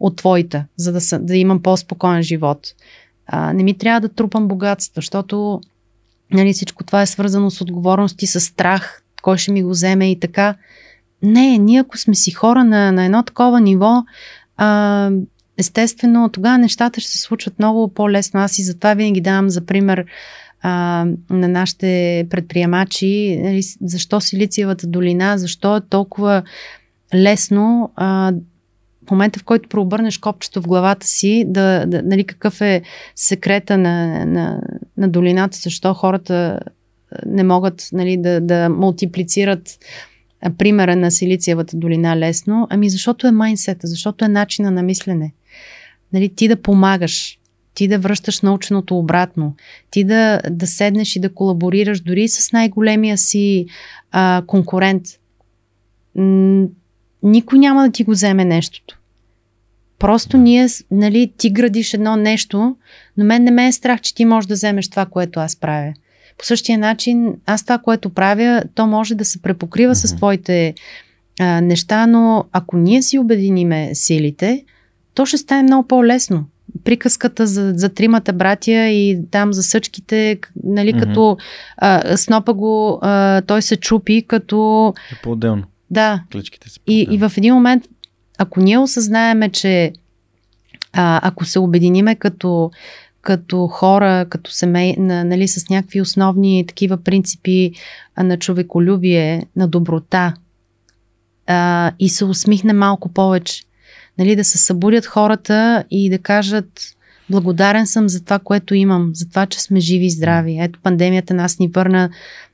[0.00, 2.66] от твоята, за да, да имам по-спокоен живот.
[3.26, 5.60] А, не ми трябва да трупам богатство, защото
[6.32, 10.20] нали, всичко това е свързано с отговорности, с страх, кой ще ми го вземе и
[10.20, 10.54] така.
[11.22, 14.04] Не, ние ако сме си хора на, на едно такова ниво,
[14.56, 15.10] а,
[15.58, 18.40] естествено, тогава нещата ще се случват много по-лесно.
[18.40, 20.04] Аз и затова винаги давам за пример
[20.62, 26.42] а, на нашите предприемачи, нали, защо Силициевата долина, защо е толкова
[27.14, 28.32] лесно а,
[29.06, 32.82] в момента, в който преобърнеш копчето в главата си, да, да, нали, какъв е
[33.14, 34.60] секрета на, на,
[34.96, 36.60] на долината, защо хората
[37.26, 39.78] не могат нали, да, да мултиплицират
[40.58, 42.66] примера на Силициевата долина лесно?
[42.70, 45.32] Ами защото е майнсета, защото е начина на мислене.
[46.12, 47.38] Нали, ти да помагаш,
[47.74, 49.54] ти да връщаш наученото обратно,
[49.90, 53.66] ти да, да седнеш и да колаборираш дори с най-големия си
[54.12, 55.02] а, конкурент.
[57.22, 58.98] Никой няма да ти го вземе нещото.
[59.98, 62.76] Просто ние, нали, ти градиш едно нещо,
[63.16, 65.92] но мен не ме е страх, че ти можеш да вземеш това, което аз правя.
[66.38, 70.06] По същия начин, аз това, което правя, то може да се препокрива mm-hmm.
[70.06, 70.74] с твоите
[71.40, 74.64] а, неща, но ако ние си обединиме силите,
[75.14, 76.44] то ще стане много по-лесно.
[76.84, 81.00] Приказката за, за тримата братия и там за съчките, нали, mm-hmm.
[81.00, 81.36] като
[81.76, 84.92] а, снопа го, а, той се чупи като...
[85.12, 85.62] Е по-отделно.
[85.90, 86.22] Да.
[86.32, 87.84] Клечките са и, и в един момент,
[88.38, 89.92] ако ние осъзнаеме, че
[90.92, 92.70] а, ако се обединиме като
[93.26, 97.72] като хора, като семей, на, нали, с някакви основни такива принципи
[98.18, 100.34] на човеколюбие, на доброта
[101.46, 103.62] а, и се усмихне малко повече.
[104.18, 106.95] Нали, да се събудят хората и да кажат
[107.30, 110.58] благодарен съм за това, което имам, за това, че сме живи и здрави.
[110.60, 112.10] Ето пандемията нас ни върна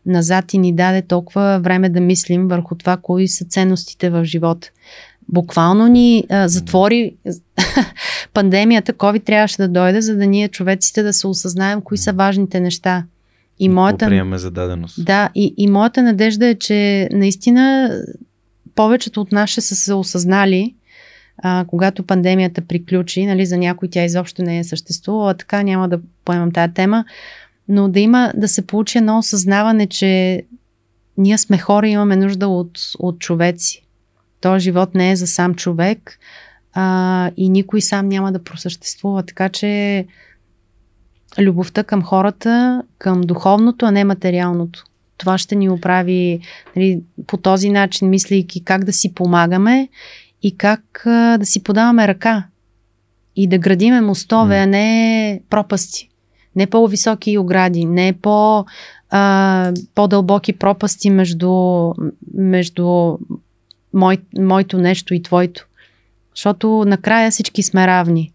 [0.06, 4.70] назад и ни даде толкова време да мислим върху това, кои са ценностите в живота
[5.28, 7.14] буквално ни а, затвори
[8.34, 12.60] пандемията, COVID трябваше да дойде, за да ние човеците да се осъзнаем кои са важните
[12.60, 13.04] неща.
[13.58, 14.06] И моята...
[14.06, 15.04] Приемаме за даденост.
[15.04, 17.90] Да, и, и моята надежда е, че наистина
[18.74, 20.74] повечето от нас ще са се осъзнали,
[21.38, 26.00] а, когато пандемията приключи, нали, за някой тя изобщо не е съществувала, така няма да
[26.24, 27.04] поемам тази тема,
[27.68, 30.42] но да има, да се получи едно осъзнаване, че
[31.18, 33.86] ние сме хора и имаме нужда от, от човеци.
[34.40, 36.18] Този живот не е за сам човек
[36.72, 39.22] а, и никой сам няма да просъществува.
[39.22, 40.06] Така че
[41.38, 44.84] любовта към хората, към духовното, а не материалното.
[45.18, 46.40] Това ще ни оправи
[46.76, 49.88] нали, по този начин, мислейки как да си помагаме
[50.42, 52.46] и как а, да си подаваме ръка
[53.36, 56.08] и да градиме мостове, а не пропасти.
[56.56, 58.64] Не по-високи огради, не по,
[59.10, 61.92] а, по-дълбоки пропасти между,
[62.34, 63.18] между
[63.94, 65.66] мой, моето нещо и твоето.
[66.34, 68.32] Защото накрая всички сме равни.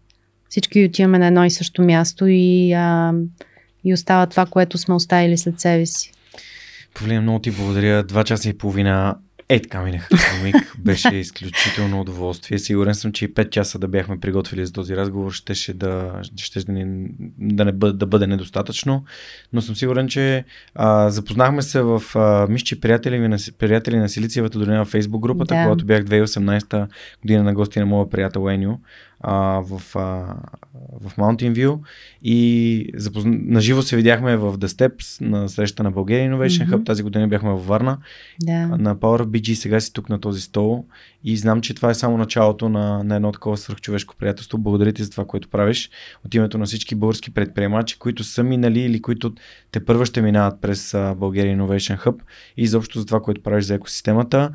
[0.48, 3.12] Всички отиваме на едно и също място и, а,
[3.84, 6.12] и остава това, което сме оставили след себе си.
[6.94, 8.02] Павлина, много ти благодаря.
[8.02, 9.16] Два часа и половина
[9.50, 10.08] Е, така минах.
[10.42, 12.58] Миг беше изключително удоволствие.
[12.58, 16.20] Сигурен съм, че и 5 часа да бяхме приготвили за този разговор ще, ще да,
[16.36, 19.04] ще да, не, да, не бъде, да бъде недостатъчно.
[19.52, 20.44] Но съм сигурен, че
[20.74, 22.48] а, запознахме се в а,
[22.80, 25.64] приятели, на, приятели на Силициевата долина в Facebook групата, да.
[25.64, 26.88] когато бях 2018
[27.22, 28.78] година на гости на моя приятел Еню
[29.20, 30.34] а, в, а,
[31.00, 31.78] в Mountain View
[32.22, 33.38] и запозна...
[33.42, 36.70] наживо се видяхме в The Steps на среща на Bulgarian Innovation mm-hmm.
[36.70, 36.86] Hub.
[36.86, 37.98] Тази година бяхме във Варна
[38.42, 38.66] да.
[38.66, 39.54] на Power BG.
[39.54, 40.84] Сега си тук на този стол
[41.24, 44.58] и знам, че това е само началото на, на едно такова свърхчовешко приятелство.
[44.58, 45.90] Благодаря ти за това, което правиш
[46.26, 49.32] от името на всички български предприемачи, които са минали или които
[49.70, 52.20] те първо ще минават през Bulgarian Innovation Hub
[52.56, 54.50] и изобщо за това, което правиш за екосистемата.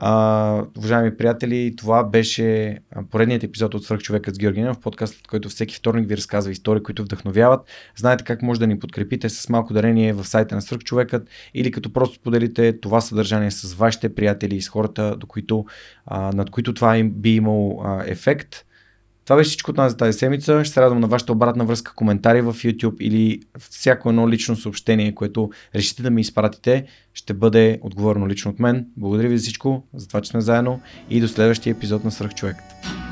[0.00, 2.78] А, уважаеми приятели, това беше
[3.10, 7.02] поредният епизод от Свърхчовекът с Георгина в подкаст, който всеки вторник ви разказва истории, които
[7.02, 7.60] вдъхновяват.
[7.96, 11.92] Знаете как може да ни подкрепите с малко дарение в сайта на Свърхчовекът или като
[11.92, 15.64] просто споделите това съдържание с вашите приятели и с хората, до които,
[16.06, 18.64] а, над които това им би имало а, ефект.
[19.28, 20.64] Това беше всичко от нас за тази седмица.
[20.64, 23.40] Ще се радвам на вашата обратна връзка, коментари в YouTube или
[23.70, 28.86] всяко едно лично съобщение, което решите да ми изпратите, ще бъде отговорено лично от мен.
[28.96, 33.07] Благодаря ви за всичко, за това, че сме заедно и до следващия епизод на Свърхчовекът.